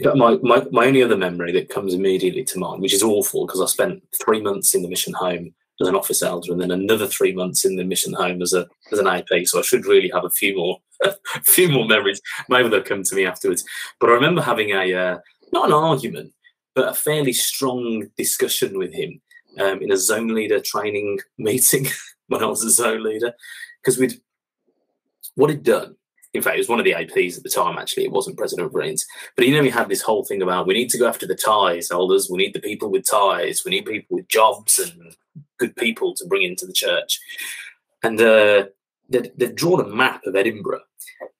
[0.00, 3.46] But my, my, my only other memory that comes immediately to mind, which is awful
[3.46, 6.70] because I spent three months in the mission home as an office elder and then
[6.70, 9.28] another three months in the mission home as a as an AP.
[9.44, 11.14] So I should really have a few more a
[11.44, 12.20] few more memories.
[12.48, 13.64] Maybe they'll come to me afterwards.
[14.00, 15.18] But I remember having a uh,
[15.52, 16.32] not an argument,
[16.74, 19.20] but a fairly strong discussion with him
[19.60, 21.88] um, in a zone leader training meeting
[22.28, 23.32] when I was a zone leader
[23.82, 24.20] because we'd
[25.34, 25.96] what he'd done
[26.36, 28.04] in fact, it was one of the APs at the time, actually.
[28.04, 29.06] It wasn't President Brains.
[29.36, 31.88] But know, we had this whole thing about we need to go after the ties,
[31.90, 32.28] holders.
[32.30, 33.62] We need the people with ties.
[33.64, 35.16] We need people with jobs and
[35.58, 37.18] good people to bring into the church.
[38.02, 38.66] And uh,
[39.08, 40.82] they'd, they'd drawn a map of Edinburgh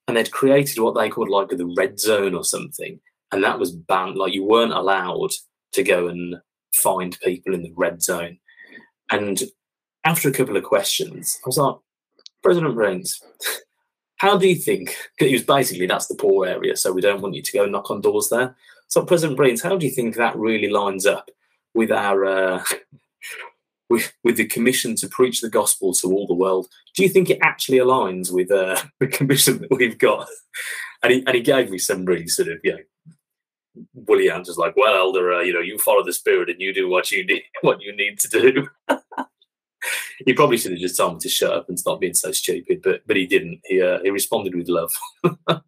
[0.08, 3.00] and they'd created what they called like the red zone or something.
[3.32, 4.16] And that was banned.
[4.16, 5.30] Like you weren't allowed
[5.72, 6.36] to go and
[6.74, 8.38] find people in the red zone.
[9.10, 9.42] And
[10.04, 11.76] after a couple of questions, I was like,
[12.42, 13.20] President Brains,
[14.16, 14.96] how do you think?
[15.18, 17.90] It was basically that's the poor area, so we don't want you to go knock
[17.90, 18.56] on doors there.
[18.88, 21.30] So, President Brains, how do you think that really lines up
[21.74, 22.64] with our uh,
[23.90, 26.68] with with the commission to preach the gospel to all the world?
[26.94, 30.28] Do you think it actually aligns with uh, the commission that we've got?
[31.02, 33.14] And he and he gave me some really sort of you know
[33.92, 36.88] woolly answers like, "Well, Elder, uh, you know, you follow the spirit and you do
[36.88, 38.68] what you need what you need to do."
[40.24, 42.80] He probably should have just told me to shut up and stop being so stupid,
[42.82, 43.60] but but he didn't.
[43.64, 44.92] He uh, he responded with love.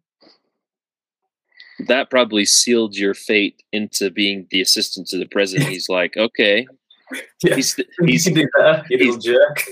[1.87, 5.69] That probably sealed your fate into being the assistant to the president.
[5.69, 6.67] He's like, okay,
[7.41, 7.73] yeah, he's
[8.05, 9.63] he's he's do better, you little jerk.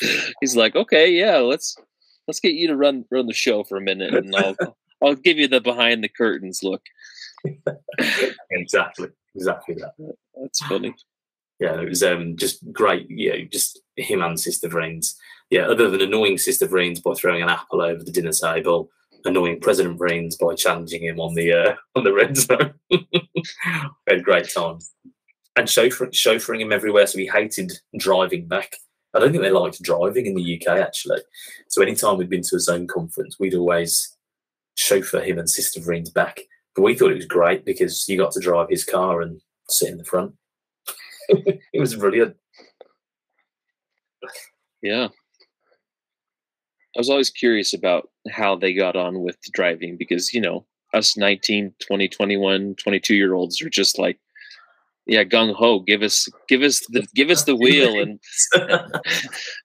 [0.40, 1.76] he's like, okay, yeah, let's
[2.26, 4.56] let's get you to run run the show for a minute, and I'll
[5.02, 6.82] I'll give you the behind the curtains look.
[8.50, 9.92] exactly, exactly that.
[10.40, 10.94] That's funny.
[11.58, 13.06] Yeah, it was um just great.
[13.08, 15.14] Yeah, just him and Sister Vrains.
[15.50, 18.90] Yeah, other than annoying Sister Vrains by throwing an apple over the dinner table,
[19.24, 22.74] annoying President Vrains by challenging him on the uh, on the red zone.
[24.08, 24.92] had great times.
[25.56, 28.76] And chauffeuring, chauffeuring him everywhere, so he hated driving back.
[29.14, 31.20] I don't think they liked driving in the UK actually.
[31.68, 34.14] So anytime we'd been to a zone conference, we'd always
[34.76, 36.40] chauffeur him and Sister Vrains back
[36.74, 39.88] But we thought it was great because you got to drive his car and sit
[39.88, 40.34] in the front.
[41.72, 42.36] it was brilliant.
[44.82, 45.08] Yeah.
[46.96, 51.16] I was always curious about how they got on with driving because, you know, us
[51.16, 54.18] 19, 20, 21, 22 year olds are just like,
[55.06, 58.18] yeah, gung ho, give us give us the give us the wheel and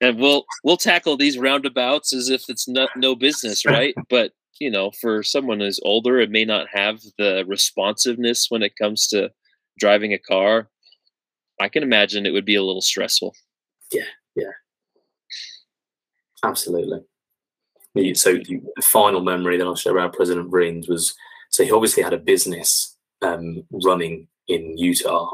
[0.01, 3.95] and we'll we'll tackle these roundabouts as if it's not no business, right?
[4.09, 8.75] But you know, for someone who's older it may not have the responsiveness when it
[8.79, 9.31] comes to
[9.79, 10.69] driving a car,
[11.61, 13.35] I can imagine it would be a little stressful.
[13.91, 14.03] Yeah,
[14.35, 14.51] yeah.
[16.43, 16.99] Absolutely.
[18.15, 21.13] So the final memory that I'll share about President Vreens was
[21.49, 25.29] so he obviously had a business um, running in Utah,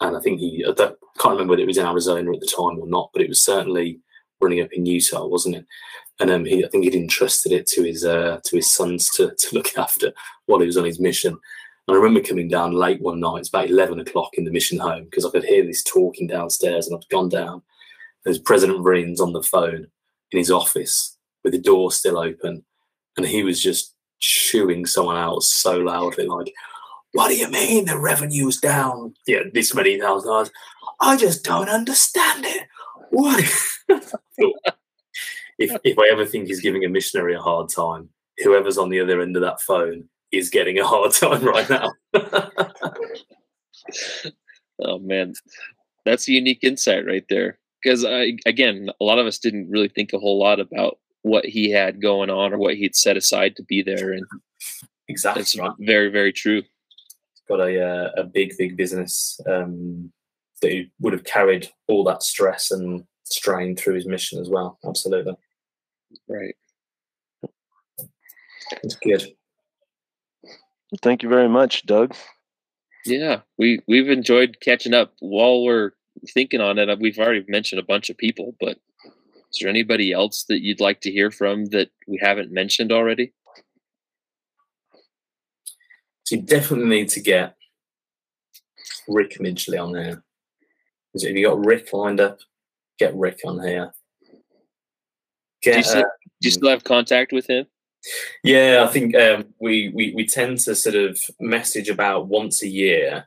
[0.00, 2.80] and I think he I can't remember whether it was in Arizona at the time
[2.80, 4.00] or not, but it was certainly
[4.40, 5.66] running up in Utah, wasn't it?
[6.20, 9.34] And um, he, I think he'd entrusted it to his uh, to his sons to,
[9.36, 10.12] to look after
[10.46, 11.38] while he was on his mission.
[11.88, 14.78] And I remember coming down late one night, it's about eleven o'clock in the mission
[14.78, 17.62] home because I could hear this talking downstairs, and I'd gone down.
[18.24, 19.86] There's President Vreens on the phone
[20.30, 22.62] in his office with the door still open,
[23.16, 26.52] and he was just chewing someone out so loudly, like,
[27.12, 29.14] "What do you mean the revenue's down?
[29.26, 30.50] Yeah, this many thousand dollars.
[31.00, 32.68] I just don't understand it.
[33.08, 33.42] What?"
[35.58, 38.10] if if I ever think he's giving a missionary a hard time,
[38.44, 41.90] whoever's on the other end of that phone is getting a hard time right now.
[44.82, 45.32] oh man,
[46.04, 47.58] that's a unique insight right there.
[47.82, 51.44] Because I, again, a lot of us didn't really think a whole lot about what
[51.44, 54.24] he had going on or what he'd set aside to be there, and
[55.08, 55.70] exactly, that's right.
[55.80, 56.62] very, very true.
[57.48, 60.12] Got a uh, a big, big business um,
[60.60, 64.78] that he would have carried all that stress and strain through his mission as well.
[64.84, 65.34] Absolutely.
[66.28, 66.54] Right.
[68.82, 69.34] It's good.
[71.02, 72.14] Thank you very much, Doug.
[73.04, 75.92] Yeah, we we've enjoyed catching up while we're
[76.32, 76.98] thinking on it.
[76.98, 81.00] We've already mentioned a bunch of people, but is there anybody else that you'd like
[81.02, 83.32] to hear from that we haven't mentioned already?
[86.24, 87.54] So you definitely need to get
[89.08, 90.22] Rick Midgley on there.
[91.22, 92.38] Have you got Rick lined up?
[92.98, 93.92] Get Rick on here.
[95.62, 96.10] Get, do, you still, uh,
[96.40, 97.66] do you still have contact with him?
[98.42, 102.68] Yeah, I think um, we, we we tend to sort of message about once a
[102.68, 103.26] year,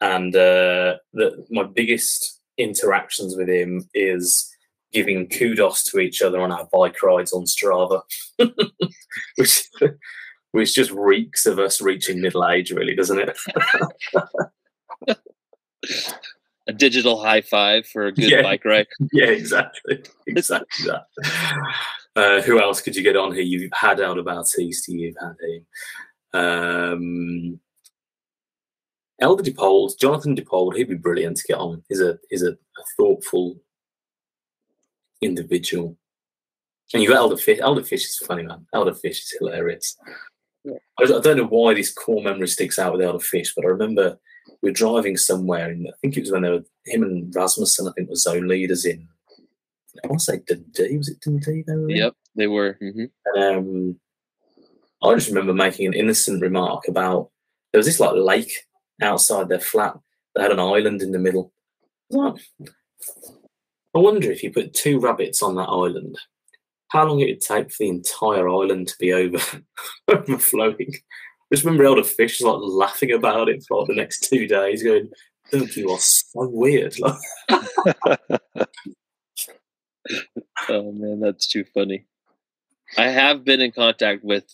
[0.00, 4.52] and uh, the, my biggest interactions with him is
[4.92, 8.02] giving kudos to each other on our bike rides on Strava,
[9.36, 9.68] which
[10.52, 13.36] which just reeks of us reaching middle age, really, doesn't it?
[16.66, 18.42] a digital high five for a good yeah.
[18.42, 18.86] bike ride.
[19.12, 21.06] Yeah, exactly, exactly that.
[22.18, 23.44] Uh, who else could you get on here?
[23.44, 25.66] You've had out about East, you've had him.
[26.34, 27.60] Um,
[29.20, 31.84] Elder DePold, Jonathan DePold, he'd be brilliant to get on.
[31.88, 33.60] He's a he's a, a thoughtful
[35.20, 35.96] individual.
[36.92, 37.60] And you got Elder Fish.
[37.60, 38.66] Elder Fish is funny, man.
[38.74, 39.96] Elder Fish is hilarious.
[40.64, 40.74] Yeah.
[40.98, 43.68] I, I, don't know why this core memory sticks out with Elder Fish, but I
[43.68, 44.18] remember
[44.60, 47.86] we were driving somewhere, and I think it was when they were him and Rasmussen.
[47.86, 49.06] I think were zone leaders in.
[50.04, 50.96] I want to say Dundee.
[50.96, 51.64] Was it Dundee?
[51.66, 52.78] They were yep, they were.
[52.82, 53.40] Mm-hmm.
[53.40, 54.00] Um,
[55.02, 57.30] I just remember making an innocent remark about
[57.72, 58.52] there was this like lake
[59.02, 59.96] outside their flat
[60.34, 61.52] that had an island in the middle.
[62.14, 62.32] I
[63.94, 66.18] wonder if you put two rabbits on that island,
[66.88, 69.38] how long it would take for the entire island to be over
[70.08, 70.90] overflowing.
[70.90, 74.46] I Just remember Elder Fish was like laughing about it for like the next two
[74.46, 75.10] days, going,
[75.50, 76.96] "Don't you are so weird."
[80.68, 82.06] oh man, that's too funny.
[82.96, 84.44] I have been in contact with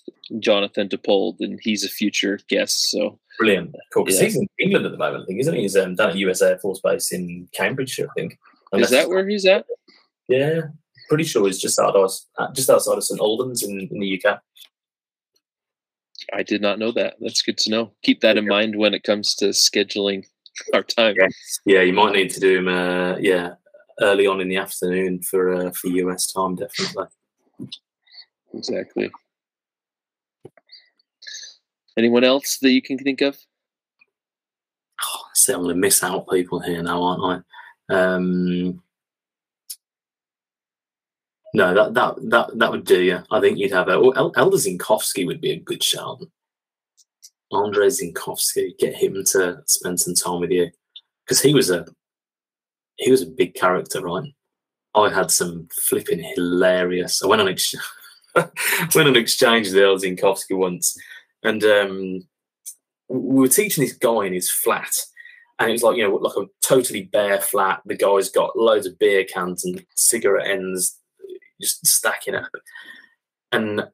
[0.41, 2.91] Jonathan DePold, and he's a future guest.
[2.91, 4.05] So brilliant, cool.
[4.05, 4.27] Because yeah.
[4.27, 5.63] he's in England at the moment, I think, isn't he?
[5.63, 8.39] He's um, down at US Air Force Base in Cambridgeshire, I think.
[8.73, 9.67] Unless, Is that where he's at?
[10.29, 10.63] Yeah,
[11.09, 14.23] pretty sure he's just out of uh, just outside of St Albans in, in the
[14.23, 14.41] UK.
[16.33, 17.15] I did not know that.
[17.21, 17.93] That's good to know.
[18.03, 20.25] Keep that in mind when it comes to scheduling
[20.73, 21.17] our time.
[21.67, 22.69] Yeah, you might need to do him.
[22.69, 23.55] Uh, yeah,
[24.01, 27.07] early on in the afternoon for uh, for US time, definitely.
[28.55, 29.11] Exactly.
[31.97, 33.39] Anyone else that you can think of?
[35.03, 37.45] Oh, see, I'm going to miss out people here now, aren't
[37.91, 37.95] I?
[37.95, 38.83] Um,
[41.53, 43.01] no, that that that that would do.
[43.01, 44.01] Yeah, I think you'd have a.
[44.01, 46.21] Well, El- Elder Zinkowski would be a good shout.
[47.53, 50.71] Andre Zinkowski, get him to spend some time with you
[51.25, 51.87] because he was a
[52.97, 54.25] he was a big character, right?
[54.95, 57.23] I had some flipping hilarious.
[57.23, 57.75] I went on ex-
[58.35, 60.97] went on exchange with El Zinkowski once,
[61.43, 62.21] and um,
[63.09, 65.03] we were teaching this guy in his flat,
[65.59, 67.81] and it was like you know like a totally bare flat.
[67.85, 70.99] The guy's got loads of beer cans and cigarette ends
[71.61, 72.51] just stacking up,
[73.51, 73.85] and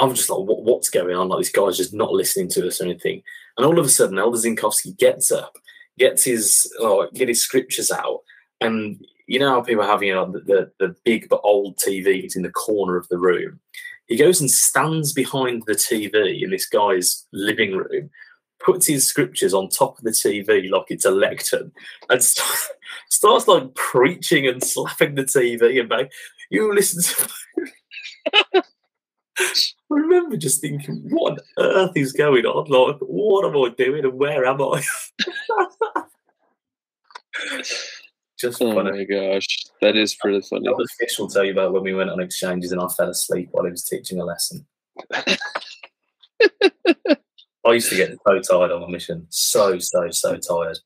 [0.00, 1.28] I'm just like, what, what's going on?
[1.28, 3.22] Like this guy's just not listening to us or anything.
[3.56, 5.56] And all of a sudden, Elder Zinkowski gets up,
[5.98, 8.20] gets his oh, get his scriptures out,
[8.60, 12.36] and you know how people have you know the, the, the big but old TVs
[12.36, 13.60] in the corner of the room.
[14.06, 18.10] He goes and stands behind the TV in this guy's living room,
[18.64, 21.72] puts his scriptures on top of the TV like it's a lectern,
[22.08, 22.72] and st-
[23.08, 26.10] starts like preaching and slapping the TV and like,
[26.50, 28.62] you listen to.
[29.40, 32.66] I remember just thinking, what on earth is going on?
[32.68, 34.82] Like, what am I doing and where am I?
[38.38, 38.90] just Oh funny.
[38.92, 39.46] my gosh,
[39.82, 40.68] that is pretty funny.
[40.98, 43.64] Fish will tell you about when we went on exchanges and I fell asleep while
[43.64, 44.66] he was teaching a lesson.
[47.66, 50.78] I used to get so tired on a mission, so so so tired,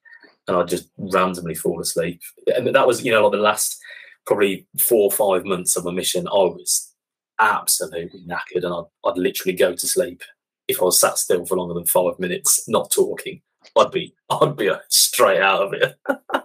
[0.48, 2.20] and I'd just randomly fall asleep.
[2.48, 3.78] And that was, you know, like the last
[4.26, 6.26] probably four or five months of my mission.
[6.26, 6.93] I was
[7.40, 10.22] absolutely knackered, and I'd, I'd literally go to sleep
[10.68, 13.42] if I was sat still for longer than five minutes, not talking.
[13.76, 15.94] I'd be, I'd be straight out of it.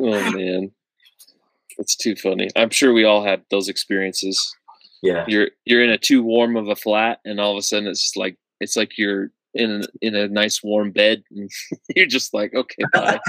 [0.00, 0.70] Oh man,
[1.76, 2.48] it's too funny.
[2.54, 4.54] I'm sure we all had those experiences.
[5.02, 7.88] Yeah, You're you're in a too warm of a flat, and all of a sudden
[7.88, 11.50] it's like it's like you're in in a nice warm bed, and
[11.96, 13.20] you're just like, okay, bye.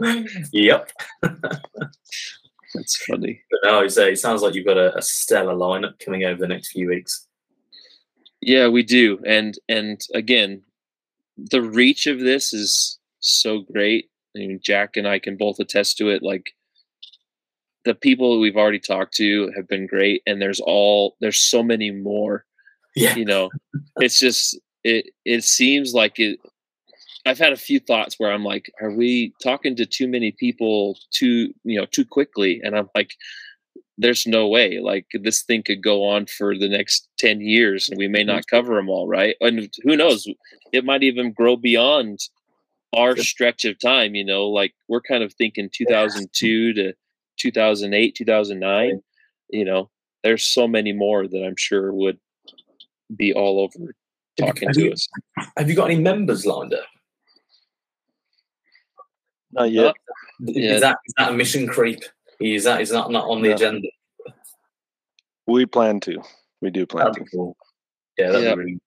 [0.52, 0.90] yep.
[2.74, 3.42] That's funny.
[3.50, 6.40] But no, so uh, it sounds like you've got a, a stellar lineup coming over
[6.40, 7.26] the next few weeks.
[8.40, 10.62] Yeah, we do, and and again,
[11.36, 14.10] the reach of this is so great.
[14.34, 16.22] I mean, Jack and I can both attest to it.
[16.22, 16.54] Like
[17.84, 21.90] the people we've already talked to have been great, and there's all there's so many
[21.90, 22.44] more.
[22.96, 23.14] Yeah.
[23.16, 23.50] You know,
[23.96, 25.06] it's just it.
[25.24, 26.38] It seems like it.
[27.26, 30.98] I've had a few thoughts where I'm like, are we talking to too many people
[31.10, 32.60] too you know too quickly?
[32.62, 33.12] And I'm like,
[33.98, 34.80] there's no way.
[34.80, 38.28] Like this thing could go on for the next 10 years and we may mm-hmm.
[38.28, 39.36] not cover them all, right?
[39.40, 40.26] And who knows?
[40.72, 42.18] It might even grow beyond
[42.96, 46.92] our stretch of time, you know, like we're kind of thinking 2002 to
[47.38, 49.02] 2008, 2009,
[49.50, 49.90] you know,
[50.24, 52.18] there's so many more that I'm sure would
[53.14, 53.94] be all over
[54.38, 55.08] talking have to you- us.
[55.56, 56.84] Have you got any members lined up?
[59.52, 59.94] Not yet.
[60.40, 60.74] Yeah.
[60.74, 62.02] Is that is that a mission creep?
[62.40, 63.54] Is that is that not on the No.
[63.54, 63.88] agenda?
[65.46, 66.22] We plan to.
[66.60, 67.30] We do plan That'd to.
[67.30, 67.56] cool.
[68.18, 68.54] Yeah, that'd Yeah.
[68.54, 68.80] be really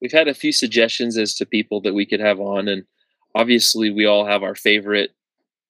[0.00, 2.84] We've had a few suggestions as to people that we could have on and
[3.34, 5.10] obviously we all have our favorite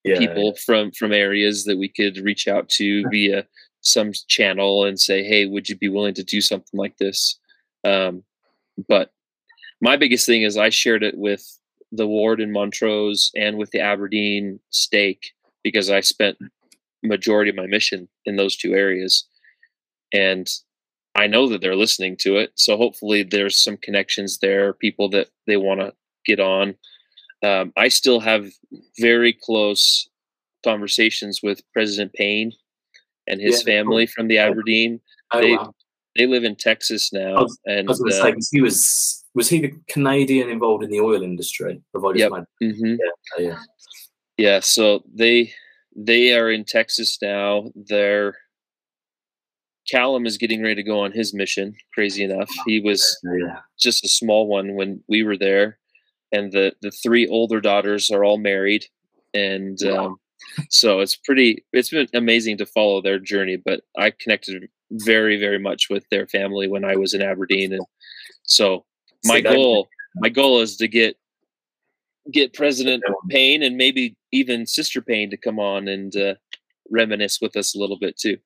[0.04, 0.18] yeah.
[0.18, 3.46] people from from areas that we could reach out to via
[3.80, 7.38] some channel and say hey would you be willing to do something like this
[7.84, 8.22] um,
[8.88, 9.12] but
[9.80, 11.58] my biggest thing is i shared it with
[11.92, 15.32] the ward in montrose and with the aberdeen stake
[15.64, 16.36] because i spent
[17.02, 19.26] majority of my mission in those two areas.
[20.12, 20.46] And
[21.16, 25.28] i know that they're listening to it so hopefully there's some connections there people that
[25.46, 25.92] they want to
[26.26, 26.74] get on.
[27.42, 28.46] Um, i still have
[29.00, 30.08] very close
[30.64, 32.52] conversations with president payne
[33.26, 35.00] and his Yeah, family from the aberdeen.
[35.32, 35.72] Oh, they- wow.
[36.16, 40.82] they live in texas now was- and uh, he was was he the Canadian involved
[40.84, 41.80] in the oil industry?
[42.20, 42.30] Yep.
[42.62, 42.98] mhm.
[43.38, 43.58] yeah, yeah.
[44.36, 45.52] yeah so they
[45.96, 48.36] they are in texas now they're
[49.90, 53.58] callum is getting ready to go on his mission crazy enough he was yeah.
[53.78, 55.78] just a small one when we were there
[56.32, 58.84] and the the three older daughters are all married
[59.34, 60.06] and Wow.
[60.06, 60.16] um,
[60.70, 65.58] so it's pretty it's been amazing to follow their journey but i connected very very
[65.58, 67.84] much with their family when i was in aberdeen and
[68.44, 68.84] so
[69.24, 71.16] my goal my goal is to get
[72.30, 76.34] get president payne and maybe even sister payne to come on and uh,
[76.90, 78.36] reminisce with us a little bit too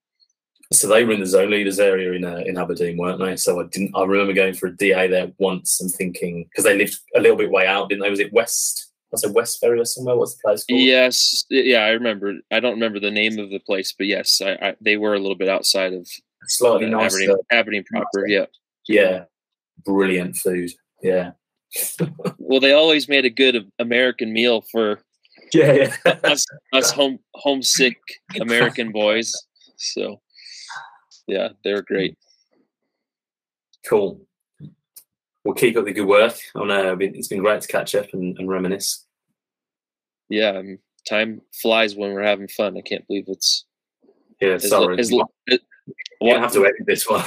[0.73, 3.37] So they were in the zone leaders area in uh, in Aberdeen, weren't they?
[3.37, 3.93] So I didn't.
[3.95, 7.37] I remember going for a DA there once and thinking because they lived a little
[7.37, 8.11] bit way out, didn't they?
[8.11, 8.91] Was it West?
[9.13, 10.17] I said Westbury or somewhere.
[10.17, 10.81] What's the place called?
[10.81, 14.53] yes yeah i remember i don't remember the name of the place but yes I,
[14.61, 16.09] I they were a little bit outside of
[16.47, 17.19] slightly uh, nicer.
[17.21, 18.47] aberdeen, aberdeen proper yeah
[18.89, 19.25] Yeah,
[19.85, 20.71] brilliant food.
[21.03, 21.33] Yeah,
[22.39, 25.01] well they always made a good american meal for
[25.53, 26.19] yeah, yeah.
[26.25, 27.97] us us home homesick
[28.41, 29.33] american boys
[29.77, 30.21] so
[31.27, 32.17] yeah they were great
[33.89, 34.27] cool.
[35.45, 36.37] We'll keep up the good work.
[36.55, 39.05] On uh, it's been great to catch up and, and reminisce.
[40.31, 40.79] yeah um,
[41.09, 43.67] time flies when we're having fun i can't believe it's
[44.41, 44.99] Yeah, as, sorry.
[44.99, 45.59] as, you as,
[46.21, 47.25] won't have to edit this one.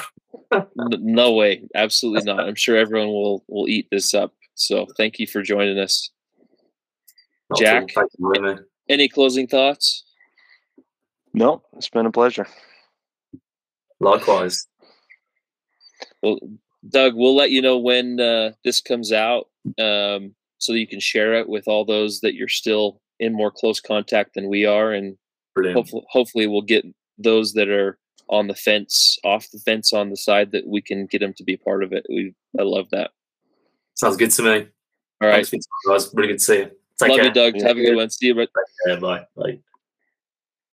[0.53, 2.39] N- no way, absolutely not.
[2.47, 4.33] I'm sure everyone will will eat this up.
[4.55, 6.09] So thank you for joining us.
[7.49, 7.75] Not Jack?
[7.75, 7.87] at all.
[7.87, 8.63] Thank you for having me.
[8.89, 10.03] Any closing thoughts?
[11.33, 12.47] No, it's been a pleasure.
[13.99, 14.67] Likewise.
[16.23, 16.39] Well,
[16.89, 20.99] Doug, we'll let you know when uh, this comes out, um, so that you can
[20.99, 24.91] share it with all those that you're still in more close contact than we are,
[24.91, 25.17] and
[25.55, 25.77] Brilliant.
[25.77, 26.85] hopefully, hopefully, we'll get
[27.17, 27.97] those that are
[28.29, 31.43] on the fence, off the fence, on the side that we can get them to
[31.43, 32.05] be part of it.
[32.09, 33.11] We, I love that.
[33.95, 34.67] Sounds good to me.
[35.21, 36.13] All right, Thanks for your time, guys.
[36.13, 36.71] Really good to see you.
[36.99, 37.25] Take love care.
[37.25, 37.55] you, Doug.
[37.55, 37.95] Yeah, Have a good good.
[37.95, 38.09] one.
[38.09, 38.35] See you.
[38.35, 38.45] Bye.
[38.99, 39.25] Bye.
[39.35, 39.59] Bye.